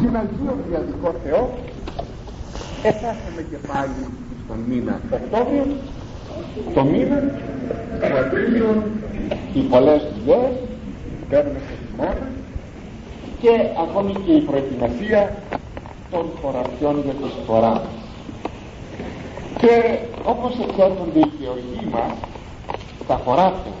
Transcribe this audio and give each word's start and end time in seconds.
συναντήω 0.00 0.52
διαδικό 0.68 1.14
Θεό. 1.24 1.50
Εφάσαμε 2.82 3.42
και 3.50 3.58
πάλι 3.70 4.02
στον 4.44 4.58
μήνα 4.68 5.00
Οκτώβριο. 5.10 5.66
Το 6.74 6.82
μήνα 6.84 7.18
που 8.00 8.16
αρχίζουν 8.22 8.82
οι 9.54 9.60
πολλές 9.60 10.02
δουλειές 10.14 10.52
παίρνουμε 11.28 11.58
σε 11.66 11.74
χειμώνα 11.80 12.28
και 13.40 13.52
ακόμη 13.84 14.12
και 14.24 14.32
η 14.32 14.40
προετοιμασία 14.40 15.36
των 16.10 16.24
χωραφιών 16.40 17.02
για 17.04 17.12
τη 17.12 17.28
φορά 17.46 17.82
και 19.60 19.98
όπως 20.24 20.52
εξέρχονται 20.66 21.18
οι 21.18 21.32
γεωργοί 21.40 21.84
μας 21.92 22.12
τα 23.08 23.20
χωράφια 23.24 23.72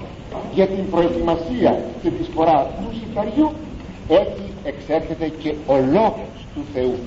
για 0.54 0.66
την 0.66 0.90
προετοιμασία 0.90 1.72
και 2.02 2.10
τη 2.10 2.22
φορά 2.34 2.70
του 2.78 2.88
σιταριού 2.98 3.52
έτσι 4.10 4.42
εξέρχεται 4.64 5.28
και 5.42 5.54
ο 5.66 5.76
λόγος 5.92 6.30
του 6.54 6.64
Θεού. 6.74 6.98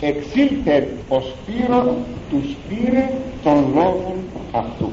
Εξήλθε 0.00 0.88
ο 1.08 1.20
σπύρον 1.20 1.96
τους 2.30 2.50
σπήρε 2.50 3.10
των 3.42 3.64
λόγων 3.74 4.14
αυτού. 4.52 4.90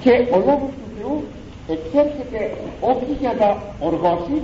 Και 0.00 0.10
ο 0.10 0.36
λόγος 0.36 0.70
του 0.78 0.88
Θεού 0.98 1.24
εξέρχεται 1.68 2.56
όχι 2.80 3.16
για 3.20 3.34
να 3.38 3.62
οργώσει 3.86 4.42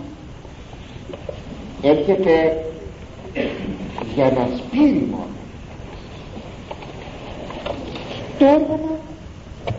έρχεται 1.83 2.65
για 4.15 4.25
να 4.25 4.49
σπείρει 4.57 5.09
μόνο. 5.11 5.27
Το 8.39 8.45
έργο 8.45 8.81
μου 8.83 8.99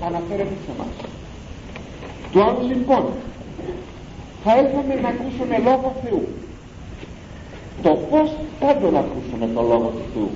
αναφέρεται 0.05 0.55
σε 0.65 0.71
εμάς. 0.75 1.11
Του 2.31 2.43
άλλου 2.43 2.67
λοιπόν 2.67 3.03
θα 4.43 4.57
έρθουμε 4.57 4.93
να 5.01 5.07
ακούσουμε 5.07 5.57
λόγο 5.57 5.95
Θεού. 6.03 6.27
Το 7.83 7.89
πως 8.09 8.29
θα 8.59 8.77
τον 8.81 8.97
ακούσουμε 8.97 9.47
το 9.55 9.61
λόγο 9.61 9.91
του 9.95 10.05
Θεού 10.13 10.29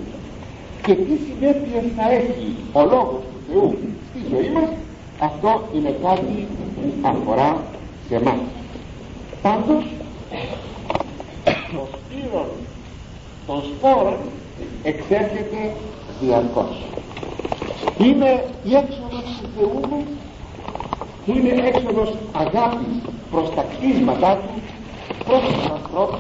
και 0.86 0.96
τι 0.96 1.16
συνέπειες 1.26 1.84
θα 1.96 2.12
έχει 2.12 2.56
ο 2.74 2.82
λόγος 2.82 3.22
του 3.32 3.40
Θεού 3.50 3.78
στη 4.10 4.22
ζωή 4.30 4.50
μας 4.52 4.70
αυτό 5.20 5.62
είναι 5.76 5.90
κάτι 5.90 6.48
που 6.76 7.08
αφορά 7.08 7.64
σε 8.08 8.16
εμάς. 8.16 8.40
Πάντως 9.42 9.84
το 11.46 11.88
σπύρον 11.94 12.48
των 13.48 13.64
σπόρων 13.64 14.18
εξέρχεται 14.84 15.76
διαρκώς. 16.22 16.84
Είναι 17.98 18.46
η 18.64 18.76
έξοδος 18.76 19.24
του 19.42 19.50
Θεού 19.58 19.80
μας 19.90 20.04
είναι 21.26 21.68
έξοδος 21.68 22.14
αγάπης 22.32 22.96
προς 23.34 23.48
τα 23.56 23.64
κτίσματά 23.72 24.32
του 24.42 24.62
προς 25.28 25.42
τους 25.54 25.66
ανθρώπους 25.76 26.20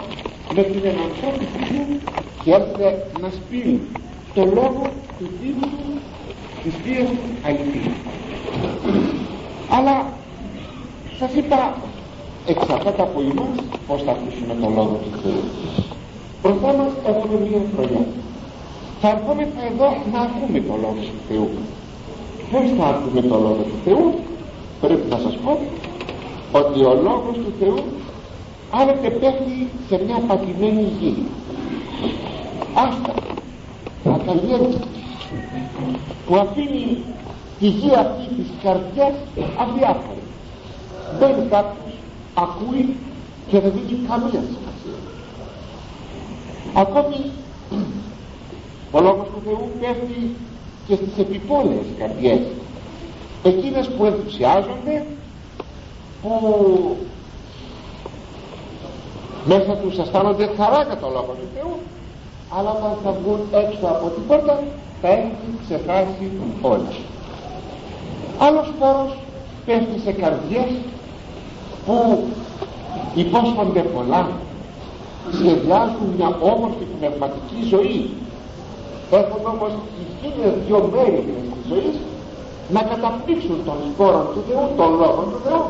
με 0.55 0.61
την 0.63 0.81
ενανθρώπιση 0.91 1.59
του 1.69 1.83
και 2.43 2.51
έρχεται 2.51 2.87
να 3.21 3.29
σπείρει 3.37 3.81
το 4.33 4.43
λόγο 4.45 4.83
του 5.17 5.27
τύπου 5.39 5.67
της 6.63 6.73
θείας 6.83 7.09
αληθής 7.45 7.87
αλλά 9.75 9.95
σας 11.19 11.33
είπα 11.33 11.75
εξαρτάται 12.45 13.01
από 13.01 13.19
εμάς 13.21 13.55
πως 13.87 14.03
θα 14.05 14.11
ακούσουμε 14.11 14.53
τον 14.61 14.73
λόγο 14.77 14.99
του 15.03 15.19
Θεού. 15.21 15.43
Μπροστά 16.41 16.73
μας 16.77 16.91
έχουμε 17.11 17.35
μία 17.47 17.61
χρονιά 17.75 18.05
θα 19.05 19.11
ερχόμεθα 19.15 19.61
εδώ 19.71 19.87
να 20.13 20.19
ακούμε 20.27 20.59
τον 20.67 20.77
λόγο 20.83 21.01
του 21.09 21.19
Θεού. 21.27 21.49
Πως 22.51 22.65
θα 22.77 22.85
ακούμε 22.91 23.21
τον 23.21 23.39
λόγο 23.45 23.63
του 23.69 23.77
Θεού. 23.85 24.05
Πρέπει 24.81 25.05
να 25.09 25.17
σας 25.17 25.35
πω 25.43 25.51
ότι 26.59 26.83
ο 26.83 26.93
λόγος 26.93 27.35
του 27.35 27.53
Θεού 27.59 27.83
άλλοτε 28.71 29.09
πέφτει 29.09 29.69
σε 29.89 30.03
μια 30.05 30.19
πατημένη 30.27 30.91
γη. 30.99 31.15
Άστα 32.75 33.13
ακαλλιέργητη 34.05 34.87
που 36.27 36.35
αφήνει 36.35 37.03
τη 37.59 37.67
γη 37.67 37.91
αυτή 37.95 38.33
της 38.35 38.47
καρδιάς 38.63 39.13
αδιάφορη. 39.57 40.23
Μπαίνει 41.19 41.47
κάποιος 41.49 41.93
ακούει 42.33 42.95
και 43.47 43.59
δεν 43.59 43.71
δίνει 43.71 44.07
καμία 44.07 44.43
σημασία. 44.49 44.99
Ακόμη 46.73 47.31
ο 48.91 49.01
λόγος 49.01 49.25
του 49.25 49.41
Θεού 49.45 49.69
πέφτει 49.79 50.35
και 50.87 50.95
στις 50.95 51.17
επιπόλαιες 51.17 51.85
καρδιές 51.97 52.41
εκείνες 53.43 53.87
που 53.87 54.05
ενθουσιάζονται 54.05 55.05
που 56.23 56.97
μέσα 59.45 59.73
τους 59.73 59.97
αισθάνονται 59.97 60.49
χαρά 60.57 60.83
για 60.83 60.97
το 60.97 61.07
λόγο 61.07 61.35
του 61.39 61.47
Θεού 61.55 61.73
αλλά 62.57 62.69
όταν 62.69 62.93
θα 63.03 63.11
βγουν 63.11 63.39
έξω 63.51 63.85
από 63.85 64.09
την 64.09 64.27
πόρτα 64.27 64.63
θα 65.01 65.07
έχει 65.07 65.47
ξεχάσει 65.63 66.31
όλα. 66.61 66.91
Άλλος 68.39 68.71
φόρος 68.79 69.17
πέφτει 69.65 69.99
σε 70.05 70.11
καρδιές 70.11 70.71
που 71.85 72.27
υπόσχονται 73.15 73.79
πολλά 73.79 74.29
σχεδιάζουν 75.31 76.07
μια 76.17 76.37
όμορφη 76.41 76.85
πνευματική 76.97 77.59
ζωή. 77.73 78.09
Έχουν 79.11 79.41
όμως 79.53 79.71
εκείνες 80.03 80.53
δυο 80.65 80.89
μέρη 80.93 81.21
της 81.53 81.65
ζωής 81.69 81.95
να 82.69 82.81
καταπτύξουν 82.81 83.57
τον 83.65 83.77
σπόρο 83.89 84.31
του 84.33 84.41
Θεού, 84.47 84.65
τον 84.77 84.91
λόγο 85.01 85.21
του 85.31 85.39
Θεού 85.45 85.63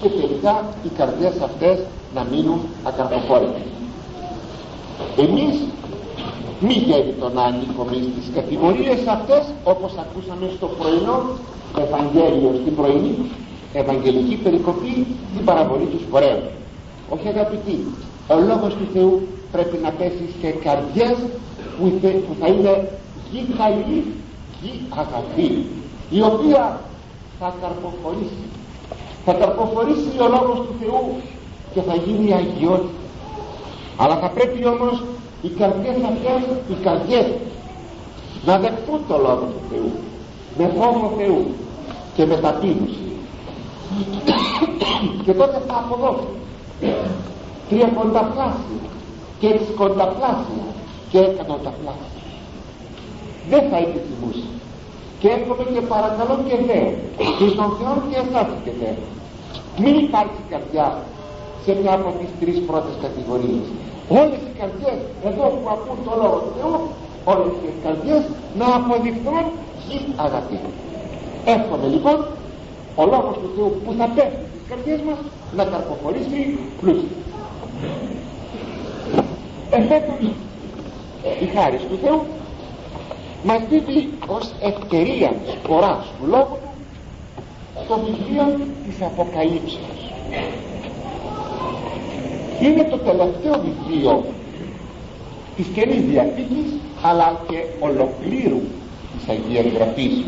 και 0.00 0.08
τελικά 0.08 0.54
οι 0.84 0.88
καρδιές 0.98 1.34
αυτές 1.48 1.78
να 2.14 2.22
μείνουν 2.30 2.60
ακαρποφόρητες. 2.84 3.68
Εμείς 5.16 5.54
μη 6.60 6.72
γέννητο 6.72 7.28
να 7.28 7.42
ανήκουμε 7.42 7.92
στις 7.92 8.26
κατηγορίες 8.34 9.06
αυτές 9.06 9.42
όπως 9.64 9.92
ακούσαμε 10.04 10.46
στο 10.56 10.66
πρωινό 10.78 11.18
Ευαγγέλιο 11.84 12.50
στην 12.62 12.74
πρωινή 12.74 13.14
Ευαγγελική 13.72 14.34
περικοπή 14.44 15.06
την 15.34 15.44
παραβολή 15.44 15.84
τους 15.84 16.00
σπορέου. 16.00 16.42
Όχι 17.08 17.28
αγαπητοί, 17.28 17.76
ο 18.28 18.34
λόγος 18.48 18.72
του 18.74 18.86
Θεού 18.92 19.28
πρέπει 19.52 19.76
να 19.82 19.90
πέσει 19.90 20.26
σε 20.40 20.48
καρδιές 20.50 21.16
που 21.78 22.34
θα 22.40 22.46
είναι 22.46 22.88
γη 23.30 23.46
καλή, 23.58 24.04
γη 24.62 24.72
αγαθή 24.90 25.66
η 26.10 26.22
οποία 26.22 26.80
θα 27.38 27.54
καρποφορήσει 27.60 28.44
θα 29.28 29.34
καρποφορήσει 29.34 30.10
ο 30.24 30.28
λόγος 30.28 30.58
του 30.66 30.74
Θεού 30.80 31.02
και 31.74 31.80
θα 31.88 31.94
γίνει 31.94 32.32
αγιότητα. 32.34 33.02
Αλλά 33.96 34.16
θα 34.16 34.28
πρέπει 34.28 34.66
όμως 34.66 35.04
οι 35.42 35.48
καρδιές 35.48 35.96
αυτές 36.10 36.40
οι 36.70 36.76
καρδιές 36.84 37.26
να 38.46 38.58
δεχτούν 38.58 39.00
το 39.08 39.16
λόγο 39.16 39.44
του 39.52 39.62
Θεού 39.70 39.90
με 40.58 40.66
φόβο 40.78 41.12
Θεού 41.18 41.44
και 42.14 42.26
με 42.26 42.36
ταπείνωση. 42.36 43.06
Και 45.24 45.32
τότε 45.32 45.62
θα 45.66 45.76
αποδώσουν 45.84 46.34
τριακονταπλάσια 47.68 48.80
και 49.40 49.46
εξικονταπλάσια 49.46 50.66
και 51.10 51.18
εκατονταπλάσια. 51.18 52.22
Δεν 53.50 53.62
θα 53.70 53.76
επιθυμούσε 53.76 54.57
και 55.20 55.28
έρχομαι 55.36 55.64
και 55.74 55.82
παρακαλώ 55.94 56.34
και 56.48 56.56
λέω 56.68 56.90
και 57.38 57.46
στον 57.54 57.70
Θεό 57.78 57.94
και 58.10 58.18
εσάς 58.24 58.48
και 58.64 58.72
λέω 58.80 58.98
μην 59.82 59.94
υπάρχει 60.06 60.40
καρδιά 60.52 60.88
σε 61.64 61.70
μια 61.80 61.92
από 61.98 62.10
τις 62.18 62.30
τρεις 62.40 62.58
πρώτες 62.68 62.94
κατηγορίες. 63.04 63.66
Όλες 64.20 64.40
οι 64.46 64.52
καρδιές 64.60 64.98
εδώ 65.28 65.44
που 65.58 65.68
ακούν 65.74 65.98
το 66.06 66.12
λόγο 66.20 66.36
του 66.44 66.52
Θεού 66.58 66.76
όλες 67.32 67.52
οι 67.64 67.70
καρδιές 67.84 68.22
να 68.60 68.66
αποδειχθούν 68.78 69.44
γη 69.84 69.98
αγαπή 70.26 70.58
εύχομαι 71.54 71.86
λοιπόν 71.94 72.18
ο 73.00 73.04
λόγος 73.12 73.34
του 73.42 73.50
Θεού 73.54 73.68
που 73.84 73.90
θα 73.98 74.06
πέφτει 74.14 74.44
στις 74.50 74.64
καρδιές 74.68 75.00
μας 75.08 75.20
να 75.56 75.64
καρποφορήσει 75.72 76.40
πλούσια. 76.80 77.16
Εφέτος 79.70 80.20
η 81.44 81.46
χάρη 81.54 81.76
του 81.90 81.98
Θεού 82.02 82.18
μας 83.48 83.60
δίδει 83.70 84.08
ως 84.26 84.52
ευκαιρία 84.60 85.32
σποράς 85.52 86.04
του 86.18 86.26
λόγου 86.26 86.58
το 87.88 87.94
βιβλίο 88.04 88.46
της 88.84 88.96
Αποκαλύψεως. 89.02 90.00
Είναι 92.62 92.84
το 92.84 92.98
τελευταίο 92.98 93.54
βιβλίο 93.66 94.24
της 95.56 95.66
Καινής 95.74 96.02
Διαθήκης 96.02 96.68
αλλά 97.02 97.40
και 97.48 97.58
ολοκλήρου 97.80 98.60
της 99.12 99.28
Αγίας 99.28 99.66
Γραφής. 99.74 100.24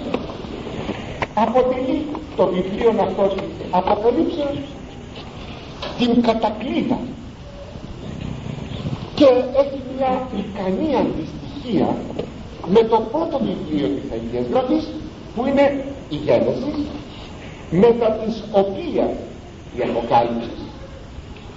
Αποτελεί 1.34 2.06
το 2.36 2.46
βιβλίο 2.46 2.90
αυτό 3.00 3.22
της 3.22 3.42
Αποκαλύψεως 3.70 4.58
την 5.98 6.22
κατακλείδα 6.22 6.98
και 9.14 9.24
έχει 9.62 9.80
μια 9.96 10.28
ικανή 10.42 10.96
αντιστοιχία 10.96 11.96
με 12.72 12.82
το 12.82 12.98
πρώτο 13.12 13.38
βιβλίο 13.38 13.88
της 13.88 14.10
Αγίας 14.12 14.46
Γραφής 14.50 14.88
που 15.34 15.46
είναι 15.46 15.84
η 16.08 16.16
Γένεσης 16.16 16.78
μετά 17.70 18.06
της 18.10 18.42
οποίας 18.52 19.10
η 19.76 19.80
Αποκάλυψη 19.82 20.50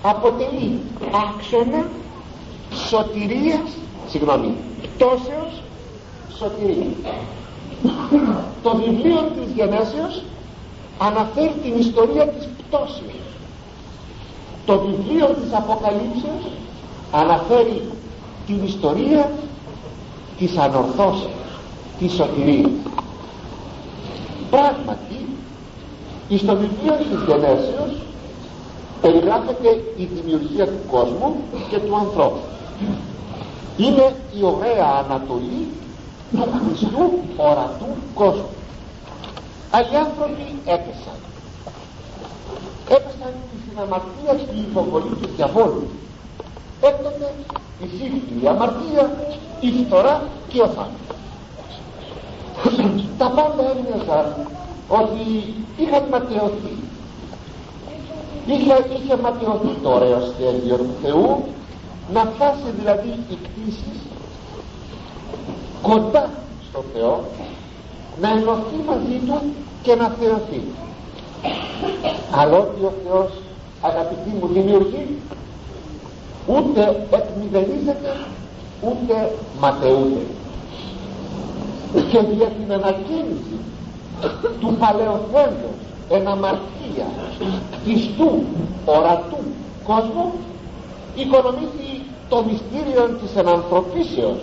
αποτελεί 0.02 0.80
άξονα 1.28 1.86
σωτηρίας 2.88 3.70
συγγνώμη 4.10 4.54
πτώσεως 4.84 5.62
σωτηρίας. 6.38 6.96
Το 8.64 8.76
βιβλίο 8.76 9.22
της 9.36 9.52
γενέσεως 9.56 10.24
αναφέρει 11.00 11.54
την 11.64 11.80
ιστορία 11.80 12.28
της 12.28 12.48
πτώσεως. 12.58 13.22
Το 14.66 14.80
βιβλίο 14.80 15.26
της 15.26 15.54
Αποκαλύψεως 15.54 16.44
αναφέρει 17.12 17.82
την 18.48 18.64
ιστορία 18.66 19.32
της 20.38 20.58
ανορθώσεως 20.58 21.30
της 22.00 22.14
σωτηρίας. 22.14 22.72
Πράγματι 24.50 25.28
στο 26.38 26.56
βιβλίο 26.56 26.94
της 26.94 27.22
γενέσεως 27.28 27.94
περιγράφεται 29.02 29.70
η 29.98 30.06
δημιουργία 30.14 30.66
του 30.68 30.82
κόσμου 30.92 31.36
και 31.70 31.78
του 31.80 31.96
ανθρώπου. 31.96 32.40
Είναι 33.78 34.16
η 34.40 34.44
ωραία 34.44 35.06
ανατολή 35.06 35.68
του 36.32 36.48
Χριστού 36.66 37.12
ορατού 37.38 37.86
κόσμου. 38.14 38.50
Άλλοι 39.72 39.98
άνθρωποι 39.98 40.46
έπεσαν. 40.66 41.18
Έπεσαν 42.90 43.34
στην 43.66 43.80
αμαρτία 43.84 44.34
στην 44.46 44.58
υποβολή 44.70 45.16
του 45.22 45.30
διαβόλου. 45.36 45.88
Έκτοτε 46.82 47.34
η 47.84 47.88
σύγχρονη 47.98 48.44
η 48.44 48.48
αμαρτία 48.48 49.04
η 49.60 49.86
φθορά 49.86 50.22
και 50.48 50.62
ο 50.62 50.68
θάνατος. 50.68 51.18
Τα 53.18 53.28
πάντα 53.36 53.64
έμοιαζαν 53.72 54.36
ότι 54.88 55.54
είχαν 55.78 56.04
ματαιωθεί. 56.12 56.76
Είχε, 58.46 58.76
είχε 58.96 59.16
ματαιωθεί 59.22 59.74
το 59.84 59.90
ωραίο 59.90 60.20
σχέδιο 60.20 60.76
του 60.76 60.96
Θεού 61.02 61.44
να 62.14 62.22
φτάσει 62.22 62.70
δηλαδή 62.80 63.10
η 63.30 63.38
κτήση 63.44 63.94
κοντά 65.82 66.30
στο 66.70 66.84
Θεό 66.94 67.24
να 68.22 68.30
ενωθεί 68.30 68.78
μαζί 68.88 69.18
Του 69.26 69.42
και 69.82 69.96
να 69.96 70.08
θεωθεί. 70.20 70.62
Αλλά 72.32 72.58
ότι 72.58 72.84
ο 72.86 72.94
Θεός 73.04 73.32
αγαπητοί 73.82 74.30
μου 74.40 74.48
δημιουργεί 74.48 75.20
ούτε 76.48 77.08
εκμηδενίζεται 77.12 78.16
ούτε 78.82 79.32
ματαιούται 79.60 80.26
και 81.94 82.20
για 82.38 82.48
την 82.48 82.74
ανακοίνηση 82.74 83.58
του 84.60 84.76
παλαιοθέντος 84.80 85.78
εν 86.10 86.28
αμαρτία 86.28 87.08
πιστού 87.86 88.44
ορατού 88.86 89.38
κόσμου 89.84 90.32
οικονομήσει 91.16 92.02
το 92.30 92.44
μυστήριο 92.44 93.18
της 93.22 93.36
ενανθρωπίσεως 93.36 94.38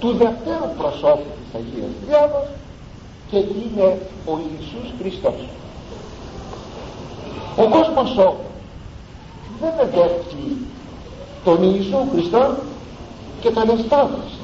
του 0.00 0.08
δευτέρου 0.08 0.70
προσώπου 0.78 1.30
της 1.38 1.60
Αγίας 1.60 1.90
Τριάδος 2.06 2.48
και 3.30 3.36
είναι 3.36 3.98
ο 4.26 4.38
Ιησούς 4.50 4.92
Χριστός. 5.00 5.48
Ο 7.56 7.68
κόσμος 7.68 8.10
όμως 8.18 8.36
δεν 9.60 9.72
εδέχει 9.80 10.56
τον 11.44 11.62
Ιησού 11.62 11.98
Χριστό 12.12 12.54
και 13.40 13.50
τον 13.50 13.68
εστάδωσε 13.68 14.38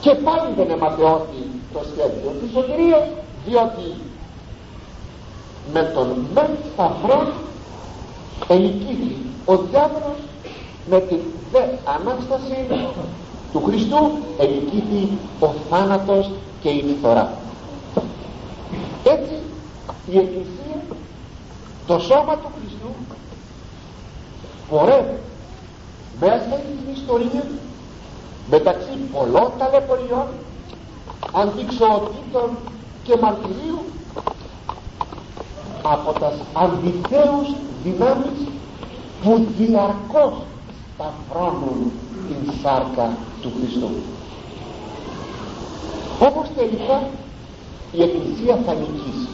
και 0.00 0.14
πάλι 0.14 0.52
δεν 0.56 0.70
εματαιώθη 0.70 1.42
το 1.72 1.80
σχέδιο 1.92 2.30
της 2.40 2.50
σωτηρίας 2.52 3.08
διότι 3.46 4.00
με 5.72 5.82
τον 5.94 6.26
μεν 6.34 6.50
σταυρό 6.72 7.32
ελικήθη 8.48 9.16
ο 9.44 9.56
διάβολος 9.56 10.20
με 10.90 11.00
την 11.00 11.18
δε 11.52 11.62
Ανάσταση 11.84 12.66
του 13.52 13.62
Χριστού 13.64 14.10
ελικήθη 14.38 15.08
ο 15.40 15.46
θάνατος 15.70 16.30
και 16.60 16.68
η 16.68 16.96
φθορά. 16.98 17.32
Έτσι 19.04 19.34
η 20.10 20.18
Εκκλησία 20.18 20.80
το 21.86 21.98
σώμα 21.98 22.34
του 22.36 22.50
Χριστού 22.58 22.88
πορεύει 24.70 25.18
μέσα 26.20 26.58
στην 26.62 26.94
ιστορία 26.94 27.44
μεταξύ 28.50 28.94
πολλών 29.12 29.52
ταλαιπωριών 29.58 30.26
αντιξοοτήτων 31.32 32.50
και 33.02 33.16
μαρτυρίου 33.20 33.80
από 35.82 36.12
τα 36.20 36.32
αντιθέους 36.52 37.48
δυνάμεις 37.82 38.38
που 39.22 39.46
διαρκώς 39.58 40.34
σταυρώνουν 40.94 41.92
την 42.28 42.52
σάρκα 42.62 43.16
του 43.40 43.52
Χριστού. 43.58 43.90
Όπως 46.20 46.46
τελικά 46.56 47.08
η 47.92 48.02
Εκκλησία 48.02 48.58
θα 48.66 48.74
νικήσει 48.74 49.28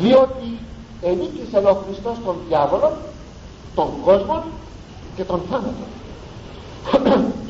διότι 0.00 0.58
ενίκησε 1.02 1.56
ο 1.56 1.82
Χριστός 1.84 2.16
τον 2.24 2.36
διάβολο 2.48 2.92
τον 3.78 3.90
κόσμο 4.04 4.42
και 5.16 5.24
τον 5.24 5.40
θάνατο. 5.50 5.86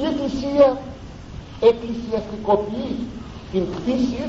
Η 0.01 0.05
Εκκλησία 0.11 0.81
εκκλησιαστικοποιεί 1.61 2.97
την 3.53 3.67
κτήση 3.75 4.25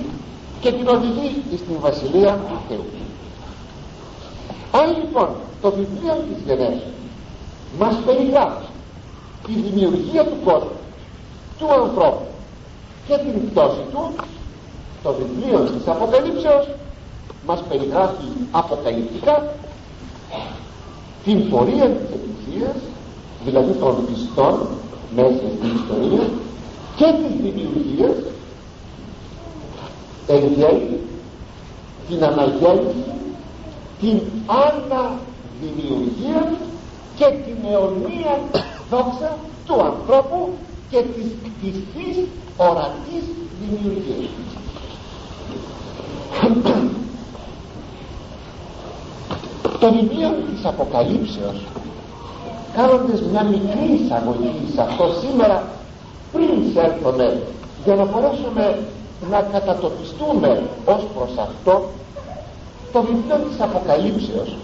και 0.62 0.72
την 0.72 0.88
οδηγεί 0.88 1.44
στην 1.64 1.76
Βασιλεία 1.80 2.34
του 2.48 2.58
Θεού. 2.68 2.86
Αν 4.72 4.88
λοιπόν 4.98 5.30
το 5.62 5.72
βιβλίο 5.72 6.14
της 6.28 6.44
Γενέσης 6.46 6.94
μας 7.80 7.96
περιγράφει 8.06 8.66
τη 9.46 9.54
δημιουργία 9.54 10.24
του 10.24 10.38
κόσμου 10.44 10.80
του 11.60 11.74
ανθρώπου 11.74 12.28
και 13.08 13.18
την 13.18 13.50
πτώση 13.50 13.84
του 13.92 14.14
το 15.04 15.16
βιβλίο 15.20 15.60
της 15.60 15.88
Αποκαλύψεως 15.88 16.68
μας 17.46 17.64
περιγράφει 17.70 18.28
αποκαλυπτικά 18.52 19.54
την 21.24 21.50
πορεία 21.50 21.86
της 21.90 22.10
Εκκλησίας 22.18 22.76
δηλαδή 23.46 23.74
των 23.74 24.06
πιστών 24.08 24.68
μέσα 25.16 25.44
στην 25.58 25.70
ιστορία 25.76 26.26
και 26.96 27.06
της 27.22 27.34
δημιουργίας 27.42 28.16
εν 30.28 30.44
την 32.08 32.24
αναγέννηση 32.24 33.12
την 34.00 34.20
αναδημιουργία 34.66 36.42
και 37.16 37.26
την 37.46 37.58
αιωνία 37.72 38.40
δόξα 38.90 39.38
του 39.66 39.82
ανθρώπου 39.82 40.50
και 40.90 40.98
της 41.16 41.26
κτηθής 41.44 42.18
ορατής 42.58 43.24
δημιουργίας 43.62 44.30
το 49.80 49.92
βιβλίο 49.92 50.30
της 50.30 50.66
Αποκαλύψεως 50.66 51.58
κάνοντας 52.76 53.22
μια 53.32 53.44
μικρή 53.44 53.86
εισαγωγή 54.04 54.54
σε 54.76 54.82
αυτό 54.82 55.06
σήμερα 55.22 55.64
πριν 56.32 56.50
σέρθουμε 56.74 57.42
για 57.86 57.96
να 57.96 58.06
μπορέσουμε 58.06 58.80
να 59.32 59.42
κατατοπιστούμε 59.52 60.64
ως 60.86 61.02
προς 61.16 61.32
αυτό 61.38 61.84
το 62.94 63.02
βιβλίο 63.02 63.38
της 63.50 63.62
Αποκαλύψεως 63.62 64.56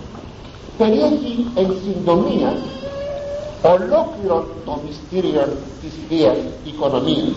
περιέχει 0.78 1.46
εν 1.56 1.74
συντομία 1.84 2.58
ολόκληρο 3.62 4.48
το 4.66 4.80
μυστήριο 4.86 5.48
της 5.82 5.94
Θείας 6.10 6.38
Οικονομίας 6.66 7.36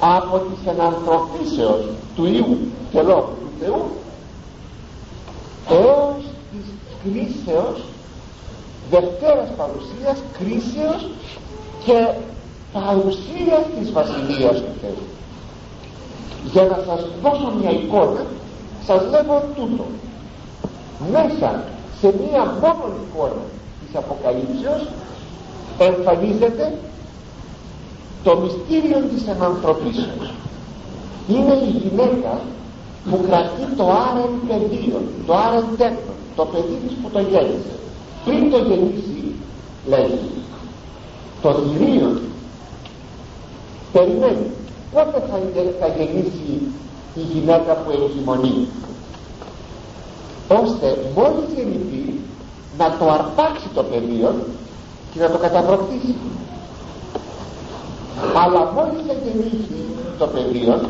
από 0.00 0.38
της 0.38 0.72
ενανθρωπίσεως 0.72 1.80
του 2.16 2.24
Ιού 2.24 2.58
και 2.92 3.02
Λόγου 3.02 3.34
του 3.40 3.50
Θεού 3.60 3.82
έως 5.68 6.29
της 7.02 7.12
κρίσεως 7.12 7.84
δευτέρας 8.90 9.48
παρουσίας 9.56 10.18
κρίσεως 10.38 11.08
και 11.84 11.98
παρουσίας 12.72 13.64
της 13.78 13.92
Βασιλείας 13.92 14.56
του 14.56 14.74
Θεού. 14.80 15.04
Για 16.52 16.62
να 16.62 16.78
σας 16.86 17.06
δώσω 17.22 17.52
μια 17.60 17.70
εικόνα 17.70 18.24
σας 18.86 19.02
λέγω 19.10 19.42
τούτο. 19.56 19.84
Μέσα 21.12 21.62
σε 22.00 22.14
μία 22.20 22.42
μόνο 22.60 22.84
εικόνα 23.02 23.44
της 23.86 23.96
Αποκαλύψεως 23.96 24.82
εμφανίζεται 25.78 26.72
το 28.24 28.36
μυστήριο 28.36 28.98
της 29.14 29.26
ενανθρωπίσεως. 29.28 30.32
Είναι 31.28 31.54
η 31.54 31.70
γυναίκα 31.82 32.40
που 33.10 33.20
κρατεί 33.26 33.64
το 33.76 33.84
άρεν 33.84 34.32
πεδίο 34.48 35.00
το 35.26 35.34
άρεν 35.36 35.64
τέκνο 35.78 36.14
το 36.36 36.44
παιδί 36.44 36.78
της 36.86 36.96
που 37.02 37.08
το 37.12 37.20
γέννησε. 37.20 37.74
Πριν 38.24 38.50
το 38.50 38.58
γεννήσει 38.58 39.34
λέει 39.88 40.18
το 41.42 41.52
θηρίο 41.52 42.20
περιμένει. 43.92 44.46
Πότε 44.92 45.22
θα, 45.30 45.38
θα 45.80 45.86
γεννήσει 45.96 46.60
η 47.14 47.20
γυναίκα 47.20 47.72
που 47.74 47.90
εγκυμονεί 47.90 48.68
ώστε 50.48 50.86
μόλις 51.16 51.48
γεννηθεί 51.56 52.20
να 52.78 52.96
το 52.98 53.10
αρπάξει 53.10 53.68
το 53.74 53.82
πεδίο 53.82 54.34
και 55.12 55.20
να 55.20 55.30
το 55.30 55.38
καταβροχτήσει 55.38 56.14
αλλά 58.42 58.72
μόλις 58.72 59.02
εγεννήθη 59.14 59.84
το 60.18 60.26
πεδίο 60.26 60.80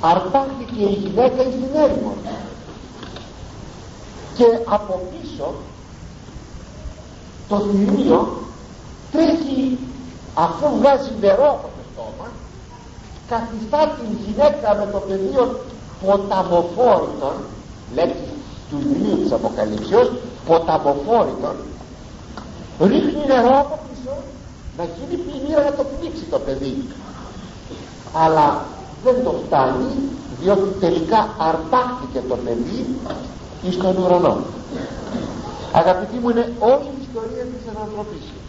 αρπάχθηκε 0.00 0.82
η 0.82 0.98
γυναίκα 1.02 1.42
στην 1.42 1.70
έρημο 1.84 2.12
και 4.34 4.44
από 4.64 5.00
πίσω 5.10 5.54
το 7.48 7.58
θηρίο 7.60 8.38
τρέχει 9.12 9.78
αφού 10.34 10.76
βγάζει 10.78 11.10
νερό 11.20 11.50
από 11.50 11.68
το 11.76 11.82
στόμα 11.92 12.28
καθιστά 13.28 13.96
την 13.98 14.18
γυναίκα 14.24 14.74
με 14.74 14.88
το 14.92 14.98
πεδίο 14.98 15.60
ποταμοφόρητον 16.04 17.36
λέξη 17.94 18.32
του 18.70 18.76
βιβλίου 18.82 19.22
της 19.22 19.32
Αποκαλύψεως 19.32 20.12
ποταμοφόρητον 20.46 21.56
ρίχνει 22.80 23.24
νερό 23.26 23.58
από 23.58 23.78
πίσω 23.88 24.16
να 24.76 24.84
γίνει 24.84 25.16
πλημμύρα 25.22 25.62
να 25.62 25.72
το 25.72 25.84
πνίξει 25.84 26.24
το 26.30 26.38
παιδί. 26.38 26.84
Αλλά 28.12 28.64
δεν 29.04 29.24
το 29.24 29.34
φτάνει 29.46 29.92
διότι 30.40 30.68
τελικά 30.80 31.28
αρπάχθηκε 31.38 32.20
το 32.28 32.36
παιδί 32.36 32.86
εις 33.66 33.76
τον 33.76 33.96
ουρανό. 33.96 34.36
Αγαπητοί 35.72 36.16
μου 36.22 36.28
είναι 36.30 36.52
όλη 36.58 36.88
η 36.98 37.00
ιστορία 37.06 37.44
της 37.52 37.62
ανθρωπίσεως 37.82 38.44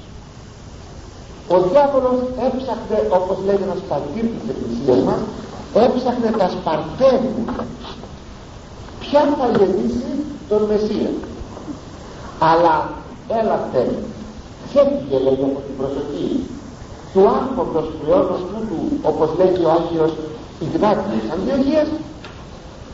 ο 1.54 1.56
διάβολος 1.70 2.18
έψαχνε 2.48 2.98
όπως 3.20 3.38
λέει 3.46 3.60
ένας 3.68 3.82
πατήρ 3.90 4.26
της 4.34 4.46
εκκλησίας 4.52 5.00
μας 5.08 5.22
έψαχνε 5.86 6.30
τα 6.40 6.48
σπαρτέρια 6.56 7.34
ποια 9.00 9.22
θα 9.40 9.48
γεννήσει 9.58 10.12
τον 10.50 10.62
Μεσσία; 10.70 11.12
Αλλά 12.52 12.76
έλα 13.40 13.58
θέλει 13.72 14.00
ξέφυγε 14.68 15.18
λέει 15.26 15.40
από 15.50 15.60
την 15.66 15.76
προσοχή; 15.80 16.30
Του 17.14 17.24
άνθρωπος 17.42 17.86
πλέον 18.00 18.26
του 18.70 18.82
όπως 19.10 19.30
λέγει 19.40 19.64
ο 19.66 19.72
Άγιος 19.78 20.14
Ιγνάτιος 20.66 21.26
Αντιογίας 21.34 21.88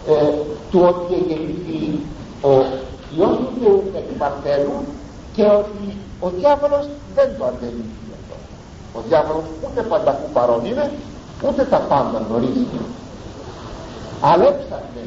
ε, 0.08 0.14
του 0.72 0.80
ότι 0.90 1.14
γεννηθεί 1.28 2.00
ο 2.42 2.52
Υιός 3.16 3.36
του 3.38 3.50
Θεού 3.60 3.84
εκ 3.96 4.18
Παρθένου 4.18 4.78
και 5.36 5.44
ότι 5.44 5.98
ο 6.20 6.28
διάβολος 6.38 6.86
δεν 7.16 7.30
το 7.38 7.46
αντελήφθη 7.46 8.08
αυτό. 8.18 8.36
Ο 8.98 9.00
διάβολος 9.08 9.46
ούτε 9.66 9.82
πανταχού 9.82 10.28
παρόν 10.34 10.66
είναι 10.66 10.92
ούτε 11.48 11.64
τα 11.64 11.78
πάντα 11.78 12.18
γνωρίζει. 12.28 12.66
Αλλά 14.22 14.44
έψαχνε 14.52 15.04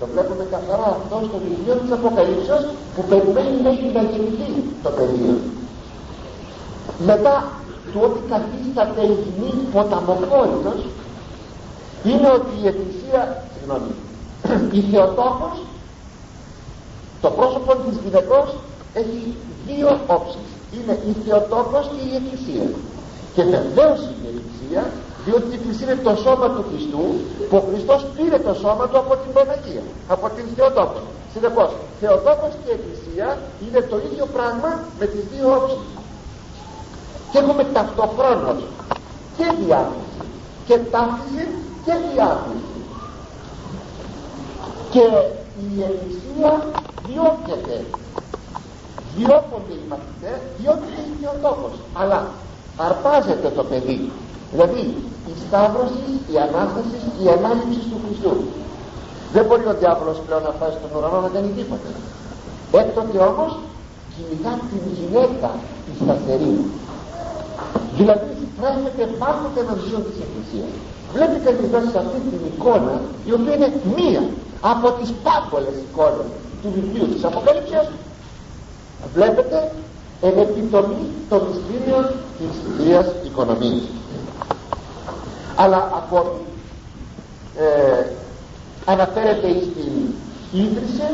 το 0.00 0.06
βλέπουμε 0.12 0.44
καθαρά 0.54 0.88
αυτό 0.98 1.16
στο 1.28 1.38
βιβλίο 1.44 1.74
της 1.82 1.90
Αποκαλύψεως 1.96 2.64
που 2.94 3.02
περιμένει 3.10 3.56
μέχρι 3.66 3.86
να 3.96 4.02
γεννηθεί 4.10 4.48
το 4.82 4.90
πεδίο. 4.96 5.36
Μετά 7.10 7.34
του 7.92 8.00
ότι 8.06 8.20
καθίσταται 8.32 9.02
η 9.12 9.16
γυνή 9.22 9.52
ποταμοφόρητος 9.72 10.80
είναι 12.10 12.28
ότι 12.38 12.52
η 12.62 12.66
Εκκλησία 12.70 13.20
συγγνώμη 13.52 13.92
η 14.78 14.80
Θεοτόκος 14.90 15.56
το 17.20 17.30
πρόσωπο 17.30 17.72
της 17.76 17.96
γυναικός 18.04 18.48
έχει 19.00 19.20
δύο 19.66 20.00
όψεις. 20.06 20.48
Είναι 20.74 20.94
η 21.10 21.12
Θεοτόκος 21.24 21.84
και 21.92 22.00
η 22.08 22.12
Εκκλησία. 22.20 22.66
Και 23.34 23.42
βεβαίως 23.42 23.98
είναι 24.10 24.28
η 24.32 24.36
Εκκλησία 24.40 24.82
διότι 25.24 25.46
η 25.52 25.54
Εκκλησία 25.58 25.86
είναι 25.92 26.02
το 26.08 26.14
σώμα 26.24 26.46
του 26.54 26.64
Χριστού 26.68 27.04
που 27.48 27.56
ο 27.60 27.62
Χριστός 27.68 28.00
πήρε 28.16 28.38
το 28.48 28.54
σώμα 28.62 28.84
του 28.88 28.98
από 29.02 29.12
την 29.22 29.30
Παναγία 29.36 29.84
από 30.14 30.26
την 30.36 30.44
Θεοτόκο 30.56 31.00
συνεπώς 31.32 31.70
Θεοτόκος 32.00 32.52
και 32.62 32.70
Εκκλησία 32.78 33.28
είναι 33.62 33.80
το 33.90 33.96
ίδιο 34.08 34.26
πράγμα 34.36 34.70
με 34.98 35.06
τις 35.12 35.22
δύο 35.32 35.46
όψεις. 35.56 35.86
Και 37.30 37.38
έχουμε 37.38 37.64
ταυτοχρόνως 37.76 38.60
και 39.36 39.46
διάθεση 39.60 40.24
και 40.66 40.76
ταύτιση 40.92 41.44
και 41.84 41.94
διάθεση 42.12 42.65
και 44.96 45.08
η 45.66 45.70
Εκκλησία 45.88 46.52
διώκεται. 47.06 47.76
Διώκονται 49.16 49.74
οι 49.80 49.84
μαθητές 49.90 50.38
διώκεται 50.58 51.00
η 51.10 51.14
Θεοτόκος. 51.20 51.74
Αλλά 52.00 52.18
αρπάζεται 52.86 53.48
το 53.58 53.62
παιδί. 53.70 53.98
Δηλαδή 54.52 54.82
η 55.30 55.32
σταύρωση, 55.44 56.06
η 56.32 56.34
Ανάσταση 56.46 56.98
η 57.22 57.26
ανάληψη 57.36 57.80
του 57.90 57.98
Χριστού. 58.02 58.34
Δεν 59.34 59.44
μπορεί 59.46 59.64
ο 59.72 59.74
διάβολος 59.80 60.18
πλέον 60.26 60.42
να 60.48 60.52
φτάσει 60.56 60.76
στον 60.78 60.90
ουρανό 60.96 61.18
να 61.26 61.30
κάνει 61.34 61.50
τίποτα. 61.58 61.90
Έκτοτε 62.80 63.18
όμως 63.30 63.52
κυνηγά 64.12 64.52
την 64.70 64.82
γυναίκα 64.98 65.50
τη 65.84 65.92
σταθερή 66.02 66.54
δηλαδή 67.98 68.30
στρέφεται 68.52 69.04
πάντοτε 69.20 69.58
εναντίον 69.64 70.02
της 70.08 70.16
Εκκλησίας. 70.24 70.72
Βλέπει 71.14 71.36
κανείς 71.44 71.62
εδώ 71.68 71.78
σε 71.92 71.98
αυτή 72.02 72.18
την 72.28 72.40
εικόνα 72.50 72.94
η 73.28 73.32
οποία 73.36 73.54
είναι 73.56 73.70
μία 73.96 74.22
από 74.72 74.86
τις 74.98 75.10
πάμπολες 75.24 75.76
εικόνες 75.86 76.28
του 76.60 76.68
βιβλίου 76.76 77.06
της 77.12 77.24
Αποκαλύψεως. 77.28 77.88
Βλέπετε 79.14 79.58
εν 80.26 80.34
επιτομή 80.46 81.02
των 81.30 81.40
μυστήριων 81.48 82.04
της 82.38 82.52
Θείας 82.76 83.06
Οικονομίας. 83.28 83.82
Αλλά 85.56 85.80
ακόμη 86.00 86.38
ε, 87.58 88.06
αναφέρεται 88.84 89.48
στην 89.68 89.92
ίδρυση 90.52 91.08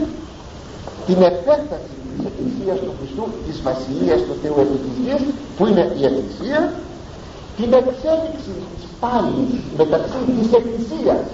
την 1.07 1.23
επέκταση 1.23 1.97
της 2.15 2.25
Εκκλησίας 2.31 2.79
του 2.85 2.93
Χριστού 2.99 3.25
της 3.47 3.57
Βασιλείας 3.69 4.21
του 4.27 4.35
Θεού 4.43 4.57
επί 4.65 4.79
της 4.85 4.97
γης, 5.05 5.23
που 5.57 5.63
είναι 5.69 5.85
η 6.01 6.03
Εκκλησία 6.11 6.61
την 7.57 7.71
εξέλιξη 7.81 8.53
της 8.75 8.85
πάλης 9.01 9.53
μεταξύ 9.81 10.21
της 10.37 10.49
Εκκλησίας 10.59 11.25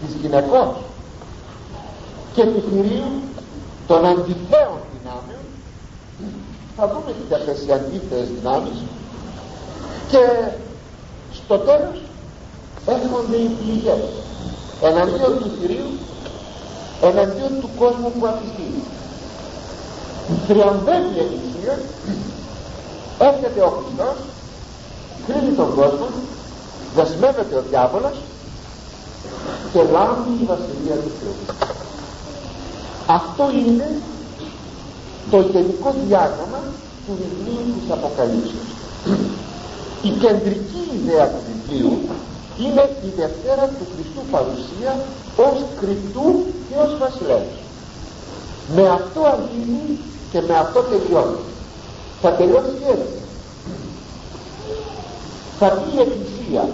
της 0.00 0.10
γυναικός 0.20 0.72
και 2.34 2.44
του 2.44 2.62
θηρίου 2.68 3.12
των 3.86 4.00
αντιθέων 4.06 4.78
δυνάμεων. 4.94 5.44
Θα 6.76 6.84
δούμε 6.90 7.10
και 7.28 7.34
αυτές 7.34 7.58
οι 7.66 7.72
αντίθεες 7.72 8.26
δυνάμεις. 8.36 8.78
Και 10.10 10.24
στο 11.32 11.58
τέλος 11.58 11.98
έρχονται 12.86 13.36
οι 13.36 13.50
πληγές 13.60 14.04
εναντίον 14.82 15.38
του 15.38 15.50
θηρίου 15.60 15.90
εναντίον 17.02 17.60
του 17.60 17.70
κόσμου 17.78 18.12
που 18.18 18.26
αφιστεί 18.26 18.62
θριαμβεύει 20.46 21.14
η 21.16 21.20
Εκκλησία 21.24 21.74
έρχεται 23.18 23.60
ο 23.60 23.70
Χριστός 23.76 24.16
κρίνει 25.26 25.54
τον 25.60 25.74
κόσμο 25.74 26.06
δεσμεύεται 26.96 27.54
ο 27.54 27.62
διάβολος 27.68 28.16
και 29.72 29.82
λάβει 29.94 30.32
η 30.42 30.44
Βασιλεία 30.52 30.96
του 31.02 31.12
Θεού. 31.18 31.56
Αυτό 33.06 33.44
είναι 33.66 33.88
το 35.30 35.40
γενικό 35.40 35.94
διάγραμμα 36.06 36.60
του 37.06 37.12
βιβλίου 37.20 37.74
της 37.80 37.90
Αποκαλύψεως 37.90 38.72
η 40.02 40.10
κεντρική 40.10 40.82
ιδέα 40.98 41.26
του 41.28 41.42
βιβλίου 41.48 41.98
είναι 42.58 42.84
η 43.06 43.10
Δευτέρα 43.16 43.64
του 43.78 43.86
Χριστού 43.92 44.22
παρουσία 44.30 44.92
ως 45.36 45.58
κρυπτού 45.80 46.26
και 46.68 46.74
ως 46.84 46.98
βασιλεύς 46.98 47.54
με 48.74 48.88
αυτό 48.88 49.20
αρχίζει 49.24 49.98
και 50.32 50.40
με 50.40 50.58
αυτό 50.58 50.80
τελειώνει. 50.80 51.38
Θα 52.22 52.32
τελειώσει 52.32 52.76
έτσι 52.88 53.22
θα 55.62 55.68
πει 55.68 55.96
η 55.96 56.00
Εκκλησία. 56.00 56.64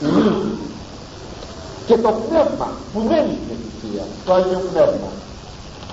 Η 0.00 0.10
και 1.86 1.96
το 1.96 2.10
πνεύμα 2.22 2.68
που 2.92 3.00
δεν 3.00 3.24
είναι 3.24 3.52
Εκκλησία 3.56 4.04
το 4.24 4.34
Άγιο 4.34 4.60
Πνεύμα 4.70 5.10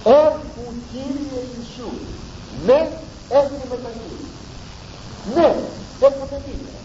έρχου 0.03 0.65
Κύριε 0.91 1.41
Ιησού. 1.51 1.89
Ναι 2.65 2.89
έρχεται 3.29 3.67
μεταξύ 3.69 4.11
ναι 5.35 5.47
έρχεται 6.07 6.41
δίπλα 6.45 6.79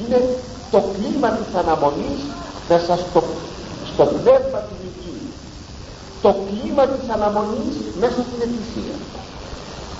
είναι 0.00 0.36
το 0.70 0.82
κλίμα 0.92 1.28
της 1.30 1.54
αναμονής 1.60 2.20
μέσα 2.68 2.96
στο, 2.96 3.22
στο 3.92 4.04
πνεύμα 4.04 4.58
του 4.68 4.76
Ιησού 4.84 5.31
το 6.22 6.30
κλίμα 6.46 6.84
της 6.86 7.08
αναμονής 7.14 7.76
μέσα 8.00 8.20
στην 8.26 8.40
Εκκλησία. 8.46 8.96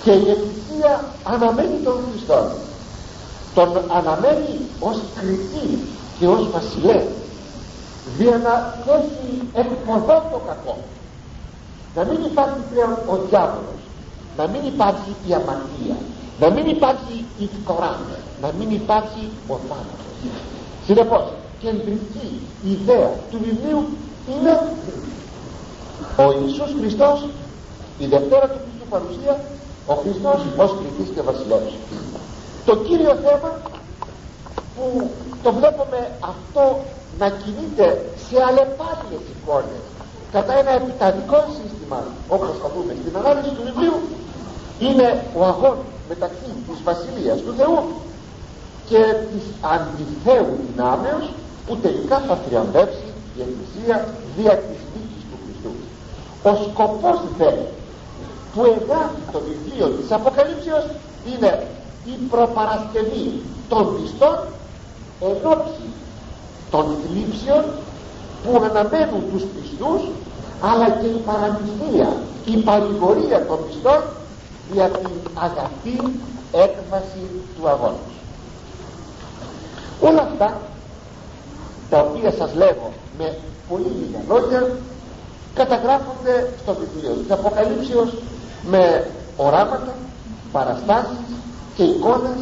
Και 0.04 0.12
η 0.24 0.26
Εκκλησία 0.34 1.04
αναμένει 1.34 1.76
τον 1.84 1.96
Χριστό. 2.08 2.40
Τον 3.54 3.70
αναμένει 3.98 4.52
ως 4.80 4.98
κριτή 5.16 5.68
και 6.18 6.26
ως 6.26 6.50
βασιλέα 6.50 7.04
για 8.18 8.36
να 8.46 8.54
δώσει 8.86 9.28
εκποδό 9.52 10.16
το 10.32 10.38
κακό. 10.48 10.76
Να 11.94 12.04
μην 12.04 12.20
υπάρχει 12.30 12.60
πλέον 12.70 12.92
ο 13.12 13.16
διάβολος 13.28 13.82
να 14.36 14.46
μην 14.46 14.60
υπάρχει 14.64 15.10
η 15.28 15.34
αμαρτία 15.34 15.96
να 16.40 16.50
μην 16.50 16.66
υπάρχει 16.66 17.24
η 17.38 17.48
φθορά 17.62 17.98
να 18.42 18.50
μην 18.58 18.70
υπάρχει 18.70 19.28
ο 19.48 19.54
θάνατος. 19.68 20.16
Συνεπώς 20.86 21.24
κεντρική 21.60 22.28
ιδέα 22.64 23.10
του 23.30 23.38
βιβλίου 23.44 23.86
είναι 24.28 24.60
ο 26.24 26.26
Ιησούς 26.40 26.70
Χριστός 26.78 27.18
η 27.98 28.06
Δευτέρα 28.06 28.46
του 28.52 28.58
Χριστού 28.64 28.86
παρουσία 28.94 29.34
ο 29.86 29.94
Χριστός 30.02 30.38
ως 30.64 30.70
κριτής 30.78 31.08
και 31.14 31.22
βασιλεύς 31.28 31.72
το 32.66 32.76
κύριο 32.76 33.14
θέμα 33.24 33.50
που 34.74 35.10
το 35.42 35.52
βλέπουμε 35.58 36.00
αυτό 36.32 36.64
να 37.20 37.28
κινείται 37.40 37.86
σε 38.26 38.36
αλλεπάλληλες 38.48 39.24
εικόνες 39.34 39.82
κατά 40.34 40.52
ένα 40.60 40.72
επιταδικό 40.80 41.38
σύστημα 41.58 41.98
όπως 42.34 42.50
θα 42.62 42.68
δούμε 42.74 42.92
στην 43.00 43.16
ανάλυση 43.20 43.50
του 43.56 43.64
βιβλίου 43.68 43.98
είναι 44.86 45.08
ο 45.38 45.40
αγών 45.52 45.76
μεταξύ 46.08 46.48
της 46.66 46.78
Βασιλείας 46.88 47.38
του 47.44 47.52
Θεού 47.58 47.78
και 48.88 49.02
της 49.30 49.44
αντιθέου 49.74 50.50
δυνάμεως 50.66 51.24
που 51.66 51.76
τελικά 51.84 52.18
θα 52.28 52.34
θριαμβεύσει 52.44 53.08
η 53.36 53.40
Εκκλησία 53.46 53.96
δια 54.36 54.54
της 54.66 54.80
δίκης 54.91 54.91
του 54.91 54.91
Χριστού 54.91 54.91
ο 56.42 56.50
σκοπός 56.70 57.20
δε 57.38 57.50
που 58.54 58.64
εγγράφει 58.64 59.22
το 59.32 59.40
βιβλίο 59.48 59.88
της 59.88 60.12
Αποκαλύψεως 60.12 60.84
είναι 61.32 61.66
η 62.04 62.10
προπαρασκευή 62.30 63.42
των 63.68 63.96
πιστών 63.96 64.38
ενόψη 65.20 65.86
των 66.70 66.84
θλίψεων 67.02 67.64
που 68.44 68.56
αναμένουν 68.56 69.22
τους 69.32 69.42
πιστούς 69.54 70.02
αλλά 70.70 70.90
και 70.90 71.06
η 71.06 71.20
παραμυθία 71.26 72.08
η 72.44 72.56
παρηγορία 72.56 73.46
των 73.46 73.58
πιστών 73.66 74.00
για 74.72 74.88
την 74.88 75.10
αγαθή 75.34 75.98
έκβαση 76.52 77.22
του 77.56 77.68
αγώνα 77.68 78.02
όλα 80.00 80.22
αυτά 80.22 80.60
τα 81.90 81.98
οποία 82.00 82.32
σας 82.32 82.54
λέγω 82.54 82.92
με 83.18 83.38
πολύ 83.68 83.90
λίγα 84.00 84.20
λόγια 84.28 84.76
καταγράφονται 85.54 86.48
στο 86.62 86.74
βιβλίο. 86.80 87.12
Της 87.22 87.30
Αποκαλύψεως 87.30 88.10
με 88.70 89.10
οράματα, 89.36 89.94
παραστάσεις 90.52 91.18
και 91.76 91.82
εικόνες 91.82 92.40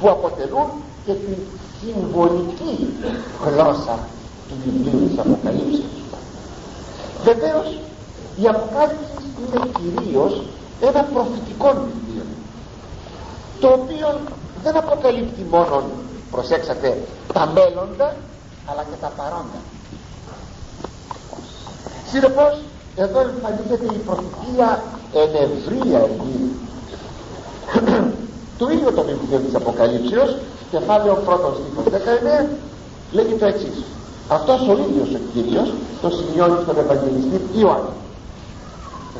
που 0.00 0.10
αποτελούν 0.10 0.68
και 1.06 1.12
την 1.12 1.36
συμβολική 1.80 2.94
γλώσσα 3.44 3.98
του 4.48 4.54
βιβλίου 4.64 5.08
της 5.08 5.18
Αποκαλύψεως. 5.18 5.90
Βεβαίως 7.24 7.66
η 8.42 8.46
Αποκάλυψη 8.48 9.24
είναι 9.40 9.60
κυρίως 9.78 10.42
ένα 10.80 11.02
προφητικό 11.02 11.68
βιβλίο 11.68 12.24
το 13.60 13.68
οποίο 13.68 14.20
δεν 14.62 14.76
αποκαλύπτει 14.76 15.46
μόνο 15.50 15.82
προσέξατε 16.30 16.98
τα 17.32 17.46
μέλλοντα 17.46 18.16
αλλά 18.66 18.82
και 18.82 18.96
τα 19.00 19.12
παρόντα 19.16 19.60
συνεπώς 22.10 22.52
εδώ 22.96 23.20
εμφανίζεται 23.20 23.86
η 23.94 24.00
προφητεία 24.06 24.82
εν 25.14 25.30
ευρία 25.44 26.08
το 28.58 28.68
ίδιο 28.70 28.92
το 28.92 29.02
βιβλίο 29.02 29.38
της 29.38 29.54
Αποκαλύψεως 29.54 30.36
κεφάλαιο 30.70 31.14
πρώτον 31.14 31.52
στίχος 31.54 31.84
19 32.44 32.46
λέγει 33.12 33.34
το 33.34 33.46
εξής. 33.46 33.84
Αυτός 34.28 34.68
ο 34.68 34.72
ίδιος 34.88 35.08
ο 35.14 35.20
Κύριος 35.32 35.72
το 36.02 36.10
σημειώνει 36.10 36.58
στον 36.62 36.78
Ευαγγελιστή 36.78 37.40
Ιωάννη. 37.58 37.94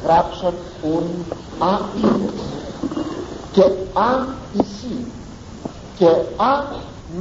Γράψον 0.04 0.54
ουν 0.84 1.06
α 1.58 1.78
και 3.52 3.62
α 3.92 4.10
ισί 4.52 4.96
και 5.98 6.06
α 6.36 6.52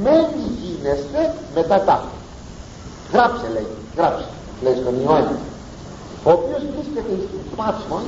μένει 0.02 0.46
γίνεστε 0.60 1.34
μετά 1.54 1.80
τα 1.80 2.02
γράψε 3.12 3.46
λέει 3.52 3.66
γράψε 3.96 4.24
λέει 4.62 4.74
στον 4.74 4.94
Ιωάννη 5.04 5.38
ο 6.24 6.30
οποίος 6.30 6.62
βρίσκεται 6.74 7.14
στην 7.26 7.42
Πάτμον 7.56 8.04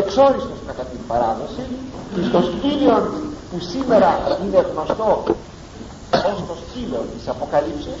εξόριστος 0.00 0.60
κατά 0.66 0.82
την 0.92 1.00
παράδοση 1.10 1.64
στο 2.28 2.40
σκύλιο 2.48 2.96
που 3.50 3.58
σήμερα 3.72 4.10
είναι 4.42 4.60
γνωστό 4.70 5.22
ως 6.30 6.38
το 6.48 6.54
σκύλο 6.62 7.00
της 7.12 7.28
Αποκαλύψεως 7.28 8.00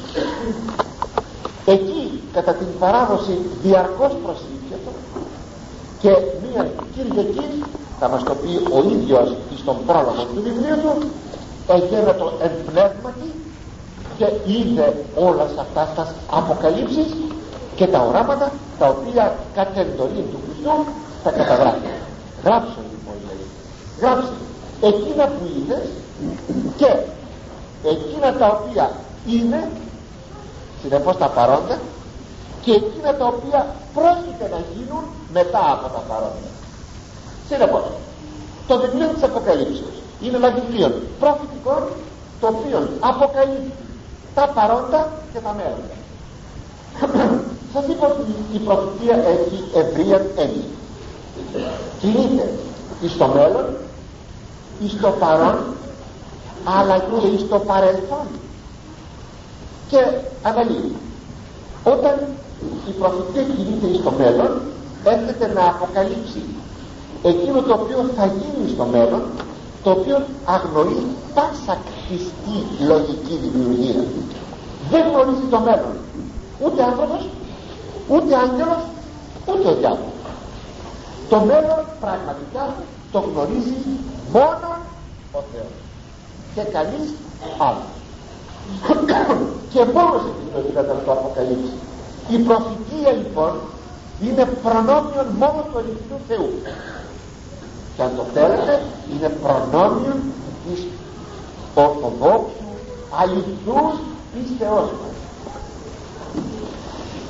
εκεί 1.74 2.22
κατά 2.32 2.52
την 2.52 2.66
παράδοση 2.78 3.34
διαρκώς 3.62 4.12
προσήλχεται 4.24 4.90
και 6.00 6.10
μία 6.42 6.62
Κυριακή 6.94 7.62
θα 8.00 8.08
μας 8.08 8.22
το 8.22 8.34
πει 8.34 8.52
ο 8.76 8.78
ίδιος 8.94 9.28
στον 9.60 9.76
πρόλογο 9.86 10.22
του 10.34 10.42
βιβλίου 10.42 10.76
του 10.82 11.06
εγένετο 11.76 12.32
εν 12.42 12.50
πνεύματι 12.66 13.28
και 14.18 14.26
είδε 14.52 15.04
όλα 15.16 15.42
αυτά 15.42 15.88
τα 15.94 16.14
αποκαλύψεις 16.30 17.06
και 17.76 17.86
τα 17.86 18.00
οράματα 18.00 18.52
τα 18.78 18.86
οποία 18.88 19.34
κατά 19.54 19.80
εντολή 19.80 20.22
του 20.30 20.38
Χριστού 20.44 20.84
τα 21.24 21.30
καταγράφει. 21.30 21.90
Γράψε 22.44 22.80
λοιπόν 22.90 23.16
λέει. 23.26 23.46
Γράψε. 24.00 24.32
Εκείνα 24.80 25.24
που 25.24 25.44
είδες 25.56 25.86
και 26.76 26.90
εκείνα 27.88 28.32
τα 28.32 28.46
οποία 28.46 28.90
είναι 29.26 29.70
συνεπώς 30.82 31.16
τα 31.16 31.28
παρόντα 31.28 31.78
και 32.62 32.72
εκείνα 32.72 33.14
τα 33.14 33.26
οποία 33.26 33.66
πρόκειται 33.94 34.46
να 34.54 34.60
γίνουν 34.72 35.04
μετά 35.32 35.62
από 35.72 35.86
τα 35.94 36.02
παρόντα. 36.08 36.50
Συνεπώς 37.48 37.82
το 38.66 38.78
βιβλίο 38.78 39.08
της 39.08 39.22
Αποκαλύψεως 39.22 39.96
είναι 40.20 40.36
ένα 40.36 40.50
βιβλίο 40.50 40.88
προφητικό 41.20 41.88
το 42.40 42.46
οποίο 42.46 42.88
αποκαλύπτει 43.00 43.72
τα 44.34 44.48
παρόντα 44.54 45.08
και 45.32 45.38
τα 45.38 45.52
μέλλοντα 45.58 45.96
σας 47.76 47.86
είπα 47.90 48.06
ότι 48.06 48.34
η 48.52 48.58
προφητεία 48.66 49.16
έχει 49.34 49.58
ευρεία 49.80 50.18
έννοια. 50.44 50.68
Κινείται 52.00 52.44
εις 53.02 53.16
το 53.16 53.26
μέλλον 53.26 53.66
εις 54.82 55.00
το 55.00 55.10
παρόν 55.20 55.56
αλλά 56.78 56.96
και 56.98 57.26
εις 57.34 57.48
το 57.48 57.58
παρελθόν. 57.58 58.26
Και 59.90 60.00
αναλύει. 60.42 60.92
Όταν 61.84 62.14
η 62.90 62.92
προφητεία 63.00 63.42
κινείται 63.42 63.86
εις 63.86 64.02
το 64.02 64.12
μέλλον 64.20 64.52
έρχεται 65.04 65.46
να 65.56 65.62
αποκαλύψει 65.72 66.42
εκείνο 67.22 67.58
το 67.62 67.72
οποίο 67.80 67.98
θα 68.16 68.26
γίνει 68.38 68.68
στο 68.74 68.84
μέλλον 68.84 69.22
το 69.82 69.90
οποίο 69.90 70.18
αγνοεί 70.44 71.06
πάσα 71.34 71.74
κτιστή 71.86 72.56
λογική 72.90 73.34
δημιουργία. 73.44 74.04
Δεν 74.90 75.02
γνωρίζει 75.08 75.46
το 75.50 75.60
μέλλον 75.60 75.94
ούτε 76.64 76.82
άνθρωπος 76.82 77.22
ούτε 78.08 78.36
άγγελος 78.36 78.82
ούτε 79.46 79.68
ο 79.68 79.74
διάβολος. 79.74 80.14
Το 81.28 81.38
μέλλον 81.40 81.82
πραγματικά 82.00 82.74
το 83.12 83.18
γνωρίζει 83.18 83.76
μόνο 84.32 84.68
ο 85.32 85.40
Θεός. 85.52 85.74
Και 86.54 86.62
κανείς 86.76 87.06
άλλος. 87.58 87.92
Και 89.72 89.84
μόνος 89.84 90.22
εκείνος 90.30 90.86
να 90.86 91.02
το 91.04 91.12
αποκαλύψει. 91.12 91.74
Η 92.28 92.38
προφητεία 92.38 93.12
λοιπόν 93.12 93.52
είναι 94.22 94.44
προνόμιο 94.62 95.22
μόνο 95.38 95.60
του 95.68 95.78
αληθινού 95.78 96.18
Θεού. 96.28 96.50
Και 97.96 98.02
αν 98.02 98.12
το 98.16 98.24
θέλετε 98.34 98.82
είναι 99.12 99.28
προνόμιο 99.28 100.16
της 100.64 100.86
ορθοδόξου 101.74 102.66
αληθινούς 103.20 103.94
πίστεώς 104.32 104.88
μας 105.00 105.16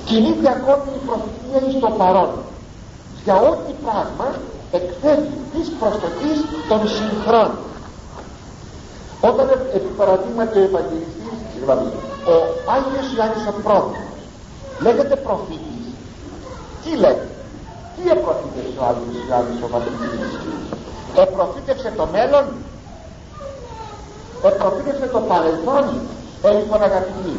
κινείται 0.09 0.49
ακόμη 0.57 0.89
η 0.99 1.01
προφητεία 1.07 1.59
εις 1.69 1.81
το 1.85 1.91
παρόν. 2.01 2.31
Για 3.25 3.37
ό,τι 3.51 3.73
πράγμα 3.85 4.29
εκθέτει 4.79 5.37
της 5.53 5.67
προστοτής 5.81 6.39
των 6.69 6.81
συγχρόνων. 6.97 7.59
Όταν 9.29 9.47
επί 9.77 9.91
παραδείγματι 10.01 10.59
ο 10.59 10.63
Ευαγγελιστής 10.71 11.37
συγγνώμη 11.53 11.89
ο 12.33 12.35
Άγιος 12.77 13.07
Ιωάννης 13.15 13.45
ο 13.51 13.55
Πρόδρομος 13.63 14.21
λέγεται 14.85 15.17
προφήτης 15.27 15.85
τι 16.83 16.91
λέγεται 17.03 17.37
τι 17.95 18.03
επροφήτευσε 18.17 18.79
ο 18.81 18.85
Άγιος 18.91 19.15
Ιωάννης 19.29 19.59
ο 19.65 19.69
Βαπτιστής; 19.73 20.33
Επροφήτευσε 21.25 21.93
το 21.97 22.07
μέλλον; 22.15 22.45
Επροφήτευσε 24.51 25.07
το 25.07 25.21
παρελθόν; 25.31 25.85
Ε, 26.43 26.49
λοιπόν 26.59 26.83
αγαπητοί 26.83 27.33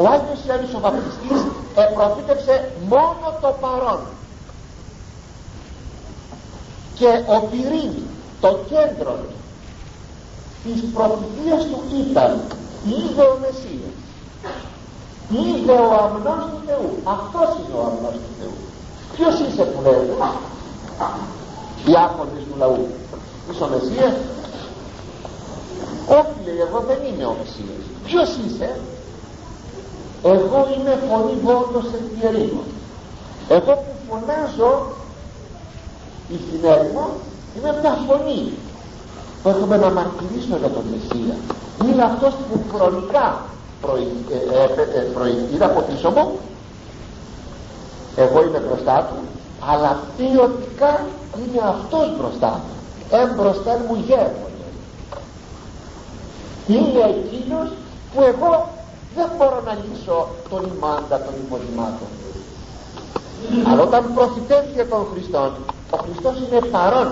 ο 0.00 0.04
Άγιος 0.14 0.40
Ιωάννης 0.46 0.74
ο 0.74 0.80
Βαπτιστής 0.80 1.40
επροφήτευσε 1.84 2.72
μόνο 2.88 3.26
το 3.40 3.50
παρόν. 3.60 4.00
Και 6.98 7.10
ο 7.34 7.36
πυρήνη 7.50 8.02
το 8.40 8.50
κέντρο 8.72 9.14
της 10.64 10.80
προφητείας 10.94 11.62
του 11.64 11.80
ήταν 12.04 12.40
είδε 12.84 13.22
ο 13.22 13.38
Μεσσίας 13.40 13.94
είδε 15.30 15.72
ο 15.72 15.92
αμνός 16.02 16.42
του 16.50 16.60
Θεού 16.66 16.90
αυτός 17.04 17.48
είναι 17.58 17.76
ο 17.78 17.82
αμνός 17.88 18.14
του 18.24 18.32
Θεού. 18.38 18.56
Ποιος 19.14 19.34
είσαι 19.40 19.62
που 19.62 19.82
λέει 19.82 20.10
διάκονες 21.84 22.42
του 22.48 22.56
λαού. 22.58 22.86
Είσαι 23.50 23.64
ο 23.64 23.68
Μεσσίας; 23.68 24.14
Όχι 26.18 26.36
λέει 26.44 26.60
εγώ 26.66 26.78
δεν 26.88 26.98
είμαι 27.08 27.24
ο 27.24 27.34
Μεσσίας. 27.38 27.82
Ποιος 28.06 28.30
είσαι; 28.44 28.80
Εγώ 30.22 30.68
είμαι 30.76 30.98
φωνή 31.08 31.34
βόλτος 31.42 31.84
εν 31.84 32.10
εγώ 33.48 33.72
που 33.72 33.92
φωνάζω 34.08 34.86
η 36.28 36.66
έρημο 36.66 37.08
είναι 37.56 37.74
μια 37.80 37.98
φωνή. 38.06 38.52
Που 39.42 39.48
έχουμε 39.48 39.76
να 39.76 39.90
μαρτυρήσω 39.90 40.56
για 40.56 40.68
τον 40.68 40.84
Μεσσία. 40.90 41.34
Είναι 41.84 42.02
αυτός 42.02 42.34
που 42.34 42.60
χρονικά 42.74 43.42
ε, 43.86 44.62
ε, 44.80 44.98
ε, 44.98 45.54
είναι 45.54 45.64
από 45.64 45.80
πίσω 45.80 46.10
μου. 46.10 46.38
Εγώ 48.16 48.42
είμαι 48.42 48.58
μπροστά 48.58 49.08
του 49.10 49.18
αλλά 49.70 50.00
ποιοτικά 50.16 51.06
είναι 51.38 51.60
αυτός 51.68 52.16
μπροστά 52.18 52.48
μου. 52.48 52.74
Έμπροστά 53.18 53.78
μου 53.88 54.04
γέρμονε 54.06 54.48
είναι 56.66 57.04
εκείνος 57.08 57.68
που 58.14 58.22
εγώ 58.22 58.68
δεν 59.14 59.28
μπορώ 59.36 59.60
να 59.68 59.74
λύσω 59.82 60.28
τον 60.50 60.62
ημάντα 60.74 61.16
των 61.24 61.34
υποδημάτων. 61.44 62.10
Αλλά 63.68 63.82
όταν 63.82 64.14
προφητεύει 64.14 64.70
για 64.74 64.88
τον 64.88 65.06
Χριστό 65.12 65.52
ο 65.90 65.96
Χριστός 66.04 66.34
είναι 66.42 66.60
παρόν. 66.74 67.10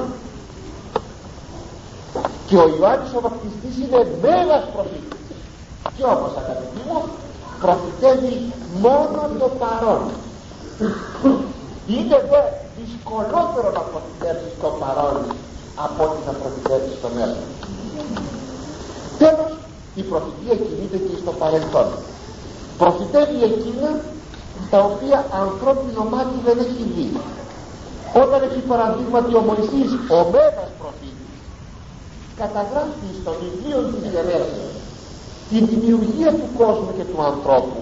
Και 2.46 2.56
ο 2.56 2.66
Ιωάννης 2.68 3.12
ο 3.14 3.20
Βαπτιστής 3.20 3.76
είναι 3.82 4.00
μέγας 4.22 4.64
προφήτης 4.74 5.18
και 5.96 6.04
όπως 6.04 6.32
αγαπητοί 6.42 6.80
μου 6.87 6.98
προφητεύει 7.62 8.52
μόνο 8.84 9.20
το 9.38 9.48
παρόν. 9.62 10.02
Είναι 11.94 12.18
δε 12.30 12.42
δυσκολότερο 12.78 13.68
να 13.78 13.82
προφητεύσει 13.90 14.50
το 14.62 14.68
παρόν 14.80 15.16
από 15.84 16.00
ότι 16.04 16.20
να 16.26 16.32
προφητεύσει 16.40 16.94
το 17.02 17.08
μέλλον. 17.16 17.44
Τέλος 19.18 19.52
η 20.00 20.02
προφητεία 20.11 20.54
κινείται 20.64 20.98
και 21.06 21.16
στο 21.22 21.32
παρελθόν. 21.40 21.88
Προφητεύει 22.80 23.38
εκείνα 23.50 23.90
τα 24.72 24.78
οποία 24.90 25.18
ανθρώπινο 25.42 26.02
μάτι 26.12 26.37
δεν 26.46 26.56
έχει 26.66 26.82
δει. 26.94 27.08
Όταν 28.22 28.38
έχει 28.48 28.61
παραδείγματι 28.72 29.32
ο 29.40 29.42
Μωυσής 29.48 29.90
ο 30.16 30.18
Μέγας 30.32 30.70
προφήτης 30.80 31.37
καταγράφει 32.40 33.08
στο 33.20 33.32
βιβλίο 33.40 33.78
της 33.90 34.02
Γενέσης 34.12 34.72
τη 35.50 35.58
δημιουργία 35.70 36.30
του 36.38 36.48
κόσμου 36.61 36.92
και 36.96 37.04
του 37.11 37.20
ανθρώπου. 37.30 37.78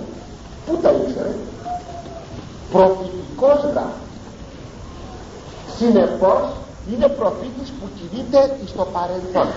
Πού 0.64 0.72
τα 0.82 0.90
ήξερε; 1.00 1.34
Προφητικός 2.72 3.58
γράφει 3.72 4.04
συνεπώς 5.76 6.44
είναι 6.90 7.08
προφήτης 7.08 7.68
που 7.76 7.86
κινείται 7.96 8.40
στο 8.72 8.84
παρελθόν 8.94 9.48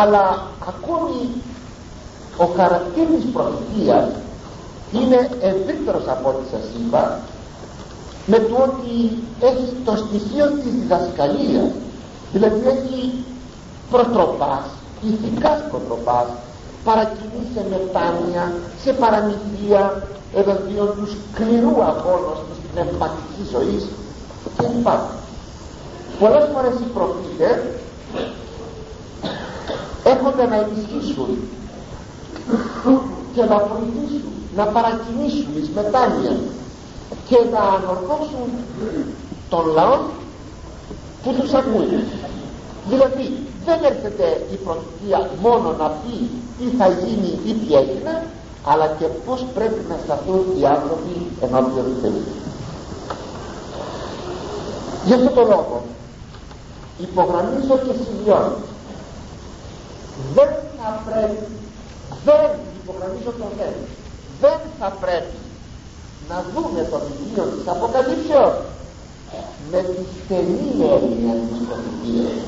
αλλά 0.00 0.46
ακόμη 0.68 1.20
ο 2.36 2.44
χαρακτήρης 2.56 3.24
προφητείας 3.32 4.08
είναι 4.92 5.28
ευρύτερος 5.40 6.02
από 6.08 6.28
ό,τι 6.28 6.44
σας 6.50 6.64
είπα 6.80 7.20
με 8.26 8.38
το 8.38 8.56
ότι 8.68 8.94
έχει 9.40 9.68
το 9.84 9.96
στοιχείο 9.96 10.46
της 10.62 10.72
διδασκαλίας 10.80 11.70
δηλαδή 12.32 12.60
έχει 12.74 13.24
προτροπάς 13.90 14.64
ηθικάς 15.02 15.58
προτροπάς 15.70 16.26
παρακινεί 16.84 17.42
σε 17.54 17.62
μετάνοια 17.70 18.52
σε 18.82 18.92
παραμυθία 18.92 20.02
εναντίον 20.34 20.88
του 20.96 21.08
σκληρού 21.14 21.74
αγώνος 21.90 22.38
της 22.48 22.58
πνευματικής 22.70 23.46
ζωής 23.54 23.82
κλπ. 24.56 24.88
Πολλές 26.20 26.44
φορές 26.52 26.74
οι 26.82 26.88
προφήτες 26.96 27.58
έρχονται 30.04 30.46
να 30.46 30.56
ενισχύσουν 30.56 31.38
και 33.34 33.44
να 33.44 33.56
βοηθήσουν 33.58 34.32
να 34.56 34.64
παρακινήσουν 34.64 35.52
εις 35.58 35.68
μετάνοια 35.74 36.36
και 37.28 37.38
να 37.52 37.60
ανορθώσουν 37.76 38.48
τον 39.48 39.66
λαό 39.74 39.98
που 41.22 41.32
τους 41.40 41.52
ακούει. 41.54 42.04
Δηλαδή 42.88 43.24
δεν 43.64 43.78
έρχεται 43.84 44.46
η 44.52 44.56
προφητεία 44.64 45.30
μόνο 45.40 45.74
να 45.78 45.88
πει 45.88 46.30
τι 46.58 46.76
θα 46.76 46.88
γίνει 46.88 47.38
ή 47.46 47.52
τι 47.52 47.74
έγινε 47.74 48.26
αλλά 48.64 48.86
και 48.98 49.04
πως 49.04 49.46
πρέπει 49.54 49.80
να 49.88 49.96
σταθούν 50.04 50.44
οι 50.58 50.66
άνθρωποι 50.66 51.14
ενώπιον 51.40 51.84
του 51.84 51.96
Θεού. 52.02 52.22
Γι' 55.04 55.14
αυτό 55.14 55.30
το 55.30 55.42
λόγο 55.42 55.82
υπογραμμίζω 56.98 57.74
και 57.84 57.94
σημειώνω 58.02 58.56
δεν 60.34 60.50
θα 60.78 60.90
πρέπει 61.06 61.46
δεν 62.24 62.50
υπογραμμίζω 62.82 63.30
το 63.40 63.46
θέμα 63.58 63.86
δεν 64.42 64.58
θα 64.78 64.88
πρέπει 65.02 65.38
να 66.30 66.36
δούμε 66.52 66.80
το 66.92 66.98
βιβλίο 67.06 67.44
της 67.52 67.64
Αποκαλύψεως 67.74 68.54
με 69.70 69.80
τη 69.90 70.00
στενή 70.18 70.68
έννοια 70.94 71.34
της 71.48 71.60
προφητείας 71.66 72.38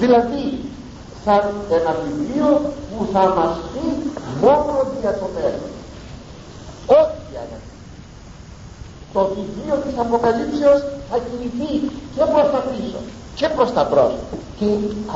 δηλαδή 0.00 0.44
σαν 1.24 1.44
ένα 1.78 1.92
βιβλίο 2.02 2.48
που 2.90 3.00
θα 3.12 3.24
μας 3.36 3.52
πει 3.72 3.86
μόνο 4.44 4.72
για 5.00 5.12
το 5.20 5.26
μέλλον 5.34 5.70
όχι 7.00 7.20
για 7.30 7.44
το 9.12 9.20
βιβλίο 9.34 9.74
της 9.84 9.94
Αποκαλύψεως 10.04 10.80
θα 11.10 11.16
κινηθεί 11.26 11.72
και 12.14 12.22
προς 12.32 12.46
τα 12.54 12.60
πίσω 12.68 13.00
και 13.38 13.48
προς 13.56 13.70
τα 13.76 13.82
μπρος. 13.88 14.14
Και 14.58 14.66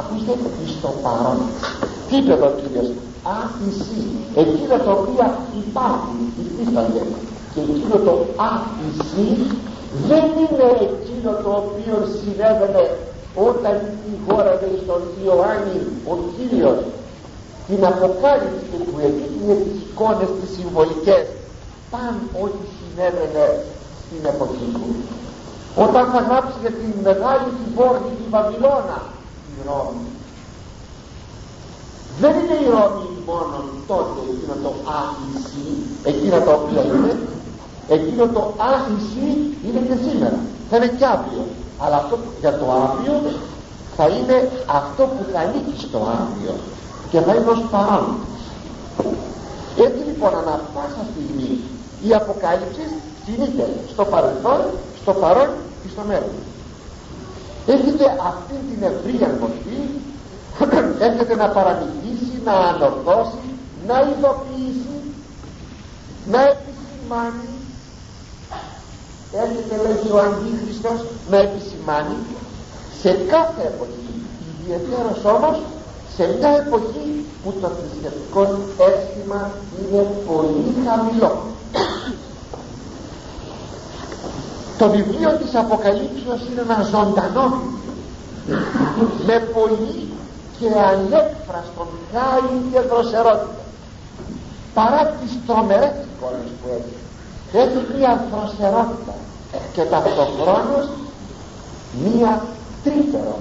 ακούστε 0.01 0.33
στο 0.75 0.91
παρόν 1.03 1.39
τι 2.07 2.17
είπε 2.17 2.33
εδώ 2.33 2.47
ο 2.53 2.55
Κύριος; 2.61 2.89
Α, 3.37 3.39
εσύ, 3.69 4.01
εκείνα 4.43 4.77
τα 4.87 4.93
οποία 4.99 5.27
υπάρχουν 5.63 6.19
υφίστανται 6.43 7.03
και 7.53 7.61
εκείνο 7.69 7.97
το 8.07 8.15
α, 8.49 8.51
εσύ 8.89 9.27
δεν 10.09 10.25
είναι 10.41 10.69
εκείνο 10.89 11.31
το 11.45 11.51
οποίο 11.63 11.97
συνέβαινε 12.19 12.85
όταν 13.49 13.75
χώρατε 14.27 14.67
στον 14.83 15.01
Ιωάννη 15.25 15.77
ο 16.13 16.15
Κύριος 16.35 16.79
την 17.67 17.85
αποκάλυψη 17.93 18.77
που 18.89 18.97
επίκυνε 19.09 19.55
τις 19.65 19.77
εικόνες 19.85 20.31
τις 20.39 20.51
συμβολικές. 20.57 21.25
Παν 21.93 22.15
ό,τι 22.43 22.65
συνέβαινε 22.77 23.47
στην 24.03 24.23
εποχή 24.33 24.67
του 24.75 24.87
όταν 25.85 26.05
θα 26.13 26.21
γράψει 26.27 26.57
για 26.61 26.71
την 26.71 26.93
μεγάλη 27.03 27.49
την 27.59 27.75
πόλη 27.77 28.11
τη 28.19 28.25
Βαβυλώνα. 28.33 28.99
Η 29.57 29.59
Ρώμη. 29.67 30.09
Δεν 32.21 32.35
είναι 32.41 32.57
η 32.65 32.67
Ρώμη 32.75 33.07
μόνο 33.29 33.57
τότε 33.91 34.19
εκείνο 34.33 34.55
το 34.65 34.73
άχυση 35.01 35.65
εκείνο 36.11 36.37
το 36.47 36.51
οποίο 36.59 36.83
είναι 36.95 37.13
εκείνο 37.97 38.25
το 38.37 38.43
άχυση 38.73 39.29
είναι 39.67 39.81
και 39.89 39.97
σήμερα. 40.05 40.39
Θα 40.69 40.77
είναι 40.77 40.91
και 40.99 41.07
αύριο. 41.15 41.45
Αλλά 41.83 41.97
αυτό 41.97 42.19
για 42.41 42.59
το 42.59 42.67
αύριο 42.85 43.15
θα 43.97 44.07
είναι 44.17 44.37
αυτό 44.81 45.03
που 45.13 45.23
θα 45.33 45.39
ανήκει 45.45 45.75
στο 45.87 45.99
αύριο 46.21 46.55
και 47.11 47.21
θα 47.21 47.35
είναι 47.35 47.51
ως 47.51 47.63
παρόν 47.71 48.07
έτσι 49.87 50.01
λοιπόν 50.09 50.33
ανά 50.41 50.55
πάσα 50.75 51.03
στιγμή 51.11 51.51
η 52.07 52.15
Αποκάλυψη 52.21 52.85
κινείται 53.25 53.67
στο 53.93 54.05
παρελθόν 54.05 54.61
στο 55.03 55.13
παρόν 55.13 55.51
και 55.83 55.89
στο 55.95 56.03
μέλλον. 56.09 56.37
Έχετε 57.67 58.05
αυτή 58.31 58.55
την 58.69 58.81
ευρία 58.91 59.29
μορφή 59.41 59.81
έρχεται 61.09 61.35
να 61.37 61.49
παραμυθίσει 61.49 62.41
να 62.45 62.53
ανορθώσει 62.53 63.43
να 63.87 63.97
ειδοποιήσει 64.09 64.99
να 66.33 66.41
επισημάνει. 66.53 67.49
Έρχεται 69.43 69.77
λέγει 69.87 70.11
ο 70.13 70.19
Αντίχριστος 70.27 71.01
να 71.31 71.37
επισημάνει 71.37 72.17
σε 73.01 73.11
κάθε 73.33 73.63
εποχή 73.73 74.15
ιδιαίτερος 74.61 75.25
όμως 75.35 75.57
σε 76.17 76.25
μια 76.39 76.51
εποχή 76.67 77.25
που 77.43 77.55
το 77.61 77.69
θρησκευτικό 77.77 78.43
αίσθημα 78.87 79.51
είναι 79.79 80.03
πολύ 80.27 80.65
χαμηλό 80.87 81.33
το 84.81 84.89
βιβλίο 84.91 85.31
της 85.41 85.55
Αποκαλύψεως 85.55 86.41
είναι 86.49 86.61
ένα 86.69 86.83
ζωντανό 86.93 87.47
με 89.27 89.37
πολύ 89.55 89.97
και 90.59 90.67
ανέφραστον 90.93 91.89
χάρη 92.13 92.55
και 92.73 92.81
δροσερότητα 92.91 93.63
παρά 94.75 95.03
τις 95.19 95.33
τρομερές 95.47 95.95
εικόνες 96.11 96.51
που 96.61 96.67
έχει 96.77 96.99
έχει 97.63 97.81
μια 97.97 98.13
δροσερότητα 98.33 99.15
και 99.73 99.83
ταυτοχρόνως 99.83 100.87
μια 102.05 102.33
τρίπερο 102.85 103.39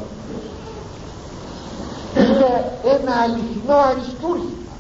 είναι 2.19 2.51
ένα 2.95 3.13
αληθινό 3.23 3.77
αριστούργημα 3.89 4.73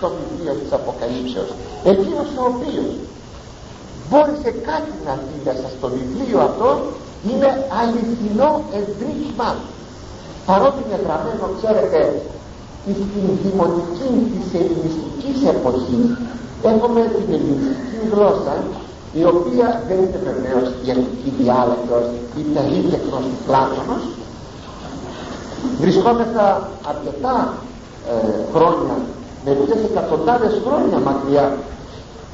το 0.00 0.12
βιβλίο 0.18 0.54
της 0.60 0.72
Αποκαλύψεως 0.72 1.50
εκείνος 1.84 2.28
ο 2.40 2.44
οποίος 2.52 2.90
μπόρεσε 4.12 4.50
κάτι 4.68 4.92
να 5.06 5.12
δει 5.24 5.36
μέσα 5.46 5.66
στο 5.76 5.86
βιβλίο 5.96 6.38
αυτό 6.48 6.68
είναι 7.28 7.50
αληθινό 7.80 8.50
ευρύχημα 8.80 9.50
παρότι 10.48 10.78
είναι 10.84 10.98
γραμμένο 11.04 11.44
ξέρετε 11.58 12.00
στην 12.82 13.26
δημοτική 13.44 14.10
της 14.32 14.46
ελληνιστικής 14.60 15.38
εποχής 15.54 16.06
έχουμε 16.72 17.00
την 17.16 17.28
ελληνιστική 17.36 18.00
γλώσσα 18.12 18.54
η 19.20 19.22
οποία 19.32 19.66
δεν 19.88 19.98
είναι 20.04 20.20
βεβαίως 20.28 20.66
η 20.84 20.86
ελληνική 20.92 21.30
διάλεκτος 21.40 22.04
η 22.40 22.42
περίπτεχνος 22.54 23.22
του 23.30 23.38
Πλάτωνος 23.46 24.02
βρισκόμεθα 25.82 26.46
αρκετά 26.92 27.36
ε, 28.12 28.14
χρόνια 28.54 28.96
μερικές 29.44 29.80
εκατοντάδες 29.90 30.52
χρόνια 30.64 30.98
μακριά 31.08 31.46
η 31.81 31.81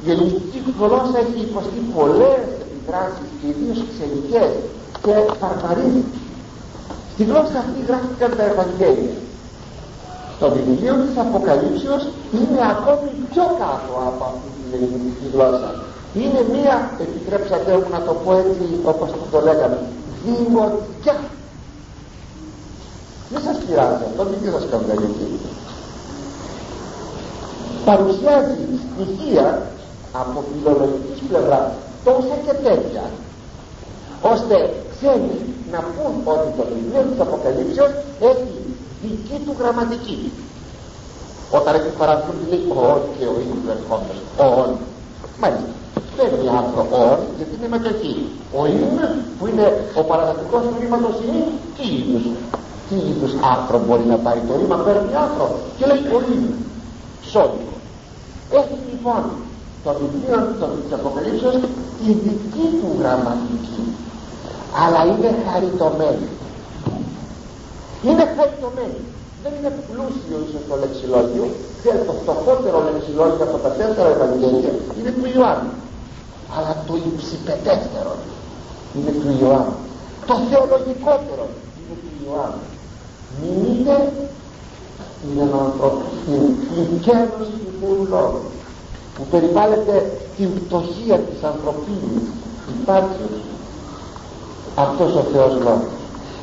ελληνική 0.07 0.59
γλώσσα 0.79 1.17
έχει 1.23 1.39
υποστεί 1.47 1.79
πολλές 1.95 2.43
επιδράσεις 2.63 3.29
και 3.37 3.45
ιδίως 3.51 3.79
ξενικές 3.91 4.51
και 5.03 5.13
βαρβαρίες. 5.41 6.07
Στη 7.13 7.23
γλώσσα 7.29 7.57
αυτή 7.63 7.79
γράφτηκαν 7.87 8.31
τα 8.37 8.43
Ευαγγέλια. 8.51 9.15
Το 10.41 10.47
βιβλίο 10.55 10.93
της 11.03 11.15
Αποκαλύψεως 11.23 12.03
είναι 12.37 12.61
ακόμη 12.73 13.09
πιο 13.31 13.45
κάτω 13.61 13.93
από 14.09 14.21
αυτή 14.31 14.49
την 14.57 14.67
ελληνική 14.75 15.25
γλώσσα. 15.33 15.69
Είναι 16.21 16.41
μία, 16.53 16.75
επιτρέψατε 17.05 17.71
μου 17.79 17.89
να 17.95 18.01
το 18.07 18.13
πω 18.23 18.29
έτσι 18.41 18.65
όπως 18.91 19.09
το 19.31 19.39
λέγαμε 19.47 19.79
δημοτικά 20.25 21.15
δεν 23.31 23.41
σας 23.41 23.57
πειράζει 23.57 24.03
αυτό, 24.09 24.23
μην 24.23 24.51
σας 24.51 24.65
καμπέλει 24.71 25.09
παρουσιάζει 27.85 28.57
στοιχεία 28.85 29.61
από 30.21 30.43
φιλολογικής 30.49 31.19
πλευρά 31.29 31.61
τόσα 32.03 32.35
και 32.45 32.53
τέτοια 32.67 33.03
ώστε 34.33 34.55
ξένοι 34.93 35.37
να 35.73 35.79
πούν 35.93 36.13
ότι 36.33 36.47
το 36.57 36.63
βιβλίο 36.73 37.01
της 37.09 37.19
Αποκαλύψεως 37.25 37.91
έχει 38.31 38.53
δική 39.03 39.37
του 39.45 39.53
γραμματική. 39.59 40.19
Όταν 41.57 41.71
έχει 41.77 41.91
παραδείγματος 42.01 42.45
λέει 42.51 42.63
ο 42.77 42.83
και 43.15 43.25
ο 43.33 43.35
ίδιος 43.43 43.65
ερχόμενος 43.75 44.19
ο 44.43 44.45
όν 44.61 44.71
μάλιστα 45.41 45.71
δεν 46.17 46.29
είναι 46.35 46.53
άνθρωπο 46.63 46.95
όν 47.11 47.19
γιατί 47.37 47.53
είναι 47.57 47.69
μετοχή. 47.75 48.13
Ο 48.59 48.61
ίδιος 48.75 49.11
που 49.37 49.43
είναι 49.49 49.65
ο 49.99 50.01
παραδεκτικός 50.09 50.61
του 50.67 50.75
ρήματος 50.81 51.15
είναι 51.23 51.41
τι 51.75 51.85
είδους 51.97 52.23
τι 52.87 52.95
είδους 53.09 53.33
άνθρωπο 53.55 53.83
μπορεί 53.87 54.05
να 54.13 54.17
πάρει 54.25 54.41
το 54.47 54.53
ρήμα 54.59 54.77
παίρνει 54.85 55.13
άνθρωπο. 55.25 55.55
Και 55.77 55.85
λέει 55.89 56.01
ο 56.15 56.17
ίδιος 56.33 56.57
σώδικο 57.31 57.73
έχει 58.59 58.75
λοιπόν 58.89 59.23
το 59.83 59.89
βιβλίο 59.99 60.37
της 60.81 60.93
Αποκαλύψεως 60.97 61.55
η 62.07 62.11
δική 62.25 62.65
του 62.79 62.89
γραμματική. 62.99 63.83
Αλλά 64.83 65.01
είναι 65.11 65.29
χαριτωμένη. 65.45 66.27
Είναι 68.07 68.25
χαριτωμένη. 68.35 69.01
Δεν 69.43 69.51
είναι 69.57 69.71
πλούσιο 69.87 70.37
ίσως 70.45 70.63
το 70.69 70.75
λεξιλόγιο. 70.81 71.45
Ξέρετε 71.79 72.05
το 72.09 72.13
φτωχότερο 72.21 72.77
λεξιλόγιο 72.87 73.43
από 73.47 73.57
τα 73.65 73.71
τέσσερα 73.79 74.09
Ευαγγέλια 74.15 74.71
είναι 74.97 75.11
του 75.17 75.25
Ιωάννου 75.35 75.73
αλλά 76.55 76.71
το 76.87 76.93
υψηπετέστερο 77.09 78.13
είναι 78.95 79.11
του 79.21 79.29
Ιωάννου 79.41 79.77
το 80.27 80.35
θεολογικότερο 80.49 81.45
είναι 81.77 81.95
του 82.03 82.11
Ιωάννου 82.25 82.65
μιμείται 83.39 84.11
την 85.21 85.41
ανθρωπίνη 85.41 86.49
του 87.37 87.45
Θεού 87.79 88.07
Λόγου 88.09 88.41
που 89.19 89.25
περιβάλλεται 89.31 90.11
την 90.37 90.49
πτωχία 90.55 91.17
της 91.17 91.43
ανθρωπίνης 91.43 92.23
υπάρξης 92.79 93.35
αυτός 94.75 95.15
ο 95.15 95.23
Θεός 95.31 95.53
Λόγος 95.53 95.93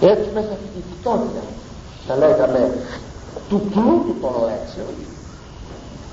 έτσι 0.00 0.28
μέσα 0.34 0.52
αυτή 0.56 0.68
τη 0.76 0.82
φτώχεια 0.94 1.44
θα 2.06 2.16
λέγαμε 2.16 2.74
του 3.48 3.60
πλούτου 3.72 4.14
των 4.20 4.32
λέξεων 4.46 4.94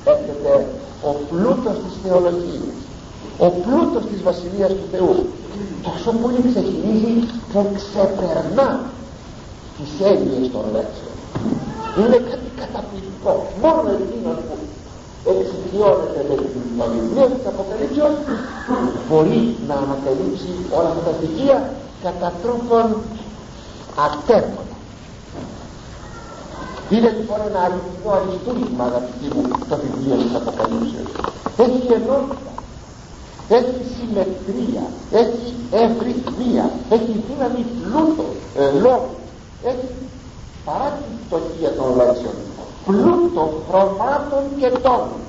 έρχεται 0.06 0.68
ο 1.10 1.12
πλούτος 1.30 1.76
της 1.84 1.94
θεολογίας 2.04 2.78
ο 3.38 3.50
πλούτος 3.50 4.04
της 4.12 4.22
Βασιλείας 4.24 4.70
του 4.70 4.88
Θεού. 4.92 5.16
Τόσο 5.84 6.12
πολύ 6.22 6.42
ξεχειρίζει 6.50 7.16
που 7.52 7.60
ξεπερνά 7.78 8.70
τις 9.78 9.92
έννοιες 10.12 10.52
των 10.54 10.66
λέξεων. 10.76 11.16
Είναι 12.00 12.20
κάτι 12.30 12.50
καταπληκτικό. 12.62 13.34
Μόνο 13.64 13.90
εκείνος 14.04 14.38
που 14.48 14.56
εξοικειώνεται 15.32 16.22
με 16.30 16.36
την 16.42 16.50
βιβλία 16.94 17.28
της 17.34 17.44
Αποκαλύψεως 17.52 18.16
μπορεί 19.08 19.42
να 19.68 19.76
ανακαλύψει 19.84 20.52
όλα 20.78 20.90
αυτά 20.92 21.02
τα 21.10 21.14
στοιχεία 21.20 21.58
κατά 22.04 22.30
τρόπον 22.42 22.86
ατέρμονα. 24.08 24.76
Είναι 26.94 27.10
λοιπόν 27.18 27.40
ένα 27.50 27.60
αληθινό 27.68 28.10
αριστούργημα 28.18 28.84
αγαπητοί 28.90 29.28
μου 29.34 29.44
το 29.70 29.76
βιβλίο 29.84 30.16
της 30.24 30.34
Αποκαλύψεως. 30.42 31.10
Έχει 31.66 31.82
ενότητα 31.98 32.52
έχει 33.50 33.82
συμμετρία 33.98 34.84
έχει 35.12 35.54
ευρυθμία 35.72 36.66
έχει 36.90 37.24
δύναμη 37.28 37.66
πλούτο 37.82 38.26
ε, 38.58 38.72
λόγου 38.80 39.10
έχει 39.64 39.88
παρά 40.66 40.88
την 41.00 41.14
φτωχία 41.26 41.72
των 41.78 41.88
λέξεων 41.98 42.36
πλούτο 42.86 43.44
χρωμάτων 43.68 44.44
και 44.60 44.70
τόνων. 44.86 45.22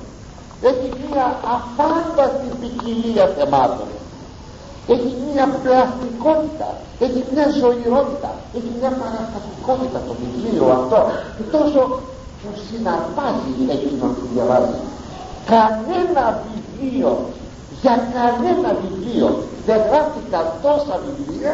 Έχει 0.69 0.87
μια 1.05 1.25
αφάνταστη 1.55 2.49
ποικιλία 2.59 3.25
θεμάτων. 3.37 3.89
Έχει 4.87 5.11
μια 5.31 5.45
πλαστικότητα 5.63 6.69
έχει 6.99 7.23
μια 7.33 7.47
ζωηρότητα 7.61 8.29
έχει 8.57 8.71
μια 8.79 8.91
παραστατικότητα 9.01 9.99
το 10.07 10.13
βιβλίο 10.21 10.65
αυτό. 10.77 10.99
Και 11.35 11.45
τόσο 11.55 11.79
που 12.39 12.49
συναρπάζει 12.67 13.51
εκείνον 13.75 14.11
που 14.17 14.25
διαβάζει. 14.33 14.79
Κανένα 15.53 16.23
βιβλίο 16.47 17.11
για 17.81 17.95
κανένα 18.15 18.69
βιβλίο 18.81 19.27
δεν 19.67 19.79
γράφτηκαν 19.89 20.45
τόσα 20.65 20.95
βιβλία 21.05 21.53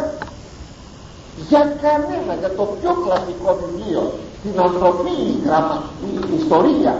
για 1.50 1.64
κανένα, 1.84 2.34
για 2.42 2.52
το 2.58 2.64
πιο 2.78 2.92
κλασικό 3.04 3.50
βιβλίο 3.62 4.04
την 4.44 4.56
ανθρωπίνη 4.68 5.42
γραμματική 5.46 6.36
ιστορία. 6.42 6.94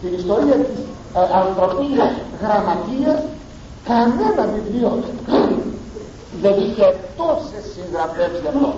Την 0.00 0.12
ιστορία 0.20 0.54
της 0.68 0.80
ε, 1.14 1.20
ανθρωπίνης 1.42 2.10
γραμματείας 2.42 3.20
κανένα 3.88 4.42
βιβλίο 4.54 4.90
δεν 6.42 6.54
είχε 6.64 6.86
τόσες 7.16 7.64
συγγραφές 7.74 8.30
για 8.40 8.50
αυτό 8.50 8.72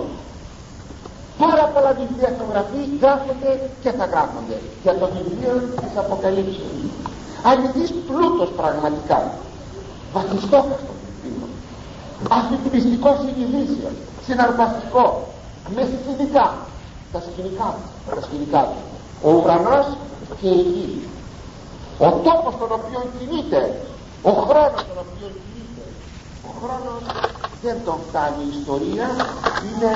πάρα 1.43 1.65
πολλά 1.73 1.91
βιβλία 1.99 2.27
έχουν 2.33 2.47
γραφεί 2.51 2.79
γράφονται 3.01 3.51
και 3.83 3.91
θα 3.97 4.05
γράφονται 4.11 4.57
για 4.83 4.93
το 4.99 5.05
βιβλίο 5.15 5.53
της 5.81 5.93
Αποκαλύψεως. 6.03 6.79
Αληθής 7.49 7.89
πλούτος 8.07 8.49
πραγματικά. 8.59 9.19
Βαθιστόχαστο 10.13 10.93
βιβλίο. 11.01 11.47
Αφιτιμιστικό 12.37 13.09
συνειδήσιος 13.21 13.95
συναρπαστικό 14.25 15.05
με 15.75 15.81
σκηνικά 15.91 16.45
τα 17.11 17.19
σκηνικά 17.25 17.75
τα 18.15 18.21
σκηνικά 18.21 18.61
τους. 18.71 18.83
Ο 19.23 19.29
ουρανός 19.37 19.87
και 20.41 20.47
η 20.47 20.61
γη. 20.73 21.07
Ο 21.99 22.09
τόπος 22.25 22.53
στον 22.53 22.71
οποίο 22.77 22.99
κινείται 23.17 23.61
ο 24.21 24.31
χρόνος 24.31 24.81
τον 24.89 24.97
οποίο 25.03 25.27
κινείται. 25.41 25.83
Ο 26.47 26.51
χρόνος 26.61 27.01
δεν 27.63 27.77
τον 27.85 27.97
φτάνει 28.07 28.43
η 28.49 28.59
ιστορία 28.59 29.07
είναι 29.67 29.93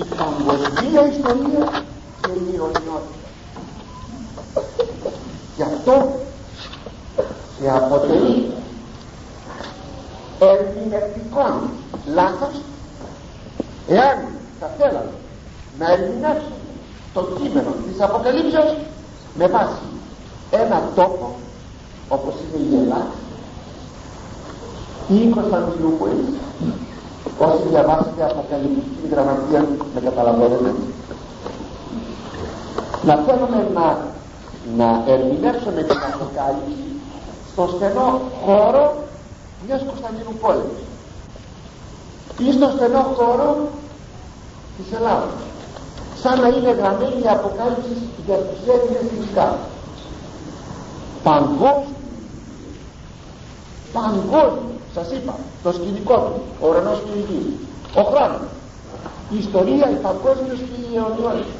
η 0.00 0.02
παγκοσμία 0.18 1.02
ιστορία 1.16 1.64
και 2.20 2.30
η 2.30 2.54
αιωνιότητα 2.56 3.20
γι' 5.56 5.62
αυτό 5.62 6.20
και 7.60 7.70
αποτελεί 7.70 8.52
ερμηνευτικών 10.38 11.70
λάθος 12.06 12.54
εάν 13.88 14.18
θα 14.60 14.66
θέλαμε 14.78 15.19
να 15.80 15.86
ερμηνεύσουμε 15.92 16.58
το 17.14 17.20
κείμενο 17.36 17.70
της 17.84 18.00
Αποκαλύψεως 18.00 18.70
με 19.38 19.46
βάση 19.46 19.82
ένα 20.50 20.82
τόπο 20.94 21.34
όπως 22.08 22.34
είναι 22.40 22.66
η 22.70 22.80
Ελλάδα 22.80 23.14
ή 25.08 25.16
η 25.26 25.28
Κωνσταντινούπολη 25.28 26.24
όσοι 27.38 27.62
διαβάσετε 27.68 28.24
αποκαλυπτική 28.24 29.06
γραμματεία 29.10 29.60
με 29.94 30.00
καταλαβαίνετε. 30.00 30.72
Να 33.04 33.14
θέλουμε 33.16 33.68
να, 33.74 33.86
να 34.76 35.12
ερμηνεύσουμε 35.12 35.82
την 35.82 36.00
αποκάλυψη 36.12 36.88
στο 37.52 37.68
στενό 37.76 38.20
χώρο 38.44 39.04
μιας 39.66 39.82
Κωνσταντινούπολης 39.86 40.78
ή 42.38 42.52
στο 42.52 42.68
στενό 42.76 43.02
χώρο 43.16 43.68
της 44.76 44.98
Ελλάδας 44.98 45.49
σαν 46.22 46.40
να 46.40 46.48
είναι 46.48 46.72
γραμμένη 46.78 47.18
η 47.24 47.28
αποκάλυψη 47.36 47.94
για 48.26 48.36
τους 48.46 48.60
Έλληνες 48.74 49.04
φυσικά. 49.12 49.58
Παγκόσμιο 51.22 51.98
παγκόσμιο 53.92 54.74
σας 54.94 55.08
είπα 55.16 55.34
το 55.62 55.72
σκηνικό 55.72 56.14
του 56.14 56.40
ο 56.60 56.68
ουρανός 56.68 56.98
και 57.06 57.14
η 57.20 57.22
γη 57.28 57.42
ο 58.00 58.02
χρόνος. 58.10 58.46
Η 59.34 59.36
ιστορία 59.44 59.86
η 59.96 59.98
παγκόσμιος 60.06 60.58
και 60.68 60.76
η 60.88 60.96
αιωνιότητα. 60.96 61.54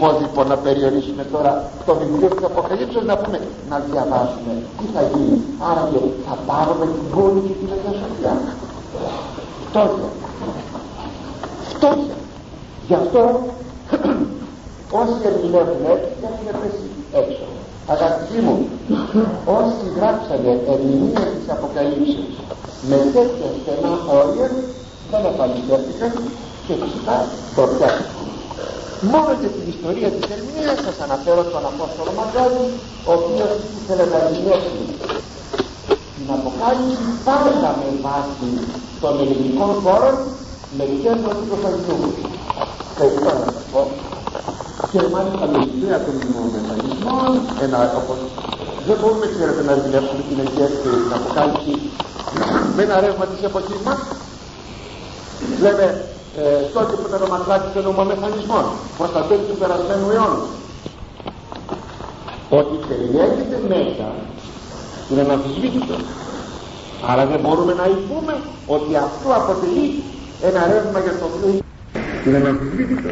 Κώδικο 0.00 0.44
να 0.44 0.56
περιορίσουμε 0.56 1.24
τώρα 1.32 1.52
το 1.86 1.94
βιβλίο 1.94 2.28
της 2.28 2.44
Αποκαλύψεως 2.44 3.04
να 3.04 3.16
πούμε 3.16 3.38
να 3.70 3.78
διαβάσουμε 3.88 4.52
τι 4.78 4.84
θα 4.94 5.02
γίνει. 5.12 5.38
Άρα 5.70 5.82
και 5.92 5.98
θα 6.26 6.34
πάρουμε 6.48 6.84
την 6.94 7.06
πόλη 7.14 7.40
και 7.46 7.54
την 7.60 7.68
Αγία 7.74 7.92
Σοφιά 8.00 8.34
φτώχεια. 9.68 10.08
Φτώχεια 11.72 12.16
γι' 12.92 13.00
αυτό 13.04 13.22
όσοι 15.00 15.14
ερμηνεύουν 15.30 15.82
έτσι 15.94 16.10
έχουν 16.28 16.46
πέσει 16.60 16.86
έξω. 17.20 17.46
Αγαπητοί 17.94 18.38
μου 18.44 18.56
όσοι 19.58 19.84
γράψανε 19.96 20.52
ερμηνεία 20.72 21.24
της 21.34 21.46
Αποκαλύψεως 21.54 22.34
με 22.88 22.98
τέτοια 23.14 23.48
στενά 23.58 23.92
όρια 24.18 24.48
δεν 25.10 25.22
επαληθεύτηκαν 25.30 26.12
και 26.66 26.74
φυσικά 26.80 27.16
το 27.56 27.62
πιάστηκαν 27.72 28.28
μόνο 29.12 29.30
για 29.40 29.50
την 29.56 29.66
ιστορία 29.74 30.10
της 30.14 30.24
ερμηνείας 30.34 30.78
σας 30.86 30.98
αναφέρω 31.06 31.42
τον 31.54 31.64
Απόστολο 31.72 32.12
Μαγκάλη 32.18 32.66
ο 33.08 33.12
οποίος 33.18 33.52
ήθελε 33.78 34.04
να 34.12 34.16
ερμηνεύσει 34.22 34.82
την 36.16 36.26
Αποκάλυψη 36.36 37.10
πάντα 37.26 37.70
με 37.80 37.88
βάση 38.04 38.46
των 39.02 39.12
ελληνικών 39.22 39.72
χώρων 39.84 40.14
μερικές 40.78 41.18
από 41.28 41.40
τους 41.48 41.62
Αγιούς 41.68 42.31
Ευχαριστώ 43.04 43.32
να 43.38 43.52
σας 43.52 43.64
πω 43.72 43.80
και 44.92 45.00
μάλιστα 45.14 45.44
με 45.52 45.58
ιδέα 45.76 45.98
των 46.04 46.14
μηχανισμών 46.56 47.30
ένα 47.64 47.78
όπως 48.00 48.18
δεν 48.86 48.96
μπορούμε 49.00 49.26
ξέρετε 49.34 49.60
να 49.66 49.72
ερμηνεύσουμε 49.76 50.22
την 50.28 50.38
Αγία 50.44 50.66
και 50.72 50.78
την 50.84 51.12
Αποκάλυψη 51.18 51.74
με 52.76 52.82
ένα 52.86 52.96
ρεύμα 53.04 53.24
της 53.30 53.40
εποχής 53.48 53.80
μας 53.86 54.00
λέμε 55.64 55.86
ε, 56.42 56.44
τότε 56.74 56.92
που 56.98 57.06
ήταν 57.10 57.20
ο 57.26 57.28
Μακλάκης 57.34 57.72
των 57.76 57.84
ομομεθανισμών 57.92 58.64
προς 58.98 59.10
τα 59.16 59.22
τέλη 59.28 59.44
του 59.48 59.56
περασμένου 59.62 60.08
αιώνα 60.14 60.40
ότι 62.60 62.74
περιέχεται 62.88 63.58
μέσα 63.72 64.06
είναι 65.08 65.22
αναμφισβήτητο 65.26 65.96
αλλά 67.08 67.22
δεν 67.30 67.40
μπορούμε 67.42 67.72
να 67.80 67.86
υπούμε 67.96 68.34
ότι 68.76 68.90
αυτό 69.06 69.28
αποτελεί 69.40 69.86
ένα 70.48 70.60
ρεύμα 70.72 70.98
για 71.06 71.14
το 71.20 71.24
οποίο 71.30 71.50
είναι 72.26 72.36
αναμφισβήτητο 72.36 73.10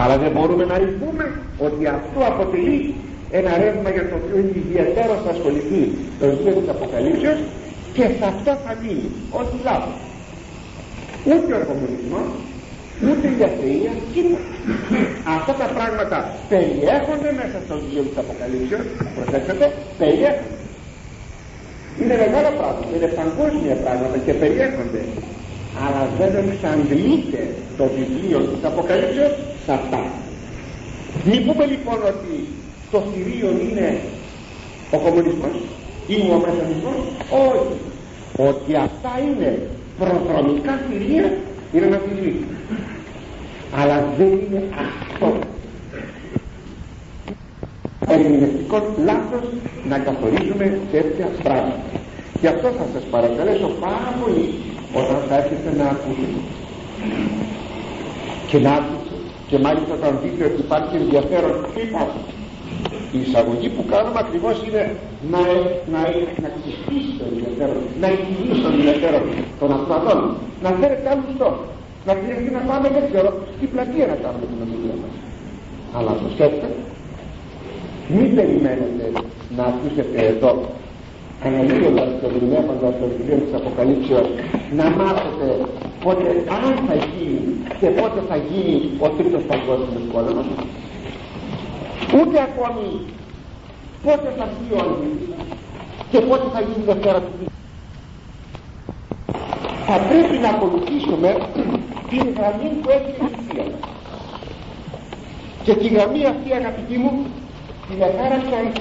αλλά 0.00 0.18
δεν 0.18 0.30
μπορούμε 0.34 0.64
να 0.64 0.76
υπούμε 0.88 1.24
ότι 1.58 1.86
αυτό 1.86 2.20
αποτελεί 2.32 2.94
ένα 3.30 3.50
ρεύμα 3.62 3.90
για 3.96 4.04
το 4.08 4.14
οποίο 4.20 4.36
είναι 4.40 4.54
ιδιαίτερο 4.64 5.12
θα 5.24 5.30
ασχοληθεί 5.34 5.82
το 6.20 6.24
βιβλίο 6.30 6.54
της 6.60 6.68
Αποκαλύψεως 6.74 7.38
και 7.96 8.04
σε 8.16 8.24
αυτό 8.32 8.50
θα 8.64 8.72
μείνει 8.82 9.08
ό,τι 9.40 9.56
λάθος. 9.66 9.98
Ούτε 11.30 11.50
ο 11.58 11.62
κομμουνισμός 11.70 12.28
ούτε 13.08 13.26
η 13.38 13.42
αθεία 13.48 13.92
τίποτα. 14.12 14.50
Αυτά 15.36 15.52
τα 15.62 15.68
πράγματα 15.76 16.18
περιέχονται 16.52 17.30
μέσα 17.40 17.56
στο 17.64 17.74
βιβλίο 17.80 18.02
της 18.08 18.16
Αποκαλύψεως. 18.22 18.86
Προσέξτε 19.16 19.66
περιέχονται. 20.00 20.56
Είναι 22.00 22.16
μεγάλα 22.22 22.50
πράγματα 22.58 22.92
είναι 22.96 23.10
παγκόσμια 23.20 23.76
πράγματα 23.84 24.16
και 24.24 24.32
περιέχονται 24.42 25.02
αλλά 25.84 26.02
δεν 26.18 26.32
εξαντλείται 26.44 27.54
το 27.76 27.84
βιβλίο 27.96 28.38
της 28.38 28.64
Αποκαλύψεως 28.64 29.32
σε 29.64 29.72
αυτά 29.72 30.00
μην 31.24 31.46
πούμε 31.46 31.64
λοιπόν 31.66 31.98
ότι 32.12 32.34
το 32.90 33.02
θηρίο 33.10 33.50
είναι 33.50 34.00
ο 34.90 34.98
κομμουνισμός 34.98 35.56
ή 36.06 36.14
ο 36.34 36.36
μεσανισμός 36.44 37.00
όχι. 37.30 37.76
Ότι 38.50 38.74
αυτά 38.74 39.12
είναι 39.26 39.68
προδρομικά 39.98 40.78
θηρία 40.88 41.32
είναι 41.72 41.86
ένα 41.86 42.00
θηρίο 42.06 42.34
αλλά 43.76 44.06
δεν 44.18 44.26
είναι 44.26 44.62
αυτό. 44.84 45.38
Ερμηνευτικό 48.08 48.94
λάθος 49.04 49.44
να 49.88 49.98
καθορίζουμε 49.98 50.78
τέτοια 50.92 51.28
πράγματα. 51.42 51.90
Γι' 52.40 52.46
αυτό 52.46 52.68
θα 52.68 52.86
σας 52.92 53.02
παρακαλέσω 53.10 53.68
πάρα 53.80 54.14
πολύ 54.20 54.54
όταν 55.00 55.18
θα 55.28 55.34
έρθετε 55.40 55.70
να 55.80 55.86
ακούσετε. 55.94 56.38
Και 58.50 58.58
να 58.66 58.72
ακούσετε. 58.80 59.16
Και 59.48 59.58
μάλιστα 59.64 59.92
όταν 59.98 60.12
δείτε 60.22 60.44
ότι 60.50 60.60
υπάρχει 60.66 60.94
ενδιαφέρον 61.02 61.54
υπάρχει 61.86 62.20
η 63.16 63.18
εισαγωγή 63.24 63.68
που 63.74 63.84
κάνουμε 63.92 64.18
ακριβώς 64.24 64.56
είναι 64.66 64.82
να, 65.32 65.40
να, 65.92 66.00
να 66.44 66.48
ξυστήσει 66.56 67.12
το 67.18 67.24
ενδιαφέρον 67.32 67.80
να 68.02 68.06
εκκινήσει 68.14 68.60
το 68.64 68.68
ενδιαφέρον 68.74 69.22
των 69.60 69.68
ακροατών 69.76 70.18
να 70.64 70.70
φέρετε 70.78 71.06
άλλους 71.12 71.30
στόχους. 71.36 71.68
Να 72.06 72.12
χρειαστεί 72.20 72.50
να 72.58 72.62
πάμε 72.68 72.86
δεν 72.96 73.04
ξέρω 73.08 73.30
στην 73.56 73.68
πλατεία 73.72 74.06
να 74.12 74.16
κάνουμε 74.24 74.46
την 74.50 74.58
ομιλία 74.64 74.96
μας. 75.02 75.14
Αλλά 75.96 76.10
προσέξτε 76.20 76.68
μην 78.14 78.34
περιμένετε 78.34 79.04
να 79.56 79.62
ακούσετε 79.70 80.18
εδώ 80.32 80.52
αναλύοντας 81.46 82.08
και 82.18 82.26
ερμηνεύοντας 82.26 82.92
το 83.00 83.06
βιβλίο 83.12 83.38
της 83.44 83.54
Αποκαλύψεως 83.58 84.28
να 84.78 84.84
μάθετε 84.98 85.46
πότε 86.04 86.26
αν 86.56 86.72
θα 86.86 86.94
γίνει 87.12 87.40
και 87.80 87.88
πότε 87.98 88.18
θα 88.28 88.36
γίνει 88.48 88.76
ο 89.04 89.08
τρίτος 89.16 89.42
παγκόσμιος 89.50 90.04
πόλεμος. 90.12 90.46
Ούτε 92.16 92.36
ακόμη 92.48 92.86
πότε 94.04 94.28
θα 94.38 94.46
βγει 94.54 94.72
ο 94.80 94.84
και 96.10 96.20
πότε 96.28 96.46
θα 96.54 96.60
γίνει 96.60 96.82
η 96.84 96.86
Δευτέρα 96.90 97.20
του 97.20 97.32
θα 99.90 99.98
πρέπει 100.08 100.36
να 100.38 100.48
ακολουθήσουμε 100.48 101.36
την 102.10 102.24
γραμμή 102.36 102.68
που 102.80 102.88
έχει 102.96 103.10
η 103.10 103.24
Εκκλησία 103.24 103.64
και 105.62 105.74
τη 105.74 105.88
γραμμή 105.88 106.24
αυτή 106.24 106.52
αγαπητοί 106.52 106.98
μου 106.98 107.12
την 107.88 108.02
εφάραξαν 108.02 108.72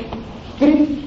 τρεις 0.60 1.07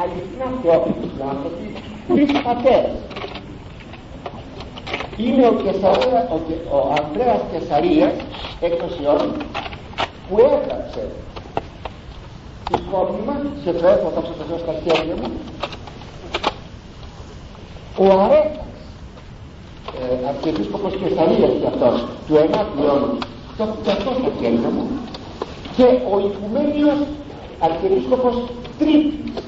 αληθινά 0.00 0.48
θεόπιτους 0.62 1.14
άνθρωποι 1.30 1.66
τρεις 2.08 2.30
πατέρες 2.46 2.98
είναι 5.16 5.46
ο, 5.46 5.52
Κεσαρία, 5.52 6.28
ο, 6.30 6.36
ο 6.76 6.94
Ανδρέας 7.00 7.40
Κεσαρίας 7.52 8.12
εκδοσιών 8.60 9.32
που 10.28 10.38
έγραψε 10.38 11.08
οικόπημα 12.74 13.36
σε 13.64 13.72
το 13.72 13.86
έχω 13.86 14.12
δόξα 14.14 14.32
τω 14.50 14.58
στα 14.58 14.74
χέρια 14.84 15.14
μου. 15.14 15.30
Ο 17.98 18.20
Αρέτας 18.20 18.66
ε, 20.00 20.28
αρχιεπίσκοπος 20.28 20.92
Κεσαρίας 20.92 21.52
και 21.60 21.66
αυτός 21.66 22.06
του 22.26 22.34
9ου 22.34 22.82
αιώνα 22.82 23.18
το 23.56 23.62
έχω 23.62 23.76
και 23.84 23.90
αυτό 23.90 24.10
στα 24.10 24.30
χέρια 24.40 24.68
μου. 24.74 24.84
Και 25.76 25.86
ο 26.12 26.14
Οικουμένιος 26.26 26.98
αρχιεπίσκοπος 27.58 28.34
Τρίτης 28.78 29.42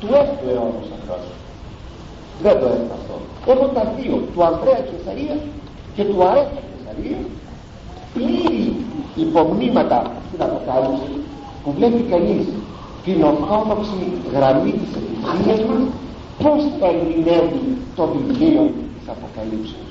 του 0.00 0.08
6ου 0.10 0.48
αιώνα 0.50 0.80
αυτός 0.98 1.24
δεν 2.42 2.54
το 2.60 2.66
έχω 2.66 2.92
αυτό. 2.98 3.14
Έχω 3.52 3.66
τα 3.76 3.84
δύο 3.96 4.14
του 4.32 4.44
Ανδρέα 4.48 4.80
Κεσαρία 4.90 5.36
και 5.94 6.04
του 6.04 6.18
Αρέτα 6.28 6.60
Κεσαρία 6.70 7.18
πλήρη 8.14 8.66
υπομνήματα 9.24 9.98
στην 10.28 10.42
Αποκάλυψη 10.46 11.12
που 11.62 11.70
βλέπει 11.76 12.02
κανείς 12.12 12.44
την 13.04 13.22
ορθόδοξη 13.30 14.00
γραμμή 14.34 14.72
της 14.80 14.90
εκκλησίας 14.98 15.60
μας 15.68 15.82
πως 16.42 16.60
ερμηνεύει 16.88 17.64
το 17.96 18.04
βιβλίο 18.14 18.62
της 18.94 19.04
Αποκαλύψεως. 19.14 19.90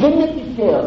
Δεν 0.00 0.10
είναι 0.12 0.28
τυχαίο 0.36 0.84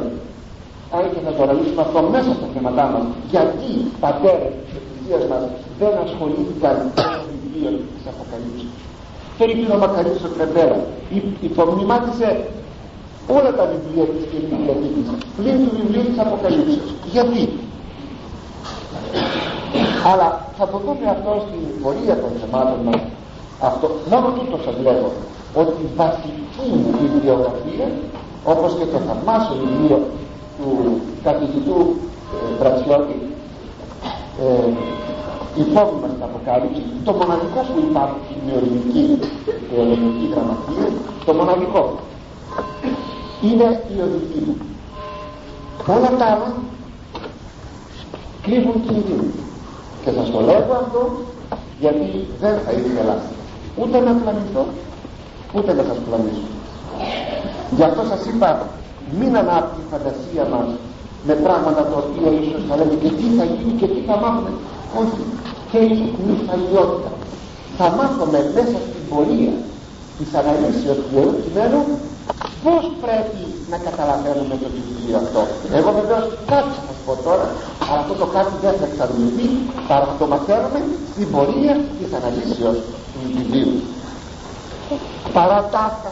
αν 0.96 1.04
και 1.14 1.22
θα 1.26 1.32
το 1.36 1.42
αναλύσουμε 1.44 1.82
αυτό 1.88 2.00
μέσα 2.16 2.32
στα 2.38 2.48
θέματά 2.54 2.86
μας 2.94 3.06
γιατί 3.32 3.70
οι 3.80 3.92
πατέρες 4.04 4.54
της 4.64 4.74
εκκλησίας 4.80 5.24
μας 5.32 5.44
δεν 5.80 5.94
ασχολήθηκαν 6.06 6.76
με 7.62 7.70
το 7.70 7.78
βιβλίο 7.78 7.94
της 7.96 8.06
Αποκαλύψεως 8.12 8.74
Φέρει 9.38 9.54
ο 9.76 9.78
Μακαρίτης 9.84 10.24
ο 10.28 10.30
Τρεμπέρα 10.36 10.78
υπομνημάτισε 11.50 12.30
όλα 13.36 13.52
τα 13.58 13.64
βιβλία 13.72 14.06
της 14.14 14.24
και 14.32 14.38
της 14.46 15.08
πλην 15.38 15.58
του 15.64 15.72
βιβλίου 15.80 16.04
της 16.10 16.18
Αποκαλύψεως. 16.26 16.90
Γιατί; 17.14 17.44
Αλλά 20.12 20.28
θα 20.58 20.66
το 20.72 20.78
δούμε 20.86 21.06
αυτό 21.16 21.32
στην 21.46 21.62
πορεία 21.82 22.16
των 22.22 22.32
θεμάτων 22.42 22.80
μας. 22.88 23.02
Αυτό, 23.70 23.86
μόνο 24.12 24.28
τούτο 24.38 24.58
σας 24.66 24.76
λέγω 24.86 25.10
ότι 25.62 25.76
η 25.88 25.90
βασική 26.02 26.68
βιβλιογραφία 27.02 27.88
όπως 28.54 28.72
και 28.78 28.86
το 28.94 29.00
θαυμάσιο 29.08 29.56
βιβλίο 29.64 30.00
του 30.58 30.70
καθηγητού 31.28 31.78
ε, 32.34 32.38
Μπρατσιώτη 32.58 33.18
ε, 34.44 34.70
υπόβημα 35.64 36.08
στην 36.12 36.24
Αποκάλυψη 36.30 36.82
το 37.08 37.12
μοναδικό 37.20 37.60
που 37.72 37.80
υπάρχει 37.90 38.20
στην 38.28 38.40
νεοελληνική 38.48 39.04
ε, 39.74 39.82
ελληνική 39.82 40.26
γραμματεία 40.34 40.88
το 41.26 41.34
μοναδικό 41.40 41.84
είναι 43.48 43.68
η 43.96 43.98
οδική 44.06 44.40
μου. 44.46 44.56
Όλα 45.96 46.10
τα 46.20 46.26
άλλα 46.26 46.50
κρύβουν 48.42 48.78
κινδύνου 48.86 49.32
και 50.04 50.12
σας 50.18 50.32
το 50.32 50.40
λέγω 50.40 50.74
αυτό 50.84 51.02
γιατί 51.80 52.28
δεν 52.42 52.56
θα 52.66 52.72
ήθελα 52.72 53.16
ούτε 53.82 54.00
να 54.00 54.12
πλανηθώ 54.22 54.66
ούτε 55.54 55.74
να 55.74 55.84
σας 55.84 55.98
πλανήσω. 56.08 56.48
Γι' 57.76 57.84
αυτό 57.84 58.02
σας 58.12 58.26
είπα 58.26 58.68
μην 59.20 59.38
ανάπτει 59.38 59.80
η 59.82 59.86
φαντασία 59.92 60.46
μας 60.54 60.68
με 61.28 61.34
πράγματα 61.46 61.82
τα 61.90 61.98
οποία 62.04 62.30
ίσως 62.42 62.62
θα 62.68 62.74
λέμε 62.80 62.96
και 63.04 63.10
τι 63.18 63.26
θα 63.38 63.46
γίνει 63.54 63.74
και 63.80 63.88
τι 63.94 64.00
θα 64.08 64.16
μάθουμε 64.24 64.52
όχι 65.02 65.22
θέλει 65.72 66.04
νυφαλιότητα 66.28 67.12
θα 67.78 67.88
μάθουμε 67.98 68.40
μέσα 68.56 68.78
στην 68.88 69.04
πορεία 69.10 69.54
της 70.18 70.30
αναλύσεως 70.40 70.98
του 71.02 71.10
Ιερού 71.16 71.34
Κειμένου 71.46 71.82
πως 72.64 72.84
πρέπει 73.04 73.42
να 73.72 73.78
καταλαβαίνουμε 73.88 74.56
το 74.64 74.68
βιβλίο 74.76 75.16
αυτό. 75.24 75.42
Εγώ 75.78 75.90
βεβαίως 76.00 76.26
κάτι 76.52 76.72
θα 76.78 76.82
σας 76.88 77.00
πω 77.06 77.14
τώρα 77.28 77.48
αλλά 77.88 78.00
αυτό 78.04 78.14
το 78.22 78.28
κάτι 78.36 78.54
δεν 78.64 78.74
θα 78.80 78.86
εξαντληθεί 78.90 79.48
παρά 79.90 80.06
να 80.12 80.16
το 80.22 80.26
μαθαίνουμε 80.34 80.80
στην 81.14 81.28
πορεία 81.34 81.76
της 81.98 82.10
αναλύσεως 82.18 82.78
του 83.12 83.20
βιβλίου. 83.36 83.74
Παρατάφτα 85.38 86.12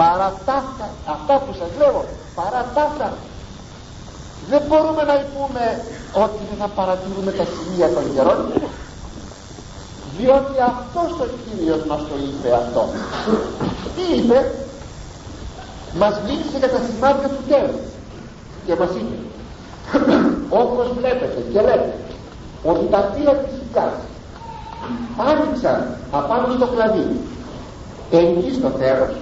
παρατάφτα 0.00 0.86
αυτά 1.14 1.34
που 1.42 1.52
σας 1.60 1.70
λέω 1.78 1.98
παρατάφτα 2.38 3.06
δεν 4.50 4.62
μπορούμε 4.68 5.02
να 5.10 5.16
πούμε 5.32 5.64
ότι 6.24 6.40
δεν 6.48 6.58
θα 6.62 6.68
παρατηρούμε 6.78 7.32
τα 7.38 7.46
σημεία 7.54 7.88
των 7.94 8.04
καιρών 8.14 8.38
διότι 10.18 10.54
αυτός 10.72 11.10
ο 11.24 11.26
Κύριος 11.42 11.82
μας 11.88 12.00
το 12.08 12.14
είπε 12.26 12.48
αυτό. 12.62 12.82
Τι 13.94 14.04
είπε; 14.16 14.38
Μας 16.00 16.14
μίλησε 16.26 16.58
για 16.62 16.70
τα 16.74 16.80
σημάδια 16.86 17.28
του 17.34 17.42
τέλους. 17.50 17.86
Και 18.66 18.74
μας 18.80 18.90
είπε 18.98 19.16
όπως 20.62 20.86
βλέπετε 20.98 21.38
και 21.52 21.60
λέτε 21.60 21.94
ότι 22.70 22.84
τα 22.90 23.00
φύλλα 23.12 23.32
της 23.32 23.52
φυκάς 23.58 23.94
άνοιξαν 25.28 25.78
απάνω 26.10 26.46
στο 26.56 26.66
κλαδί 26.66 27.06
εκεί 28.10 28.50
στο 28.58 28.68
τέλος. 28.68 29.12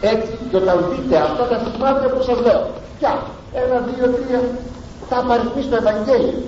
Έτσι 0.00 0.32
και 0.50 0.56
όταν 0.56 0.76
δείτε 0.90 1.16
αυτά 1.16 1.44
τα 1.50 1.56
σημάδια 1.64 2.08
που 2.08 2.22
σας 2.22 2.38
λέω. 2.46 2.62
Πια 2.98 3.12
ένα, 3.52 3.78
δύο, 3.80 4.06
τρία. 4.08 4.40
Θα 5.08 5.18
απαριθμεί 5.18 5.62
στο 5.62 5.76
Ευαγγέλιο. 5.76 6.42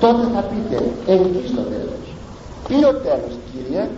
Τότε 0.00 0.22
θα 0.34 0.40
πείτε 0.40 0.76
εκεί 1.06 1.48
στο 1.52 1.62
τέλος 1.62 1.98
ποιο 2.68 2.94
τέλος 2.94 3.34
Κύριε; 3.50 3.88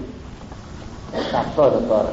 Αυτό 1.43 1.63
εδώ 1.63 1.81
τώρα. 1.89 2.13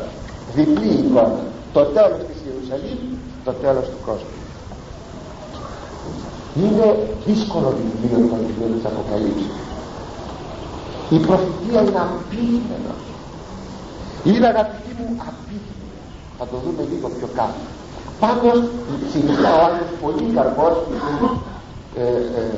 Διπλή 0.56 0.88
εικόνα. 0.88 1.40
Το 1.74 1.84
τέλος 1.96 2.20
της 2.28 2.38
Ιερουσαλήμ 2.46 3.00
το 3.46 3.52
τέλος 3.52 3.86
του 3.92 4.00
κόσμου. 4.06 4.36
Είναι 6.62 6.88
δύσκολο 7.26 7.70
βιβλίο 7.80 8.28
το 8.30 8.36
βιβλίο 8.46 8.70
της 8.76 8.86
Αποκαλύψης. 8.92 9.56
Η 11.10 11.18
προφητεία 11.26 11.82
είναι 11.82 12.02
απίθυνος. 12.08 13.02
Είναι 14.24 14.48
αγαπητοί 14.54 14.92
μου 14.98 15.16
απίθυνος. 15.30 16.02
Θα 16.38 16.46
το 16.52 16.56
δούμε 16.64 16.82
λίγο 16.92 17.08
πιο 17.18 17.28
κάτω 17.36 17.77
πάντως 18.20 18.64
συνιστά 19.12 19.50
ο 19.56 19.62
Άγιος 19.68 19.92
Πολύκαρπος 20.02 20.78
ε, 21.98 22.02
ε, 22.02 22.58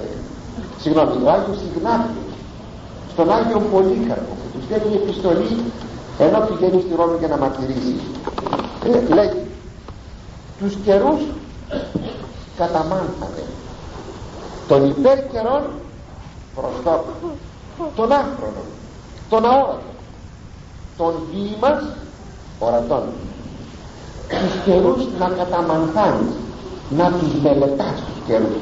συγγνώμη 0.80 1.24
ο 1.26 1.30
Άγιος 1.32 1.57
Ιγνάτιος 1.68 2.34
στον 3.12 3.32
Άγιο 3.32 3.60
Πολύκαρπο 3.72 4.34
που 4.39 4.47
τους 4.53 4.66
δίνει 4.68 4.95
επιστολή 4.95 5.51
ενώ 6.20 6.39
πηγαίνει 6.39 6.82
στη 6.82 6.95
Ρώμη 6.95 7.18
για 7.18 7.28
να 7.28 7.38
μαρτυρήσει. 7.38 7.95
Ε, 8.86 9.14
λέει 9.14 9.32
τους 10.60 10.76
καιρούς 10.86 11.22
καταμάνθανε. 12.57 13.43
Των 14.68 14.89
υπέρ 14.89 15.28
καιρών 15.28 15.64
προς 16.55 16.72
τον 17.95 18.12
άχρονο 18.12 18.64
τον 19.30 19.45
αόρατο 19.45 19.89
τον 20.97 21.14
μας 21.60 21.84
ορατών 22.60 23.03
τους 24.36 24.56
καιρούς 24.66 25.02
να 25.20 25.28
καταμανθάνεις 25.40 26.34
να 26.90 27.12
τους 27.18 27.34
μελετάς 27.44 27.96
τους 28.06 28.20
καιρούς. 28.28 28.62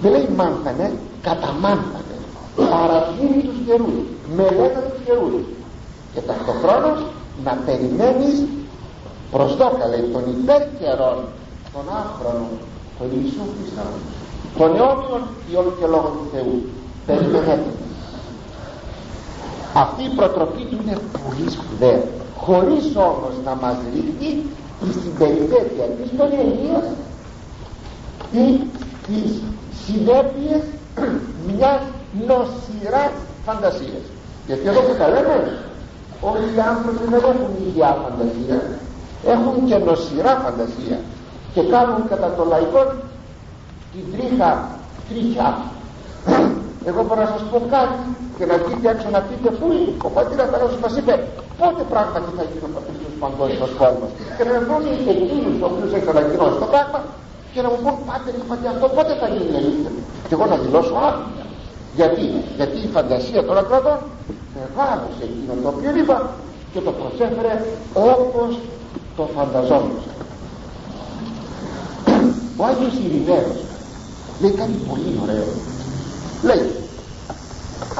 Δεν 0.00 0.10
λέει 0.10 0.28
μάνθανε 0.36 0.92
καταμάνθανε. 1.22 2.16
Παραδείγει 2.70 3.40
τους 3.48 3.58
καιρούς 3.66 3.96
μελέτα 4.36 4.80
τους 4.88 5.00
καιρούς. 5.06 5.44
Και 6.12 6.20
ταυτοχρόνως 6.28 6.98
να 7.44 7.52
περιμένεις 7.66 8.36
προσδόκα 9.30 9.84
λέει 9.92 10.06
των 10.12 10.24
υπέρ 10.34 10.62
καιρών 10.80 11.18
των 11.72 11.84
άχρονων 12.02 12.52
των 12.98 13.06
Ιησού 13.16 13.44
Χριστό 13.54 13.86
των 14.58 14.70
αιώνιων 14.76 15.22
ιών 15.50 15.66
και 15.78 15.86
λόγων 15.86 16.12
του 16.18 16.26
Θεού. 16.32 16.56
Περιμένετε. 17.06 17.72
Αυτή 19.74 20.02
η 20.02 20.12
προτροπή 20.16 20.62
του 20.70 20.76
είναι 20.82 20.98
πολύ 21.22 21.50
σπουδαία. 21.50 22.02
Χωρίς 22.44 22.84
όμως 23.08 23.34
να 23.44 23.54
μας 23.62 23.76
ρίχνει 23.94 24.30
στην 24.80 25.12
περιπέτεια 25.18 25.84
της 25.96 26.10
Παναγίας 26.18 26.86
ή 28.42 28.46
τις 29.06 29.30
συνέπειες 29.84 30.62
μιας 31.46 31.80
νοσηράς 32.28 33.12
φαντασίας. 33.46 34.04
Γιατί 34.46 34.68
εδώ 34.68 34.80
που 34.80 34.94
τα 34.98 35.08
λέμε 35.08 35.36
όλοι 36.20 36.46
οι 36.56 36.60
άνθρωποι 36.72 37.04
δεν 37.10 37.18
έχουν 37.18 37.36
υγεία 37.66 37.90
φαντασία 38.04 38.58
έχουν 39.26 39.66
και 39.68 39.76
νοσηρά 39.76 40.34
φαντασία 40.44 40.98
και 41.54 41.62
κάνουν 41.72 42.08
κατά 42.08 42.28
το 42.36 42.44
λαϊκό 42.44 42.80
την 43.92 44.04
τρίχα 44.12 44.50
τρίχα. 45.08 45.48
Εγώ 46.84 47.02
μπορώ 47.02 47.20
να 47.20 47.26
σας 47.26 47.42
πω 47.50 47.58
κάτι 47.70 47.98
και 48.38 48.44
να 48.46 48.56
βγείτε 48.62 48.88
έξω 48.90 49.08
να 49.10 49.20
πείτε 49.20 49.50
πού 49.58 49.66
είναι 49.72 49.92
ο 50.02 50.08
πατήρας 50.08 50.48
Θανάσης 50.50 50.78
μας 50.82 50.96
είπε 50.96 51.14
πότε 51.60 51.82
πράγματι 51.92 52.30
θα 52.38 52.44
γίνει 52.48 52.64
ο 52.68 52.70
πατήρας 52.74 53.14
παγκόσμιος 53.24 53.72
κόσμος 53.80 54.10
και 54.36 54.42
να 54.48 54.54
βρουν 54.66 54.84
εκείνους 55.14 55.54
ο 55.62 55.66
οποίους 55.70 55.90
έχει 55.96 56.08
ανακοινώσει 56.14 56.58
το 56.64 56.68
πράγμα 56.72 56.98
και 57.52 57.60
να 57.64 57.68
μου 57.72 57.78
πούν 57.82 57.96
πάτε 58.08 58.28
είπατε 58.38 58.66
αυτό 58.74 58.86
πότε 58.96 59.12
θα 59.20 59.26
γίνει 59.34 59.54
αλήθεια 59.60 59.90
και 60.26 60.34
εγώ 60.36 60.44
να 60.52 60.56
δηλώσω 60.64 60.94
άδεια 61.08 61.44
γιατί, 61.98 62.24
γιατί 62.58 62.76
η 62.86 62.88
φαντασία 62.96 63.40
των 63.48 63.56
ακρατών 63.62 63.98
μεγάλωσε 64.56 65.22
εκείνο 65.28 65.52
το 65.62 65.68
οποίο 65.74 65.92
είπα 66.00 66.16
και 66.72 66.80
το 66.86 66.92
προσέφερε 67.00 67.54
όπως 68.12 68.52
το 69.16 69.24
φανταζόμαστε 69.34 70.10
ο 72.60 72.64
Άγιος 72.64 72.94
Ειρηναίος 73.04 73.58
λέει 74.40 74.50
κάτι 74.50 74.78
πολύ 74.88 75.20
ωραίο. 75.22 75.46
Λέει 76.42 76.70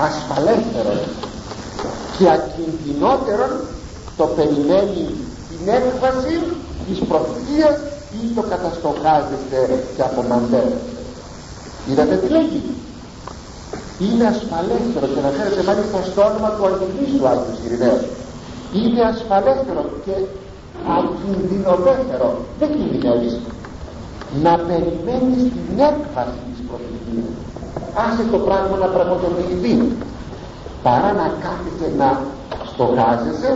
ασφαλέστερον 0.06 1.00
και 2.16 2.24
ακινδυνότερον 2.36 3.52
το 4.18 4.24
περιμένει 4.36 5.04
την 5.48 5.62
έκβαση 5.78 6.36
της 6.86 6.98
προφητείας 7.10 7.76
ή 8.18 8.20
το 8.36 8.42
καταστοχάζεστε 8.52 9.58
και 9.94 10.02
απομαντεύεστε 10.08 10.92
είδατε 11.88 12.14
τι 12.16 12.28
λέγει; 12.36 12.62
Είναι 14.04 14.26
ασφαλέστερο 14.34 15.06
και 15.14 15.20
να 15.26 15.30
φέρετε 15.36 15.62
μάλιστα 15.68 15.98
στο 16.10 16.20
όνομα 16.30 16.50
του 16.56 16.64
Αγγλίστου 16.68 17.26
Άγιου 17.30 17.56
Ειρηναίου 17.64 18.00
είναι 18.80 19.00
ασφαλέστερο 19.12 19.82
και 20.04 20.14
ακινδυνοδέστερο 20.98 22.28
δεν 22.58 22.68
κινδυνεύεις. 22.76 23.34
Να 24.44 24.52
περιμένεις 24.68 25.42
την 25.54 25.76
έκβαση 25.90 26.40
της 26.50 26.60
προφητείας. 26.68 27.32
Άσε 28.04 28.24
το 28.32 28.38
πράγμα 28.46 28.76
να 28.84 28.88
πραγματοποιηθεί 28.96 29.72
παρά 30.86 31.10
να 31.20 31.26
κάθεσαι 31.44 31.88
να 32.00 32.08
στοχάζεσαι 32.70 33.52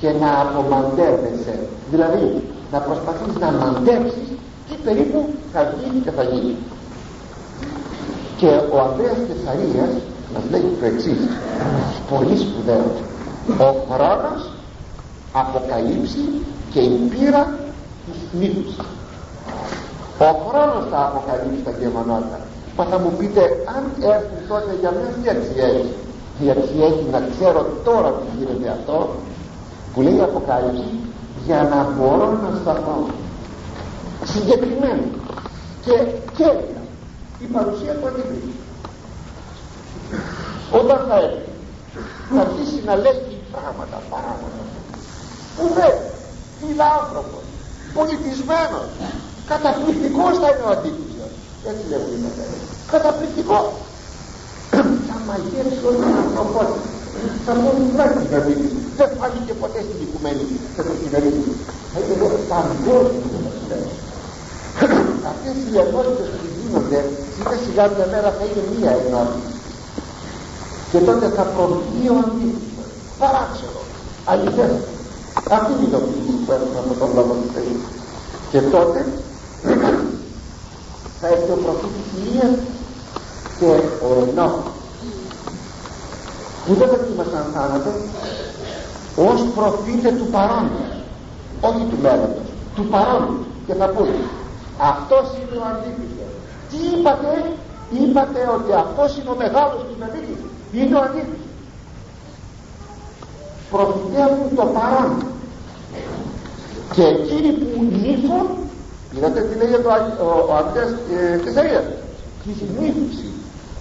και 0.00 0.10
να 0.22 0.30
απομαντεύεσαι. 0.44 1.54
Δηλαδή 1.90 2.24
να 2.72 2.78
προσπαθείς 2.78 3.34
να 3.40 3.50
μαντέψεις 3.60 4.28
τι 4.66 4.74
περίπου 4.84 5.20
θα 5.52 5.60
γίνει 5.78 5.98
και 6.04 6.10
θα 6.10 6.22
γίνει. 6.22 6.56
Και 8.40 8.50
ο 8.72 8.76
Ανδρέας 8.86 9.20
Κεσαρίας 9.28 9.92
μας 10.32 10.44
λέει 10.50 10.66
το 10.80 10.84
εξής 10.92 11.20
πολύ 12.10 12.36
σπουδαίο. 12.44 12.88
Ο 13.66 13.68
χρόνος 13.90 14.40
αποκαλύψει 15.32 16.24
και 16.72 16.80
η 16.80 16.96
πείρα 17.10 17.42
της 18.06 18.20
μύθους. 18.38 18.76
Ο 20.28 20.30
χρόνος 20.46 20.84
θα 20.90 21.00
αποκαλύψει 21.08 21.62
τα 21.64 21.72
γεγονότα. 21.80 22.38
Μα 22.76 22.84
θα 22.90 22.98
μου 22.98 23.12
πείτε 23.18 23.42
αν 23.74 23.82
έρθουν 24.12 24.40
τότε 24.48 24.70
για 24.80 24.90
μένα 24.94 25.08
τι 25.16 25.28
αξία 25.34 25.68
έχει 26.50 26.58
η 26.58 26.60
αξία 26.60 26.86
έχει 26.86 27.06
να 27.10 27.20
ξέρω 27.32 27.60
τώρα 27.84 28.08
που 28.08 28.24
γίνεται 28.38 28.68
αυτό 28.78 28.96
που 29.92 30.00
λέει 30.00 30.16
η 30.16 30.20
Αποκάλυψης 30.20 30.94
για 31.46 31.60
να 31.72 31.78
μπορώ 31.94 32.28
να 32.42 32.50
σταθώ. 32.60 32.96
Συγκεκριμένο 34.24 35.04
και 35.84 35.94
κέρια. 36.36 36.80
Η 37.44 37.46
παρουσία 37.54 37.92
του 37.98 38.06
Αντιχρίστου 38.06 38.56
όταν 40.80 40.98
θα 41.08 41.16
έρθει 41.26 41.50
θα 42.34 42.40
αρχίσει 42.46 42.78
να 42.88 42.94
λέγει 43.04 43.34
πράγματα 43.54 43.98
πράγματα 44.10 44.60
που 45.56 45.64
δεν 45.78 45.94
είναι 46.62 46.84
άνθρωπος. 47.00 47.44
Πολιτισμένος. 47.98 48.88
Καταπληκτικός 49.52 50.32
θα 50.42 50.48
είναι 50.50 50.66
ο 50.68 50.70
Αντίχρistος 50.76 51.12
έτσι 51.70 51.84
λέγουν 51.88 52.12
οι 52.12 52.32
καταπληκτικός 52.90 53.66
θα 55.32 55.38
μαγεύσει 55.40 55.80
όλη 55.88 55.98
την 56.06 56.16
ανθρωπότητα 56.22 56.88
θα 57.46 57.52
μου 57.60 57.70
βράξει 57.94 58.26
να 58.32 58.38
δει 58.46 58.54
δεν 58.98 59.08
φάνηκε 59.18 59.52
ποτέ 59.62 59.80
στην 59.86 59.98
οικουμένη 60.04 60.44
και 60.74 60.82
το 60.88 60.92
κυβερνήτη 61.00 61.52
θα 61.92 61.96
είναι 62.00 62.14
εδώ 62.16 62.28
παγκόσμιο 62.52 63.38
αυτές 65.30 65.54
οι 65.68 65.74
ενότητες 65.84 66.28
που 66.36 66.46
γίνονται 66.56 67.00
σιγά 67.34 67.54
σιγά 67.64 67.84
μια 67.94 68.06
μέρα 68.12 68.30
θα 68.38 68.44
είναι 68.48 68.64
μία 68.74 68.90
ενότητα 69.04 69.50
και 70.90 70.98
τότε 71.08 71.26
θα 71.36 71.44
προβεί 71.54 72.04
ο 72.14 72.16
αντίθετος 72.24 72.90
παράξενο 73.20 73.80
αληθές. 74.30 74.74
Αυτή 75.56 75.72
είναι 75.72 75.84
η 75.84 75.86
ειδοποίηση 75.88 76.34
που 76.44 76.52
έχουμε 76.56 76.78
από 76.84 76.94
τον 77.00 77.10
λόγο 77.16 77.32
του 77.40 77.50
Θεού. 77.54 77.76
Και 78.50 78.60
τότε 78.74 79.00
θα 81.20 81.26
έρθει 81.34 81.50
ο 81.56 81.58
προφήτης 81.64 82.06
Ηλίας 82.16 82.56
και 83.58 83.70
ο 84.06 84.08
Ενώ 84.28 84.48
που 86.64 86.72
δεν 86.78 86.88
δοκίμασαν 86.92 87.44
θάνατο 87.54 87.90
ως 89.28 89.40
προφήτε 89.56 90.10
του 90.18 90.26
παρόντος. 90.34 90.88
Όχι 91.68 91.82
του 91.90 91.98
μέλλοντος. 92.02 92.48
Του 92.76 92.84
παρόντος. 92.92 93.40
Και 93.66 93.74
θα 93.74 93.86
πούνε 93.94 94.16
αυτός 94.92 95.24
είναι 95.38 95.56
ο 95.62 95.64
Αντίχριστος 95.70 96.32
τι 96.68 96.78
είπατε; 96.92 97.32
Είπατε 98.00 98.40
ότι 98.56 98.70
αυτός 98.84 99.10
είναι 99.16 99.30
ο 99.34 99.36
μεγάλος 99.44 99.80
κυβερνήτης 99.88 100.40
είναι 100.72 100.94
ο 100.98 101.00
Αντίχριστος 101.06 101.50
προφητεύουν 103.72 104.48
το 104.56 104.64
παρόν 104.76 105.12
και 106.94 107.02
εκείνοι 107.02 107.52
που 107.52 107.82
νύφουν 107.82 108.46
είδατε 109.14 109.40
τι 109.40 109.54
λέει 109.58 109.72
ο, 109.72 109.82
ο, 110.20 110.28
ο 110.48 110.54
Αγγλίας 110.56 110.90
ε, 110.90 111.38
της 112.44 112.56
νύφουση 112.78 113.31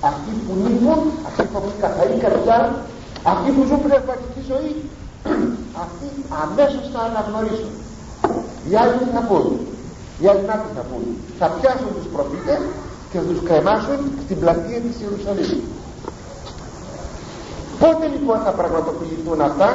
αυτοί 0.09 0.31
που 0.45 0.53
νύφουν 0.63 0.99
αυτοί 1.27 1.43
που 1.49 1.57
έχουν 1.59 1.73
καθαρή 1.83 2.15
καρδιά 2.23 2.59
αυτοί 3.33 3.49
που 3.55 3.61
ζουν 3.67 3.81
πνευματική 3.87 4.41
ζωή 4.51 4.71
αυτοί 5.83 6.07
αμέσως 6.43 6.83
θα 6.93 7.01
αναγνωρίσουν. 7.09 7.73
Οι 8.67 8.73
άλλοι 8.81 8.95
τι 9.01 9.07
θα 9.15 9.21
πούν 9.29 9.45
οι 10.21 10.27
άλλοι 10.29 10.43
να 10.49 10.55
θα 10.77 10.83
πούν. 10.89 11.03
Θα 11.39 11.47
πιάσουν 11.55 11.91
τους 11.97 12.07
προφήτες 12.13 12.61
και 13.09 13.17
θα 13.19 13.25
τους 13.29 13.41
κρεμάσουν 13.47 13.99
στην 14.23 14.37
πλατεία 14.41 14.79
της 14.85 14.95
Ιερουσαλήμ. 15.01 15.59
Πότε 17.81 18.05
λοιπόν 18.13 18.37
θα 18.45 18.51
πραγματοποιηθούν 18.59 19.41
αυτά; 19.49 19.69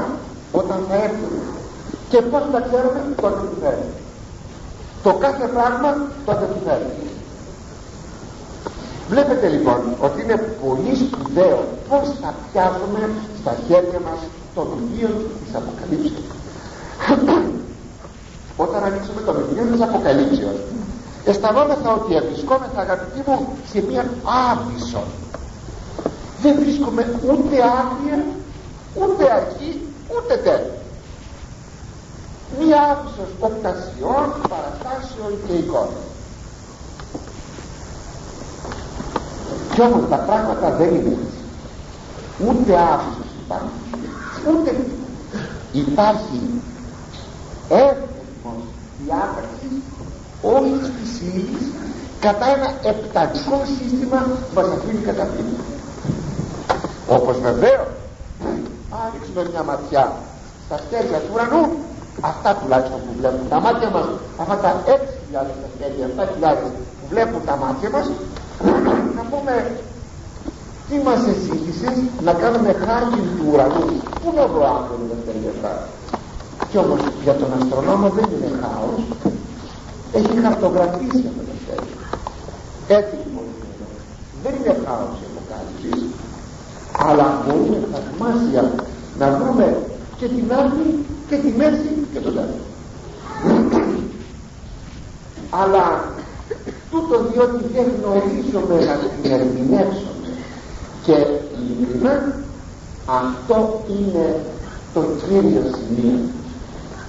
Όταν 0.60 0.78
θα 0.88 0.94
έρθουν. 1.06 1.34
Και 2.10 2.20
πως 2.30 2.42
θα 2.52 2.60
ξέρουμε 2.66 3.00
τότε 3.22 3.40
τι 3.50 3.56
φέρνει 3.62 3.90
το 5.06 5.12
κάθε 5.14 5.46
πράγμα 5.46 5.90
τότε 6.24 6.44
τι 6.52 6.58
φέρνει 6.66 6.94
βλέπετε 9.08 9.48
λοιπόν 9.48 9.80
ότι 10.00 10.22
είναι 10.22 10.36
πολύ 10.64 10.94
σπουδαίο 11.02 11.58
πως 11.88 12.06
θα 12.20 12.34
πιάσουμε 12.46 13.10
στα 13.40 13.56
χέρια 13.66 14.00
μας 14.06 14.20
το 14.54 14.62
βιβλίο 14.70 15.10
της 15.44 15.54
Αποκαλύψεως. 15.60 16.28
Όταν 18.64 18.84
ανοίξουμε 18.84 19.20
το 19.26 19.32
βιβλίο 19.32 19.64
της 19.72 19.80
Αποκαλύψεως 19.80 20.58
αισθανόμεθα 21.24 21.92
ότι 21.92 22.14
βρισκόμεθα 22.28 22.80
αγαπητοί 22.80 23.30
μου 23.30 23.48
σε 23.70 23.84
μια 23.88 24.04
άβυσο 24.50 25.02
δεν 26.42 26.54
βρίσκουμε 26.60 27.02
ούτε 27.22 27.56
άδεια 27.80 28.24
ούτε 28.94 29.32
αρχή 29.32 29.70
ούτε 30.16 30.36
τέλος. 30.36 30.74
Μία 32.58 32.78
άβυσος 32.90 33.30
οπτασιών, 33.40 34.26
παραστάσεων 34.50 35.32
και 35.46 35.52
εικόνων 35.52 36.04
κι 39.76 39.82
όμως 39.82 40.08
τα 40.10 40.16
πράγματα 40.16 40.70
δεν 40.78 40.88
είναι 40.88 41.16
έτσι. 41.20 41.40
Ούτε 42.46 42.72
άβυσος 42.92 43.30
υπάρχει. 43.42 43.80
Ούτε 44.50 44.70
υπάρχει 45.82 46.40
εύθυμος 47.68 48.62
διάταξης 49.00 49.76
όλης 50.54 50.84
της 50.96 51.10
ύλης 51.28 51.64
κατά 52.20 52.46
ένα 52.54 52.68
επτατικό 52.92 53.56
σύστημα 53.76 54.20
που 54.26 54.54
μας 54.54 54.68
αφήνει 54.76 55.02
καταπληκτικό 55.08 55.72
όπως 57.16 57.36
βεβαίως 57.48 57.88
αν 58.98 59.04
ρίξουμε 59.12 59.42
μια 59.50 59.62
ματιά 59.70 60.04
στα 60.64 60.74
αστέρια 60.74 61.18
του 61.22 61.30
ουρανού 61.32 61.62
αυτά 62.20 62.50
τουλάχιστον 62.60 63.00
που 63.04 63.12
βλέπουν 63.18 63.48
τα 63.48 63.60
μάτια 63.64 63.90
μας 63.94 64.06
αυτά 64.42 64.56
τα 64.64 64.70
6.000 64.86 64.96
αστέρια 65.68 66.06
7.000 66.16 66.56
που 67.00 67.06
βλέπουν 67.12 67.40
τα 67.50 67.56
μάτια 67.62 67.90
μας 67.90 68.06
να 69.16 69.22
πούμε 69.30 69.54
τι 70.88 70.96
μας 71.06 71.20
εσύγησε 71.32 71.88
να 72.26 72.32
κάνουμε 72.32 72.72
χάρτη 72.84 73.20
του 73.36 73.44
ουρανού. 73.50 73.86
Πού 74.20 74.28
να 74.36 74.46
βρω 74.46 74.64
άνθρωποι 74.78 75.04
τα 75.10 75.16
αστέρια 75.18 75.50
αυτά; 75.56 75.72
Κι 76.70 76.78
όμως 76.78 77.00
για 77.24 77.34
τον 77.34 77.50
αστρονόμο 77.58 78.08
δεν 78.08 78.26
είναι 78.34 78.50
χάος. 78.60 79.02
Έχει 80.18 80.40
χαρτογραφήσει 80.44 81.24
αυτό 81.30 81.42
το 81.48 81.52
αστέρια 81.58 81.96
έτσι 82.88 83.14
λοιπόν 83.22 83.46
δεν 84.42 84.52
είναι 84.58 84.74
χάος 84.84 85.14
η 85.22 85.26
αποκάλυψη. 85.30 85.90
Αλλά 87.08 87.26
μπορεί 87.44 87.86
θαυμάσια 87.92 88.64
να 89.18 89.26
βρούμε 89.30 89.66
και 90.18 90.26
την 90.28 90.52
άκρη 90.60 91.04
και 91.28 91.36
τη 91.36 91.50
μέση 91.58 91.90
και 92.12 92.20
τον 92.20 92.34
τέλος 92.34 92.66
αλλά 95.50 96.04
τούτο 96.96 97.16
διότι 97.32 97.64
δεν 97.74 97.86
γνωρίζουμε 97.98 98.84
να 98.84 98.94
την 98.96 99.32
ερμηνεύσουμε 99.32 100.28
και 101.04 101.16
ειλικρινά 101.58 102.34
αυτό 103.06 103.82
είναι 103.88 104.40
το 104.94 105.00
κύριο 105.00 105.62
σημείο. 105.76 106.18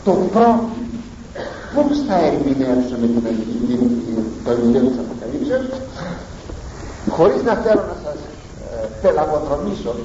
Το 0.03 0.11
πρόβλημα. 0.11 0.69
Πώς 1.75 1.97
θα 2.07 2.15
ερμηνεύσουμε 2.15 3.07
την 3.07 3.23
το 4.45 4.51
βιβλίο 4.55 4.81
της 4.81 4.97
Αποκαλύψεως 5.03 5.81
χωρίς 7.09 7.43
να 7.43 7.53
θέλω 7.53 7.83
να 7.91 7.95
σας 8.03 8.17
πελαγοδρομήσω. 9.01 9.95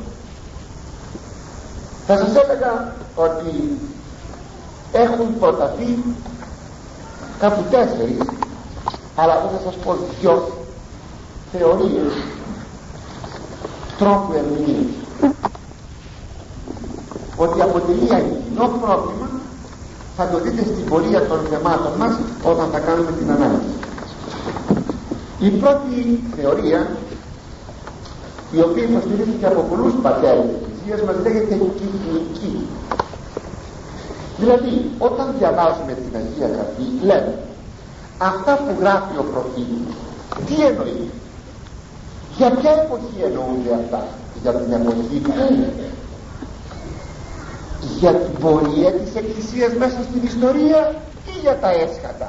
Θα 2.07 2.17
σας 2.17 2.29
έλεγα 2.35 2.95
ότι 3.15 3.79
έχουν 4.93 5.39
προταθεί 5.39 5.99
κάπου 7.39 7.63
τέσσερις 7.71 8.19
αλλά 9.17 9.35
δεν 9.41 9.51
θα 9.59 9.61
σας 9.65 9.75
πω 9.85 9.97
δυο 10.21 10.49
θεωρίες 11.53 12.13
τρόπου 13.99 14.33
ερμηνείας. 14.33 14.91
Ότι 17.37 17.63
αποτελεί 17.63 18.07
ένα 18.11 18.19
κοινό 18.21 18.67
πρόβλημα 18.83 19.29
θα 20.17 20.29
το 20.29 20.39
δείτε 20.41 20.63
στην 20.63 20.85
πορεία 20.85 21.27
των 21.27 21.39
θεμάτων 21.51 21.93
μας 21.99 22.15
όταν 22.45 22.69
θα 22.73 22.79
κάνουμε 22.79 23.13
την 23.19 23.31
ανάλυση. 23.31 23.75
Η 25.39 25.49
πρώτη 25.51 26.23
θεωρία 26.37 26.91
η 28.53 28.61
οποία 28.61 28.83
υποστηρίζεται 28.83 29.47
από 29.47 29.61
πολλούς 29.71 29.95
πατέρες 30.03 30.45
της 30.45 30.57
Εκκλησίας 30.67 31.01
μας 31.07 31.17
λέγεται 31.25 31.55
κυκλική 31.55 32.67
δηλαδή 34.39 34.91
όταν 34.99 35.35
διαβάζουμε 35.39 35.93
την 35.93 36.17
Αγία 36.21 36.47
Γραφή 36.55 36.85
λέμε 37.09 37.35
αυτά 38.31 38.53
που 38.57 38.73
γράφει 38.81 39.17
ο 39.23 39.25
προφήτης 39.33 39.95
τι 40.47 40.55
εννοεί; 40.69 41.11
Για 42.37 42.51
ποια 42.51 42.73
εποχή 42.85 43.17
εννοούνται 43.25 43.73
αυτά; 43.81 44.01
Για 44.43 44.53
την 44.53 44.73
εποχή 44.73 45.17
που 45.25 45.33
για 47.99 48.13
την 48.15 48.33
πορεία 48.41 48.91
της 48.93 49.15
Εκκλησίας 49.15 49.73
μέσα 49.83 49.99
στην 50.09 50.23
ιστορία 50.25 50.95
ή 51.33 51.35
για 51.43 51.57
τα 51.63 51.71
έσχατα; 51.71 52.29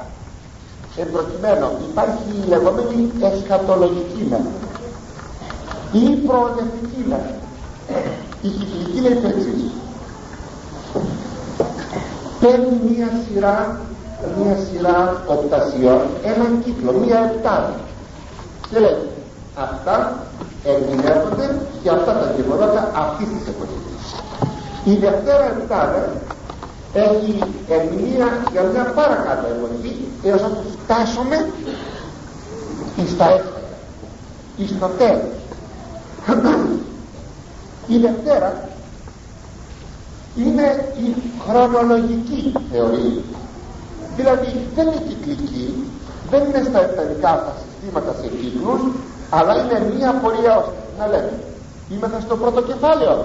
Εν 0.96 1.10
προκειμένου 1.12 1.68
υπάρχει 1.90 2.22
η 2.44 2.48
λεγόμενη 2.48 3.10
εσχατολογική 3.32 4.22
μέθοδος 4.30 4.72
ή 5.92 6.16
προοδευτική 6.26 7.04
μέρα 7.08 7.34
η 8.42 8.48
κυκλική 8.48 9.00
λέει 9.00 9.14
το 9.14 9.28
εξής. 9.28 9.70
Παίρνει 12.40 12.80
μία 12.88 13.08
σειρά 13.26 13.80
μία 14.36 14.56
σειρά 14.66 15.22
οπτασιών 15.26 16.00
έναν 16.22 16.62
κύκλο, 16.64 16.92
μία 16.92 17.18
επτάδα. 17.34 17.74
Και 18.70 18.78
λέει 18.78 18.98
αυτά 19.54 19.96
ερμηνεύονται 20.64 21.46
για 21.82 21.92
αυτά 21.92 22.12
τα 22.12 22.32
γεγονότα 22.36 22.90
αυτής 22.94 23.28
της 23.28 23.48
εποχής. 23.52 24.06
Η 24.84 24.94
δευτέρα 25.04 25.44
επτάδα 25.44 26.12
έχει 26.92 27.38
ερμηνεία 27.68 28.28
για 28.52 28.62
μια 28.62 28.84
παρακάτω 28.84 29.46
εποχή 29.46 30.08
έως 30.22 30.40
να 30.42 30.48
φτάσουμε 30.84 31.50
εις 32.96 33.16
τα 33.16 33.24
έφτατα 33.24 33.60
εις 34.56 34.78
το 34.80 34.86
τέλος. 34.86 35.34
Η 37.86 37.98
Δευτέρα 37.98 38.68
είναι 40.36 40.92
η 40.98 41.14
χρονολογική 41.48 42.52
θεωρία 42.72 43.22
δηλαδή 44.16 44.50
δεν 44.74 44.86
είναι 44.86 45.02
κυκλική 45.08 45.66
δεν 46.30 46.40
είναι 46.44 46.62
στα 46.68 46.80
επταρικά 46.86 47.32
τα 47.46 47.52
συστήματα 47.60 48.12
σε 48.20 48.26
κύκλους 48.40 48.82
αλλά 49.30 49.52
είναι 49.60 49.78
μία 49.94 50.10
πορεία 50.22 50.56
ώστε 50.56 50.80
να 50.98 51.06
λέμε 51.06 51.32
είμαστε 51.90 52.20
στο 52.20 52.36
πρώτο 52.36 52.62
κεφάλαιο. 52.62 53.16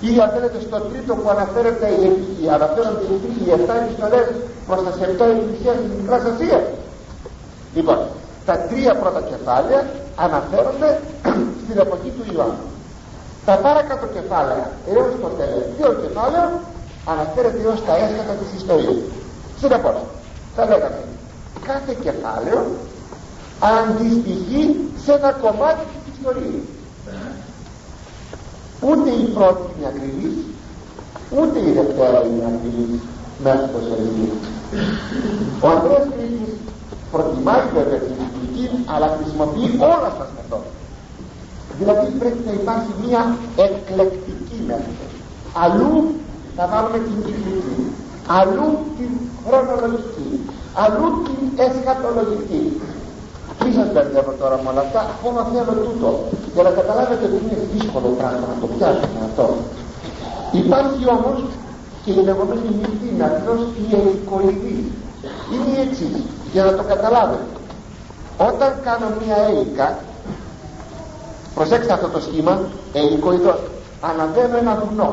Ή 0.00 0.20
αν 0.24 0.30
θέλετε 0.34 0.58
στο 0.66 0.78
τρίτο 0.80 1.14
που 1.14 1.28
αναφέρεται 1.30 1.86
η, 2.42 2.48
αναφέρονται 2.56 3.04
οι, 3.10 3.16
οι 3.40 3.46
7 3.66 3.74
επιστολές 3.82 4.26
προς 4.66 4.80
τα 4.84 4.92
σεπτά 5.00 5.24
εκκλησία 5.24 5.72
της 5.72 5.90
Μικράς 5.98 6.24
Ασίας. 6.32 6.64
Λοιπόν 7.74 7.98
τα 8.46 8.56
τρία 8.68 8.94
πρώτα 9.02 9.20
κεφάλαια 9.30 9.82
αναφέρονται 10.26 10.90
στην 11.62 11.76
εποχή 11.84 12.10
του 12.16 12.24
Ιωάννου. 12.32 12.66
Τα 13.46 13.54
παρακάτω 13.64 14.06
κεφάλαια 14.16 14.66
έως 14.92 15.10
το 15.22 15.28
τελευταίο 15.40 15.92
κεφάλαιο 16.02 16.48
αναφέρεται 17.04 17.66
ως 17.66 17.84
τα 17.86 17.94
έσκατα 17.96 18.34
της 18.40 18.50
ιστορίας. 18.60 19.02
Συνεπώς 19.60 19.96
θα 20.56 20.64
λέγαμε 20.64 21.02
κάθε 21.66 21.96
κεφάλαιο 22.04 22.60
αντιστοιχεί 23.74 24.62
σε 25.04 25.12
ένα 25.12 25.32
κομμάτι 25.32 25.84
της 25.92 26.02
ιστορίας. 26.16 26.64
Ούτε 28.86 29.10
η 29.10 29.24
πρώτη 29.36 29.62
είναι 29.76 29.88
ακριβής 29.92 30.36
ούτε 31.38 31.58
η 31.68 31.70
δευτέρα 31.78 32.18
είναι 32.26 32.44
ακριβής 32.52 33.00
μέσα 33.44 33.64
στο 33.70 33.80
σελίδι. 33.88 34.28
Ο 35.62 35.66
Ανδρέας 35.68 36.06
Κρήτης 36.14 36.52
προτιμάει 37.12 37.64
βέβαια 37.74 37.98
την 37.98 38.14
λειτουργική 38.20 38.66
αλλά 38.92 39.06
χρησιμοποιεί 39.16 39.68
όλα 39.88 40.10
τα 40.18 40.24
στατόπια 40.32 40.78
δηλαδή 41.80 42.06
πρέπει 42.18 42.42
να 42.46 42.52
υπάρχει 42.52 42.90
μια 43.06 43.22
εκλεκτική 43.66 44.58
μέθοδος. 44.66 45.14
Αλλού 45.64 46.14
θα 46.56 46.64
βάλουμε 46.72 46.98
την 47.06 47.16
κυκλική 47.24 47.80
αλλού 48.38 48.68
την 48.98 49.12
χρονολογική. 49.46 50.28
Αλλού 50.82 51.06
την 51.26 51.40
εσχατολογική. 51.66 52.62
Μη 53.64 53.70
σας 53.76 53.88
μπερδεύω 53.92 54.32
τώρα 54.42 54.56
με 54.62 54.68
όλα 54.72 54.82
αυτά; 54.86 55.00
Ακόμα 55.14 55.40
θέλω 55.52 55.72
τούτο. 55.86 56.10
Για 56.54 56.62
να 56.66 56.70
καταλάβετε 56.78 57.24
ότι 57.28 57.38
είναι 57.44 57.58
δύσκολο 57.74 58.08
πράγμα 58.18 58.44
να 58.52 58.56
το 58.62 58.66
πιάσουμε 58.74 59.20
αυτό. 59.28 59.46
Υπάρχει 60.62 61.02
όμως 61.16 61.38
και 62.04 62.10
η 62.18 62.22
λεγόμενη 62.28 62.68
μύθη 62.78 63.08
ακριβώς 63.28 63.60
η 63.82 63.84
ελικοειδή. 63.98 64.76
Είναι 65.52 65.70
η 65.76 65.80
εξής 65.86 66.14
για 66.52 66.62
να 66.66 66.72
το 66.78 66.82
καταλάβετε. 66.92 67.46
Όταν 68.48 68.70
κάνω 68.86 69.06
μια 69.20 69.36
έλικα 69.48 69.88
προσέξτε 71.54 71.92
αυτό 71.92 72.08
το 72.08 72.20
σχήμα 72.20 72.54
ελικοειδός. 72.92 73.60
Αναβαίνω 74.10 74.56
ένα 74.56 74.72
βουνό 74.82 75.10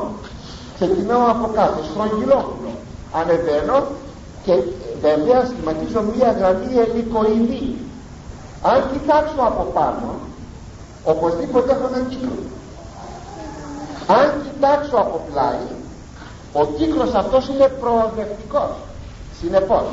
ξεκινάω 0.80 1.26
από 1.30 1.48
κάτω 1.54 1.84
στρογγυλόχουλο 1.84 2.72
ανεβαίνω 3.20 3.78
και 4.44 4.54
βέβαια 5.02 5.40
σχηματίζω 5.50 6.02
μια 6.16 6.32
γραμμή 6.32 6.72
ελικοειδή. 6.86 7.78
Αν 8.62 8.80
κοιτάξω 8.92 9.42
από 9.52 9.64
πάνω 9.64 10.10
οπωσδήποτε 11.04 11.72
έχω 11.72 11.88
έναν 11.94 12.08
κύκλο. 12.10 12.44
Αν 14.08 14.28
κοιτάξω 14.46 14.96
από 14.96 15.22
πλάι 15.32 15.68
ο 16.54 16.66
κύκλος 16.66 17.14
αυτός 17.14 17.48
είναι 17.48 17.68
προοδευτικός. 17.68 18.72
Συνεπώς 19.40 19.86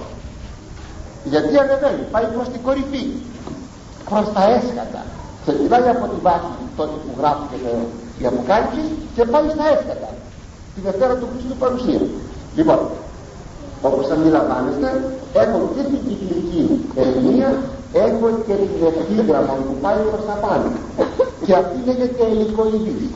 γιατί 1.24 1.58
ανεβαίνει 1.58 2.04
πάει 2.10 2.26
προς 2.34 2.48
την 2.48 2.62
κορυφή 2.62 3.04
προς 4.10 4.32
τα 4.34 4.42
έσκατα 4.56 5.02
ξεκινάει 5.42 5.88
από 5.88 6.04
τη 6.12 6.18
βάση 6.22 6.54
τότε 6.76 6.96
που 7.02 7.12
γράφει 7.18 7.44
η 8.18 8.26
Αποκάλυψη 8.26 8.84
και 9.14 9.24
πάει 9.24 9.48
στα 9.54 9.64
έσκατα 9.74 10.08
τη 10.74 10.80
Δευτέρα 10.80 11.14
του 11.14 11.28
Χριστού 11.32 11.56
παρουσία 11.56 12.00
λοιπόν 12.56 12.78
όπως 13.82 14.10
αντιλαμβάνεστε 14.10 14.88
έχω 15.32 15.58
και 15.74 15.82
την 15.82 16.00
κυκλική 16.08 16.62
ερμηνεία 16.96 17.50
έχω 17.92 18.26
και 18.46 18.54
την 18.54 18.86
ευθύγραμμα 18.90 19.52
που 19.66 19.74
πάει 19.80 20.00
προς 20.10 20.24
τα 20.26 20.32
πάνω. 20.32 20.68
Και 21.46 21.54
αυτή 21.54 21.76
λέγεται 21.86 22.24
ελικοειδή 22.24 23.10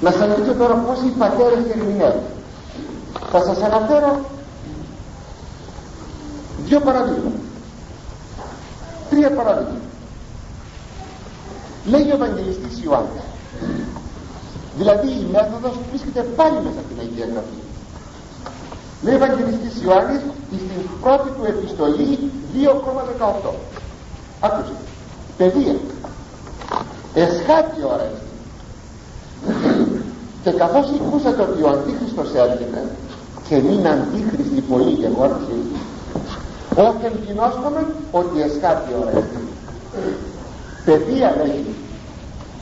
να 0.00 0.10
σας 0.10 0.34
δείξω 0.34 0.54
τώρα 0.54 0.74
πώς 0.74 0.98
οι 0.98 1.12
πατέρες 1.18 1.64
ερμηνεύουν. 1.74 2.22
Θα 3.30 3.40
σας 3.44 3.62
αναφέρω 3.62 4.20
δύο 6.66 6.80
παραδείγματα. 6.80 7.40
Τρία 9.10 9.30
παραδείγματα. 9.30 9.88
Λέει 11.86 12.10
ο 12.10 12.14
Ευαγγελιστής 12.14 12.82
Ιωάννης 12.84 13.22
δηλαδή 14.78 15.08
η 15.08 15.26
μέθοδος 15.32 15.74
βρίσκεται 15.88 16.22
πάλι 16.38 16.58
μέσα 16.66 16.80
στην 16.86 16.96
Αγία 17.02 17.26
Γραφή. 17.32 17.58
Λέει 19.02 19.14
ο 19.14 19.16
Ευαγγελιστής 19.20 19.74
Ιωάννης 19.84 20.20
στην 20.64 20.80
πρώτη 21.02 21.28
του 21.36 21.44
επιστολή 21.52 22.10
2,18 23.48 23.50
άκουσε. 24.40 24.74
Παιδεία. 25.36 25.76
Εσχάτη 27.14 27.80
ώρα 27.94 28.10
και 30.42 30.50
καθώς 30.50 30.86
ακούσατε 31.00 31.42
ότι 31.42 31.62
ο 31.62 31.68
Αντίχριστος 31.68 32.34
έρχεται 32.34 32.82
και 33.48 33.56
μην 33.56 33.86
αντίχριστη 33.86 34.60
πολύ 34.60 34.90
γεγόραση 34.90 35.56
όχι 36.76 37.04
εγκοινώσκομαι 37.04 37.86
ότι 38.10 38.42
εσχάτη 38.42 38.92
ώρα 39.00 39.10
έρχεται 39.10 39.50
παιδεία 40.84 41.34
λέγει 41.36 41.74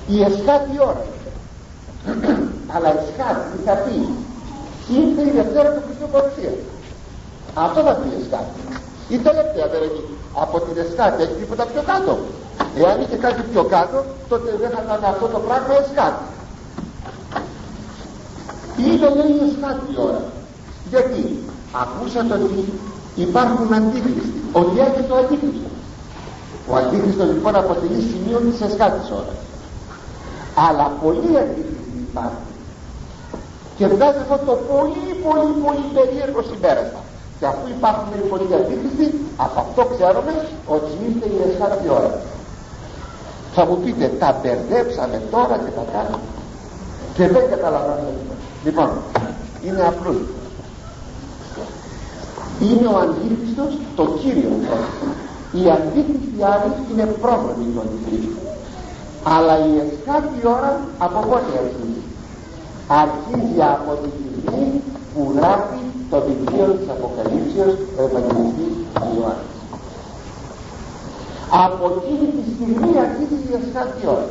η 0.09 0.23
εσχάτη 0.23 0.79
ώρα 0.81 1.05
αλλά 2.75 2.89
εσχάτη 2.99 3.45
τι 3.53 3.59
θα 3.67 3.75
πει; 3.85 3.97
Ήρθε 5.01 5.23
η 5.31 5.33
Δευτέρα 5.39 5.69
του 5.75 5.83
Χριστού 5.87 6.07
παρουσία 6.15 6.53
αυτό 7.67 7.79
θα 7.87 7.95
πει 8.01 8.09
εσχάτη 8.21 8.61
η 9.15 9.17
τελευταία 9.27 9.67
δεν 9.73 9.81
έχει 9.89 10.03
από 10.45 10.57
την 10.65 10.75
εσχάτη 10.85 11.19
έχει 11.25 11.37
τίποτα 11.41 11.65
πιο 11.73 11.83
κάτω. 11.91 12.13
Εάν 12.81 12.97
είχε 13.03 13.17
κάτι 13.27 13.43
πιο 13.51 13.63
κάτω 13.75 13.99
τότε 14.31 14.49
δεν 14.61 14.71
θα 14.75 14.81
ήταν 14.87 15.03
αυτό 15.13 15.27
το 15.35 15.39
πράγμα 15.47 15.75
εσχάτη 15.83 16.25
είναι 18.85 19.09
λέει 19.19 19.35
εσχάτη 19.49 19.91
ώρα. 20.09 20.23
Γιατί; 20.91 21.23
Ακούσατε 21.83 22.35
ότι 22.35 22.65
υπάρχουν 23.15 23.73
αντίχριστοι. 23.75 24.33
Ότι 24.53 24.79
έχει 24.81 25.03
το 25.09 25.15
αντίχριστος. 25.15 25.75
Ο 26.71 26.77
αντίχριστος 26.77 27.27
λοιπόν 27.27 27.55
αποτελεί 27.57 28.01
σημείο 28.11 28.39
της 28.39 28.61
εσχάτης 28.61 29.11
ώρας. 29.11 29.39
Αλλά 30.69 30.93
πολλοί 31.03 31.39
αντίχριστοι 31.43 31.78
υπάρχουν 32.11 32.47
και 33.77 33.87
βγάζει 33.93 34.21
αυτό 34.25 34.37
το 34.49 34.55
πολύ 34.73 35.11
πολύ 35.27 35.53
πολύ 35.65 35.85
περίεργο 35.97 36.41
συμπέρασμα. 36.51 37.03
Και 37.39 37.47
αφού 37.53 37.65
υπάρχουν 37.77 38.11
πολλοί 38.31 38.49
αντίχριστοι 38.59 39.07
από 39.45 39.57
αυτό 39.65 39.83
ξέρουμε 39.95 40.35
ότι 40.75 40.91
ήρθε 41.07 41.27
η 41.37 41.39
εσχάτη 41.47 41.89
ώρα 41.99 42.13
θα 43.55 43.67
μου 43.67 43.77
πείτε 43.85 44.07
τα 44.23 44.31
μπερδέψαμε 44.39 45.19
τώρα 45.31 45.55
και 45.65 45.73
τα 45.79 45.85
κάνουμε 45.95 46.29
και 47.17 47.25
δεν 47.35 47.45
καταλαβαίνουμε 47.53 48.35
λοιπόν 48.65 48.91
είναι 49.67 49.83
απλό 49.93 50.15
είναι 52.61 52.87
ο 52.95 52.97
αντίχριστος 53.05 53.73
το 53.97 54.05
κύριος. 54.21 54.59
Πρόβλημα 54.69 55.15
η 55.53 55.63
αντίθεση 55.77 56.31
άλλη 56.53 56.73
είναι 56.91 57.05
πρόγραμμη 57.23 57.65
του 57.73 57.81
αντιχρίστου 57.85 58.48
αλλά 59.25 59.55
η 59.59 59.73
εσχάτη 59.85 60.47
ώρα 60.47 60.81
από 60.99 61.19
πότε 61.29 61.53
αρχίζει 61.63 62.03
αρχίζει 62.89 63.61
από 63.77 63.93
τη 64.03 64.09
στιγμή 64.19 64.83
που 65.13 65.21
γράφει 65.37 65.81
το 66.11 66.17
βιβλίο 66.27 66.67
της 66.79 66.89
Αποκαλύψεως 66.95 67.75
ο 67.99 68.01
Ευαγγελιστής 68.09 68.75
Ιωάννης. 69.15 69.57
Από 71.65 71.85
εκείνη 71.97 72.27
τη 72.37 72.43
στιγμή 72.55 72.91
αρχίζει 73.07 73.39
η 73.51 73.53
εσχάτη 73.61 74.03
ώρα. 74.15 74.29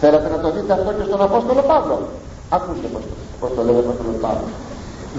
Θέλετε 0.00 0.28
να 0.34 0.38
το 0.42 0.48
δείτε 0.54 0.72
αυτό 0.78 0.90
και 0.96 1.04
στον 1.08 1.22
Απόστολο 1.28 1.62
Παύλο; 1.70 1.98
Ακούστε 2.56 2.86
πως, 2.92 3.04
πως 3.40 3.50
το 3.56 3.62
λέει 3.66 3.76
ο 3.80 3.82
Απόστολος 3.84 4.18
Παύλος. 4.24 4.52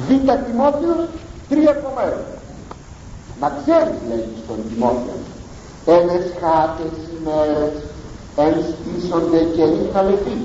Β' 0.08 0.32
Τιμόθεος 0.46 1.02
3,1 1.50 2.22
Μα 3.40 3.50
ξέρεις 3.60 4.00
λέει 4.10 4.28
στον 4.44 4.60
Τιμόθεο 4.68 5.18
εν 5.86 6.06
εσχάτες 6.18 6.96
ημέρες 7.16 7.76
εν 8.36 8.54
στήσονται 8.70 9.40
καιροί 9.56 9.90
χαλεποί 9.94 10.36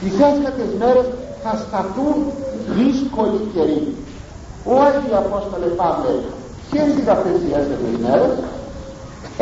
τις 0.00 0.12
έσχατες 0.28 0.70
μέρες 0.78 1.06
θα 1.42 1.52
σταθούν 1.64 2.16
δύσκολοι 2.78 3.40
καιροί. 3.54 3.94
Όχι 4.64 5.08
Απόστολε 5.22 5.66
Παύλε 5.80 6.14
ποιες 6.70 6.88
είναι 6.98 7.10
αυτές 7.16 7.36
οι 7.44 7.50
έσχατες 7.58 7.90
ημέρες 7.98 8.32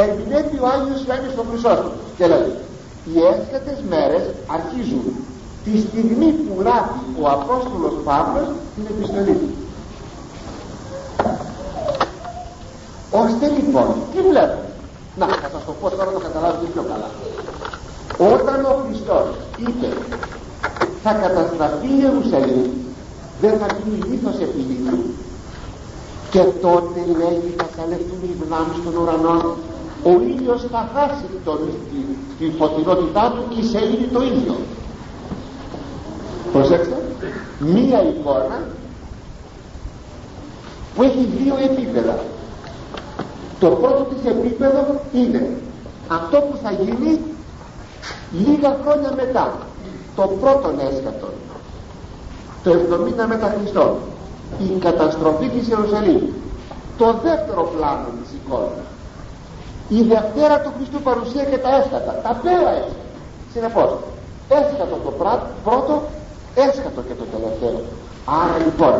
ερμηνεύει 0.02 0.58
ο 0.64 0.66
Άγιος 0.74 1.00
Ιωάννης 1.06 1.32
στο 1.32 1.44
Χρυσόστο 1.50 1.90
και 2.16 2.26
λέει 2.32 2.52
οι 3.08 3.14
έσχατες 3.32 3.78
μέρες 3.92 4.24
αρχίζουν 4.56 5.06
τη 5.64 5.72
στιγμή 5.84 6.28
που 6.42 6.52
γράφει 6.60 7.02
ο 7.22 7.24
Απόστολος 7.36 7.94
Παύλος 8.04 8.48
την 8.74 8.84
επιστολή 8.92 9.34
του 9.40 9.50
ώστε 13.22 13.46
λοιπόν 13.56 13.88
τι 14.12 14.18
βλέπουμε; 14.28 14.68
Να 15.18 15.26
θα 15.26 15.48
σας 15.52 15.64
το 15.66 15.72
πω 15.80 15.86
τώρα 15.90 16.04
να 16.04 16.12
το 16.16 16.22
καταλάβετε 16.26 16.66
πιο 16.72 16.82
καλά. 16.90 17.08
Όταν 18.34 18.58
ο 18.72 18.74
Χριστός 18.82 19.26
είπε 19.64 19.88
θα 21.04 21.12
καταστραφεί 21.24 21.88
η 21.94 21.98
Ιερουσαλήμ 22.02 22.70
δεν 23.42 23.54
θα 23.60 23.66
γίνει 23.76 23.98
λίθος 24.08 24.36
επί 24.46 24.60
λίθου 24.68 24.98
και 26.32 26.42
τότε 26.64 27.00
λέει 27.20 27.42
θα 27.58 27.66
καλευτούν 27.78 28.20
οι 28.28 28.34
δυνάμεις 28.40 28.78
των 28.84 28.94
ουρανών. 29.00 29.42
Ο 30.10 30.12
ήλιος 30.32 30.60
θα 30.72 30.82
χάσει 30.94 31.26
τον, 31.44 31.58
τη, 31.90 32.00
τη 32.38 32.56
φωτεινότητά 32.58 33.24
του 33.34 33.42
και 33.52 33.62
σε 33.70 33.78
είναι 33.78 34.08
το 34.12 34.20
ήλιο 34.22 34.56
προσέξτε 36.54 36.96
μία 37.58 38.02
εικόνα 38.02 38.58
που 40.94 41.02
έχει 41.02 41.28
δύο 41.38 41.54
επίπεδα 41.70 42.18
το 43.60 43.68
πρώτο 43.68 44.02
της 44.02 44.30
επίπεδο 44.30 45.00
είναι 45.12 45.50
αυτό 46.08 46.38
που 46.38 46.56
θα 46.62 46.70
γίνει 46.70 47.20
λίγα 48.32 48.76
χρόνια 48.82 49.12
μετά 49.16 49.52
το 50.16 50.22
πρώτο 50.40 50.68
έσκατο 50.90 51.28
το 52.62 52.70
70 52.70 53.26
μετά 53.28 53.54
Χριστό. 53.58 53.96
Η 54.58 54.78
καταστροφή 54.78 55.48
της 55.48 55.68
Ιερουσαλήμ 55.68 56.20
το 56.98 57.14
δεύτερο 57.22 57.72
πλάνο 57.76 58.08
της 58.22 58.32
εικόνας 58.32 58.86
η 59.88 60.02
Δευτέρα 60.02 60.60
του 60.60 60.72
Χριστού 60.76 61.00
παρουσία 61.00 61.44
και 61.44 61.58
τα 61.58 61.70
έσκατα 61.76 62.12
τα 62.22 62.32
πέρα 62.42 62.70
έσκατα. 62.80 63.04
Συνεπώς 63.52 63.90
έσκατο 64.48 64.96
το 65.04 65.10
πρώτο 65.64 66.02
έσκατο 66.54 67.00
και 67.08 67.14
το 67.20 67.24
τελευταίο. 67.34 67.80
Άρα 68.42 68.56
λοιπόν 68.64 68.96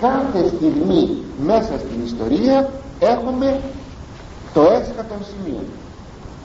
κάθε 0.00 0.42
στιγμή 0.56 1.02
μέσα 1.50 1.74
στην 1.84 1.98
ιστορία 2.04 2.68
έχουμε 2.98 3.60
το 4.54 4.62
έσκατο 4.62 5.16
σημείο 5.30 5.62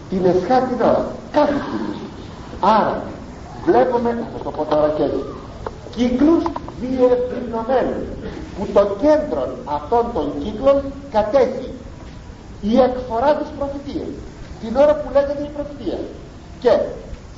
την 0.10 0.22
εσχάτη 0.26 0.74
ώρα 0.82 1.06
κάθε 1.32 1.58
στιγμή. 1.66 1.98
Άρα 2.60 3.02
βλέπουμε 3.66 4.10
θα 4.34 4.44
το 4.44 4.52
πω 4.52 4.64
τώρα 4.66 4.90
και 4.98 5.04
έτσι 5.04 5.24
κύκλους 5.96 6.44
διευρυνωμένους 6.82 8.08
που 8.56 8.64
το 8.74 8.84
κέντρο 9.04 9.44
αυτών 9.78 10.04
των 10.14 10.26
κύκλων 10.44 10.78
κατέχει 11.12 11.70
η 12.62 12.74
εκφορά 12.88 13.32
της 13.40 13.50
προφητείας 13.58 14.12
την 14.62 14.76
ώρα 14.84 14.94
που 15.00 15.08
λέγεται 15.16 15.44
η 15.50 15.52
προφητεία. 15.56 16.00
Και 16.64 16.74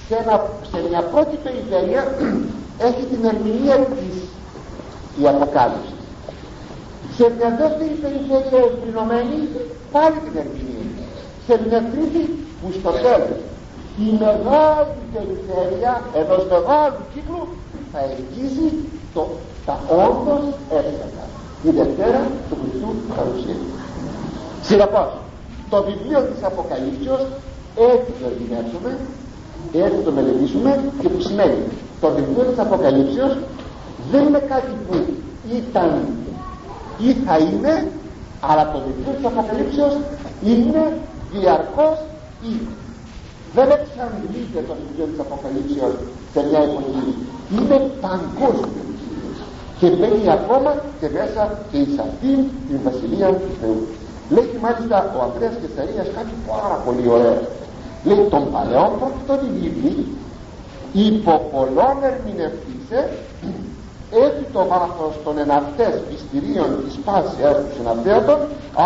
σε, 0.08 0.16
ένα, 0.22 0.36
σε 0.72 0.78
μια 0.90 1.02
πρώτη 1.12 1.36
περιφέρεια 1.46 2.02
έχει 2.88 3.04
την 3.12 3.22
ερμηνεία 3.32 3.78
της 4.00 4.16
η 5.22 5.24
αποκάλυψη. 5.34 5.96
Σε 7.18 7.26
μια 7.38 7.50
δεύτερη 7.62 7.96
περιφέρεια 8.04 8.60
ευρυνωμένη 8.70 9.38
πάλι 9.92 10.18
την 10.26 10.34
ερμηνεία. 10.42 10.86
Σε 11.48 11.54
μια 11.68 11.82
τρίτη 11.92 12.22
που 12.60 12.68
στο 12.80 12.92
τέλος 13.06 13.42
η 14.06 14.08
μεγάλη 14.24 14.94
περιφέρεια 15.14 15.94
ενός 16.22 16.44
μεγάλου 16.54 17.02
κύκλου 17.14 17.44
θα 17.92 18.00
εγγύζει 18.12 18.70
το, 19.14 19.22
τα 19.66 19.76
όντως 20.06 20.44
έστατα 20.80 21.24
η 21.68 21.70
Δευτέρα 21.80 22.22
του 22.50 22.56
Χριστού 22.62 22.90
παρουσία 23.16 23.58
συνεπώς 24.68 25.10
το 25.70 25.78
βιβλίο 25.88 26.20
της 26.30 26.44
Αποκαλύψεως 26.50 27.24
έτσι 27.92 28.12
το 28.20 28.26
ερμηνεύσουμε 28.32 28.92
έτσι 29.86 30.00
το 30.06 30.12
μελετήσουμε 30.12 30.72
και 31.02 31.10
που 31.10 31.22
σημαίνει 31.22 31.62
το 32.02 32.08
βιβλίο 32.16 32.44
της 32.50 32.60
Αποκαλύψεως 32.60 33.34
δεν 34.12 34.22
είναι 34.28 34.44
κάτι 34.54 34.72
που 34.88 34.96
ήταν 35.60 35.92
ή 37.08 37.10
θα 37.26 37.38
είναι 37.38 37.74
αλλά 38.50 38.64
το 38.72 38.78
βιβλίο 38.86 39.14
της 39.18 39.26
Αποκαλύψεως 39.32 39.96
είναι 40.52 40.84
διαρκώς 41.34 41.98
ή 42.50 42.54
δεν 43.56 43.68
εξαντλείται 43.78 44.60
το 44.68 44.74
βιβλίο 44.80 45.06
της 45.12 45.20
Αποκαλύψεως 45.26 45.96
σε 46.34 46.40
μια 46.50 46.62
εποχή. 46.70 47.08
Είναι 47.56 47.78
παγκόσμιο 48.06 48.86
και 49.80 49.88
μπαίνει 49.90 50.30
ακόμα 50.40 50.72
και 51.00 51.08
μέσα 51.18 51.42
και 51.70 51.78
εις 51.84 51.94
αυτήν 52.06 52.40
την 52.68 52.80
Βασιλεία 52.88 53.30
του 53.42 53.52
Θεού. 53.60 53.80
Λέει 54.34 54.50
μάλιστα 54.64 54.98
ο 55.18 55.20
Ανδρέας 55.26 55.56
Κεσαρίας 55.62 56.08
κάτι 56.18 56.34
πάρα 56.52 56.78
πολύ 56.86 57.06
ωραίο. 57.16 57.40
Λέει 58.08 58.24
τον 58.34 58.44
παλαιό 58.54 58.86
πρόκειτο 59.00 59.34
τη 59.42 59.94
υπό 61.08 61.34
πολλών 61.52 61.96
ερμηνευτήσε 62.10 63.00
έτσι 64.26 64.44
το 64.54 64.62
βάθος 64.72 65.14
των 65.24 65.38
εναυτές 65.38 65.94
πιστηρίων 66.10 66.70
της 66.84 66.96
πάσης 67.06 67.36
του 67.66 67.72
συναυτέατων 67.78 68.40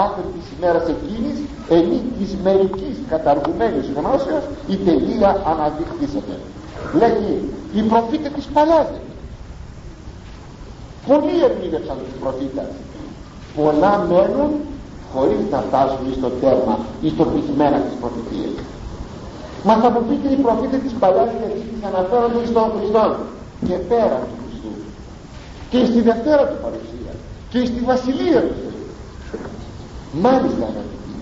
άχρη 0.04 0.28
της 0.36 0.46
ημέρας 0.56 0.86
εκείνης 0.96 1.38
ενή 1.70 2.02
της 2.18 2.30
μερικής 2.44 2.96
καταργουμένης 3.10 3.86
γνώσεως 3.98 4.44
η 4.68 4.76
τελεία 4.88 5.30
αναδειχθήσεται 5.52 6.36
λέγει 7.02 7.36
οι 7.76 7.82
προφήτες 7.82 8.32
της 8.32 8.46
παλιάς 8.54 8.88
πολλοί 11.08 11.36
ερμήνευσαν 11.48 11.98
τους 12.04 12.18
προφήτες. 12.22 12.70
Πολλά 13.58 13.94
μένουν 14.10 14.52
χωρίς 15.14 15.44
να 15.54 15.60
φτάσουν 15.68 16.06
στο 16.20 16.30
τέρμα 16.42 16.76
ή 17.06 17.08
στο 17.16 17.24
πυθμένα 17.32 17.78
της 17.86 17.96
προφητείας. 18.02 18.56
Μα 19.68 19.74
θα 19.82 19.90
μου 19.94 20.02
πείτε 20.08 20.28
οι 20.34 20.40
προφήτες 20.46 20.80
της 20.86 20.94
παλιάς 21.02 21.30
διαθήκης 21.38 21.82
αναφέρονται 21.90 22.42
στον 22.52 22.68
Χριστό 22.76 23.04
και 23.68 23.76
πέρα 23.92 24.18
του 24.26 24.36
Χριστού 24.38 24.45
και 25.76 25.86
στη 25.92 26.02
Δευτέρα 26.10 26.44
του 26.50 26.58
παρουσία 26.64 27.14
και 27.52 27.60
στη 27.70 27.80
Βασιλεία 27.92 28.42
του 28.48 28.56
Θεού. 28.62 28.84
Μάλιστα 30.26 30.64
αγαπητοί 30.72 31.16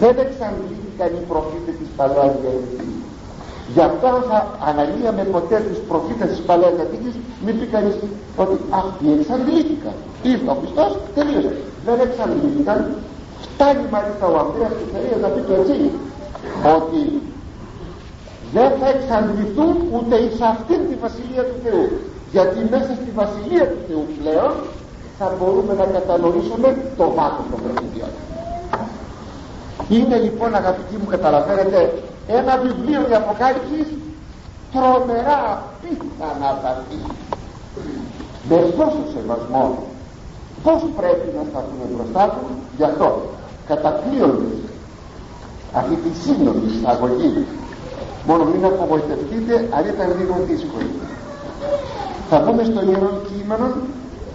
δεν 0.00 0.14
εξαντλήθηκαν 0.24 1.10
οι 1.16 1.22
προφήτες 1.30 1.74
της 1.80 1.88
παλιάς 1.98 2.32
διαθήκης. 2.42 2.96
Γι' 3.74 3.84
αυτό 3.90 4.10
θα 4.28 4.38
αναλύαμε 4.68 5.22
ποτέ 5.34 5.56
τους 5.66 5.78
προφήτες 5.90 6.28
της 6.32 6.40
παλαιάς 6.48 6.74
διαθήκης 6.78 7.14
μην 7.44 7.54
πει 7.58 7.66
κανείς 7.74 7.94
ότι 8.42 8.56
αυτοί 8.82 9.06
εξαντλήθηκαν 9.16 9.96
ήρθε 10.30 10.48
ο 10.54 10.56
Χριστός 10.60 10.90
τελείωσε. 11.16 11.54
Δεν 11.86 11.98
εξαντλήθηκαν. 12.06 12.78
Φτάνει 13.44 13.86
μάλιστα 13.94 14.24
ο 14.32 14.34
Ανδρέας 14.42 14.74
Κεσαρίας 14.78 15.20
να 15.24 15.28
πει 15.32 15.40
το 15.48 15.52
έτσι 15.60 15.78
ότι 16.76 17.02
δεν 18.56 18.70
θα 18.78 18.86
εξαντληθούν 18.94 19.74
ούτε 19.94 20.14
εις 20.24 20.38
αυτήν 20.52 20.80
τη 20.88 20.94
Βασιλεία 21.04 21.44
του 21.48 21.58
Θεού 21.64 21.86
γιατί 22.32 22.58
μέσα 22.74 22.92
στη 23.00 23.10
Βασιλεία 23.20 23.64
του 23.70 23.80
Θεού 23.88 24.04
πλέον 24.18 24.52
θα 25.18 25.26
μπορούμε 25.38 25.72
να 25.74 25.86
κατανοήσουμε 25.96 26.68
το 26.96 27.04
βάθος 27.16 27.46
των 27.50 27.58
προφητείων 27.62 28.12
είναι 29.88 30.16
λοιπόν 30.16 30.54
αγαπητοί 30.54 30.94
μου 31.00 31.06
καταλαβαίνετε 31.14 31.80
ένα 32.26 32.52
βιβλίο 32.64 33.00
για 33.08 33.16
αποκάλυψης 33.16 33.88
τρομερά 34.72 35.38
απίθανα 35.54 36.50
βαθύ 36.62 37.00
με 38.48 38.56
τόσο 38.78 39.02
σεβασμό 39.14 39.66
πως 40.62 40.80
πρέπει 40.98 41.28
να 41.36 41.42
σταθούμε 41.50 41.84
μπροστά 41.92 42.24
του 42.34 42.44
γι' 42.76 42.84
αυτό 42.90 43.08
κατακλείοντας 43.66 44.54
αυτή 45.72 45.94
τη 46.04 46.10
σύγχρονη 46.22 46.66
εισαγωγή. 46.72 47.46
Μόνο 48.26 48.44
μην 48.44 48.64
απογοητευτείτε 48.64 49.54
αν 49.76 49.84
ήταν 49.92 50.08
λίγο 50.18 50.34
δύσκολη 50.48 50.92
θα 52.32 52.38
μπούμε 52.40 52.64
στο 52.70 52.80
ιερό 52.88 53.12
κείμενο 53.28 53.68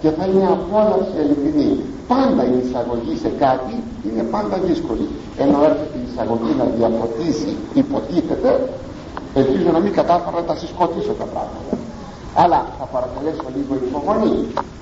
και 0.02 0.10
θα 0.16 0.24
είναι 0.30 0.46
απόλαυση 0.56 1.16
αληθινή 1.22 1.70
πάντα 2.12 2.42
η 2.52 2.56
εισαγωγή 2.64 3.14
σε 3.24 3.30
κάτι 3.44 3.74
είναι 4.06 4.22
πάντα 4.34 4.56
δύσκολη. 4.68 5.06
Ενώ 5.42 5.56
έρχεται 5.68 5.96
η 6.02 6.04
εισαγωγή 6.10 6.52
να 6.60 6.66
διαφωτίσει 6.78 7.50
υποτίθεται 7.82 8.50
ελπίζω 9.40 9.70
να 9.76 9.80
μην 9.84 9.92
κατάφερα 9.98 10.36
να 10.40 10.46
τα 10.50 10.54
συσκοτήσω 10.60 11.12
τα 11.20 11.26
πράγματα. 11.32 11.72
Αλλά 12.42 12.60
θα 12.78 12.84
παρακαλέσω 12.94 13.46
λίγο 13.56 13.72
υπομονή. 13.86 14.36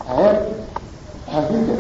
Θα 0.07 0.15
έρθει 0.31 0.55
θα 1.31 1.39
δείτε 1.49 1.75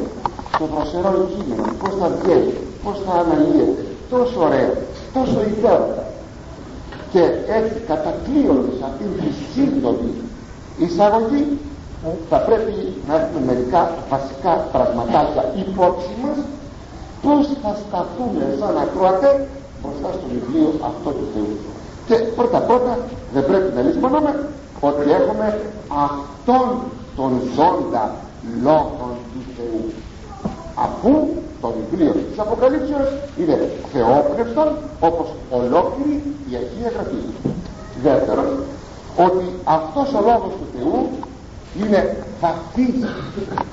το 0.58 0.64
δροσερό 0.72 1.10
κείμενο. 1.32 1.64
Πως 1.80 1.92
θα 2.00 2.08
βγαίνει 2.16 2.52
πως 2.84 2.96
θα 3.06 3.12
αναλύεται. 3.22 3.82
Τόσο 4.12 4.38
ωραίο 4.48 4.72
τόσο 5.16 5.38
υπέροχα 5.52 6.04
και 7.12 7.22
έτσι 7.58 7.76
κατακλείοντας 7.90 8.76
αυτήν 8.88 9.10
τη 9.20 9.28
σύντομη 9.52 10.12
εισαγωγή 10.78 11.58
θα 12.30 12.36
πρέπει 12.36 12.74
να 13.08 13.14
έχουμε 13.14 13.40
μερικά 13.46 13.90
βασικά 14.10 14.52
πραγματάκια 14.72 15.44
υπόψη 15.64 16.14
μας 16.22 16.38
πως 17.22 17.46
θα 17.62 17.72
σταθούμε 17.82 18.44
σαν 18.60 18.74
ακροατέ 18.84 19.32
μπροστά 19.80 20.08
στο 20.18 20.26
βιβλίο 20.34 20.68
αυτό 20.90 21.10
του 21.10 21.26
Θεού. 21.34 21.52
Και 22.08 22.14
πρώτα 22.36 22.58
πρώτα 22.58 22.98
δεν 23.34 23.46
πρέπει 23.46 23.74
να 23.76 23.80
λησμονούμε 23.80 24.32
ότι 24.80 25.10
έχουμε 25.20 25.60
αυτόν 26.06 26.66
τον 27.16 27.32
ζώντα 27.54 28.04
λόγων 28.62 29.12
του 29.32 29.42
Θεού. 29.56 29.82
Αφού 30.86 31.12
το 31.60 31.72
βιβλίο 31.78 32.12
της 32.12 32.38
Αποκαλύψεως 32.38 33.08
είναι 33.38 33.56
θεόπνευστον 33.92 34.68
όπως 35.00 35.28
ολόκληρη 35.50 36.22
η 36.50 36.52
Αγία 36.60 36.90
Γραφή. 36.94 37.22
Δεύτερον 38.02 38.48
ότι 39.16 39.44
αυτός 39.64 40.08
ο 40.14 40.20
λόγος 40.20 40.52
του 40.58 40.66
Θεού 40.74 41.08
είναι 41.80 42.16
βαθύς 42.40 42.98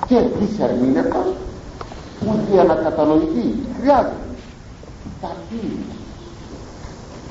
και 0.06 0.20
δυσερμήνευτος 0.38 1.26
που 2.20 2.38
για 2.52 2.64
να 2.64 2.74
κατανοηθεί 2.74 3.54
χρειάζεται. 3.80 4.28
Βαθύ 5.20 5.66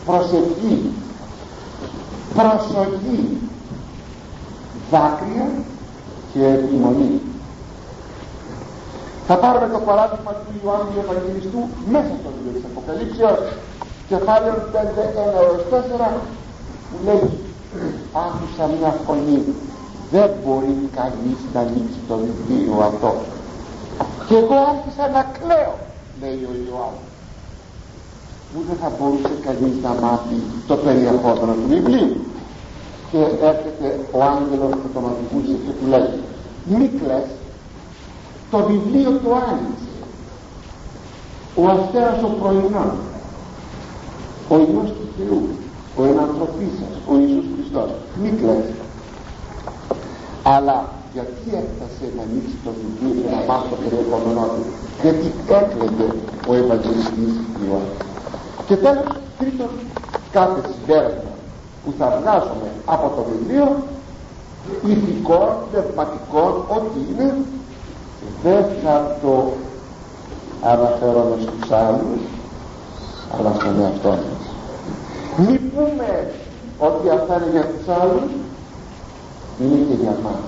προσευχή 0.06 0.92
προσοχή 2.34 3.38
δάκρυα 4.92 5.48
και 6.34 6.46
επιμονή. 6.46 7.22
Θα 9.28 9.36
πάρουμε 9.36 9.68
το 9.74 9.80
παράδειγμα 9.80 10.32
του 10.32 10.54
Ιωάννου 10.64 10.92
του 10.94 11.00
Ευαγγελιστού 11.04 11.62
μέσα 11.94 12.12
στο 12.20 12.30
βιβλίο 12.36 12.54
της 12.56 12.66
Αποκαλύψεως 12.70 13.40
κεφάλαιο 14.08 14.56
5, 14.74 14.78
1 14.78 15.42
έως 15.42 15.62
4 15.72 16.22
που 16.90 16.98
λέει 17.06 17.30
άκουσα 18.26 18.64
μια 18.76 18.92
φωνή. 19.06 19.40
Δεν 20.12 20.30
μπορεί 20.42 20.76
κανείς 21.00 21.40
να 21.54 21.60
ανοίξει 21.60 22.00
το 22.08 22.16
βιβλίο 22.24 22.74
αυτό. 22.90 23.12
Και 24.28 24.36
εγώ 24.42 24.58
άρχισα 24.72 25.06
να 25.16 25.22
κλαίω 25.36 25.76
λέει 26.22 26.42
ο 26.52 26.54
Ιωάννης. 26.68 27.12
Που 28.52 28.60
δεν 28.68 28.78
θα 28.82 28.90
μπορούσε 28.96 29.36
κανείς 29.48 29.76
να 29.86 29.92
μάθει 30.04 30.38
το 30.70 30.76
περιεχόμενο 30.86 31.54
του 31.60 31.68
βιβλίου. 31.74 32.16
Και 33.12 33.22
έρχεται 33.50 33.88
ο 34.18 34.20
άγγελος 34.34 34.74
που 34.82 34.90
τον 34.94 35.04
οδηγούσε 35.12 35.56
και 35.66 35.74
του 35.78 35.88
λέει 35.94 36.14
Μίκλες 36.76 37.28
το 38.52 38.58
βιβλίο 38.70 39.12
του 39.12 39.32
άνοιξε. 39.50 39.92
Ο 41.56 41.64
αστέρας 41.74 42.24
ο 42.24 42.30
πρωινών 42.40 42.92
ο 44.50 44.56
Υιός 44.56 44.90
του 44.98 45.08
Θεού 45.18 45.42
ο 46.00 46.02
ενανθρωπής 46.12 46.74
σας 46.80 46.94
ο 47.12 47.14
Ιησούς 47.22 47.46
Χριστός. 47.56 47.90
Μίκλες 48.22 48.66
αλλά 50.44 50.78
γιατί 51.14 51.44
έφτασε 51.62 52.06
να 52.16 52.22
ανοίξει 52.28 52.58
το 52.66 52.72
βιβλίο 52.80 53.14
και 53.22 53.30
να 53.36 53.42
μάθει 53.48 53.68
το 53.74 53.78
περιεχόμενό 53.84 54.46
του; 54.54 54.64
Γιατί 55.02 55.28
έκλαιγε 55.60 56.08
ο 56.50 56.52
Ευαγγελιστής 56.62 57.34
Ιωάννης. 57.64 58.02
Και 58.68 58.76
τέλος 58.86 59.10
τρίτον 59.40 59.72
κάθε 60.38 60.60
συμπέρασμα 60.70 61.34
που 61.84 61.94
θα 62.00 62.08
βγάζουμε 62.18 62.70
από 62.86 63.06
το 63.16 63.22
βιβλίο 63.32 63.68
ηθικών, 64.92 65.50
πνευματικών, 65.70 66.52
ό,τι 66.76 67.00
είναι 67.10 67.36
δεν 68.44 68.64
θα 68.84 69.18
το 69.22 69.54
αναφέρομαι 70.64 71.38
στους 71.46 71.72
άλλους 71.72 72.22
αλλά 73.36 73.52
στον 73.60 73.82
εαυτό 73.82 74.10
μας 74.10 74.53
μη 75.38 75.58
πούμε 75.58 76.32
ότι 76.78 77.10
αυτά 77.10 77.36
είναι 77.36 77.52
για 77.52 77.66
τους 77.66 77.88
άλλους 78.02 78.32
είναι 79.60 79.86
και 79.88 80.02
για 80.02 80.18
μας. 80.24 80.42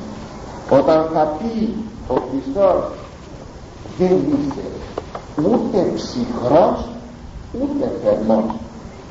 Όταν 0.79 1.09
θα 1.13 1.23
πει 1.37 1.75
ο 2.07 2.15
Χριστός 2.29 2.91
δεν 3.97 4.17
είσαι 4.17 4.67
ούτε 5.37 5.91
ψυχρός 5.95 6.87
ούτε 7.61 7.91
θερμός. 8.03 8.43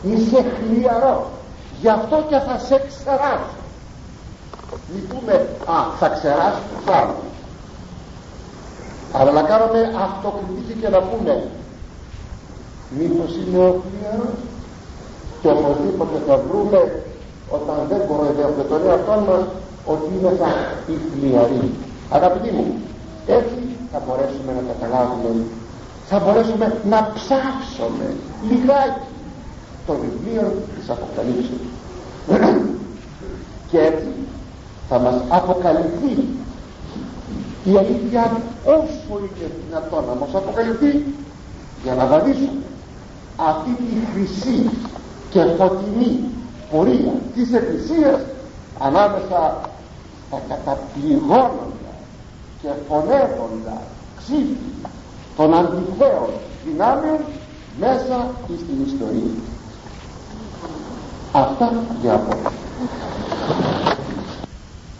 Είσαι 0.02 0.44
χλιαρός. 0.56 1.26
Γι' 1.80 1.88
αυτό 1.88 2.24
και 2.28 2.38
θα 2.38 2.58
σε 2.58 2.82
ξεράσω 2.88 3.62
μη 4.92 5.00
πούμε 5.00 5.32
α 5.66 5.96
θα 5.98 6.08
ξεράσω 6.08 6.62
τους 6.76 6.94
άλλους. 6.94 7.24
Αλλά 9.12 9.30
να 9.30 9.42
κάνουμε 9.42 9.80
αυτοκριτική 10.04 10.80
και 10.80 10.88
να 10.88 10.98
πούμε 10.98 11.50
μήπως 12.98 13.30
είναι 13.36 13.58
ο 13.58 13.82
χλιαρός; 13.82 14.38
Και 15.44 15.50
οπωσδήποτε 15.50 16.16
θα 16.26 16.36
βρούμε 16.48 16.80
όταν 17.56 17.76
δεν 17.88 18.00
κοροϊδεύουμε 18.08 18.64
τον 18.70 18.80
εαυτό 18.88 19.14
μας 19.28 19.42
ότι 19.92 20.06
είναι 20.14 20.30
θα 20.40 20.50
οι 20.90 20.94
χλιαροί 21.10 21.70
αγαπητοί 22.16 22.50
μου 22.56 22.66
έτσι 23.26 23.60
θα 23.92 23.98
μπορέσουμε 24.04 24.50
να 24.58 24.62
καταλάβουμε 24.72 25.30
θα 26.10 26.18
μπορέσουμε 26.18 26.66
να 26.92 26.98
ψάξουμε 27.14 28.06
λιγάκι 28.48 29.08
το 29.86 29.92
βιβλίο 30.02 30.44
της 30.74 30.86
Αποκαλύψης 30.94 31.62
και 33.70 33.78
έτσι 33.90 34.10
θα 34.88 34.98
μας 34.98 35.16
αποκαλυφθεί 35.28 36.12
η 37.70 37.72
αλήθεια 37.82 38.40
όσο 38.64 39.12
είναι 39.18 39.46
δυνατόν 39.66 40.04
να 40.10 40.14
μας 40.20 40.34
αποκαλυφθεί 40.34 41.04
για 41.84 41.94
να 41.94 42.06
βαδίσουμε 42.06 42.62
αυτή 43.50 43.70
τη 43.70 43.94
χρυσή 44.12 44.70
και 45.34 45.44
φωτεινή 45.58 46.20
πορεία 46.70 47.12
της 47.34 47.52
Εκκλησίας 47.52 48.20
ανάμεσα 48.78 49.60
στα 50.26 50.40
καταπληγώνοντα 50.48 51.92
και 52.62 52.68
φωνεύοντα 52.88 53.82
ξύφη 54.16 54.56
των 55.36 55.54
αντιθέων 55.54 56.30
δυνάμεων 56.64 57.18
μέσα 57.78 58.30
στην 58.46 58.84
ιστορία. 58.86 59.34
Αυτά 61.32 61.72
για 62.00 62.14
απόψε 62.14 62.56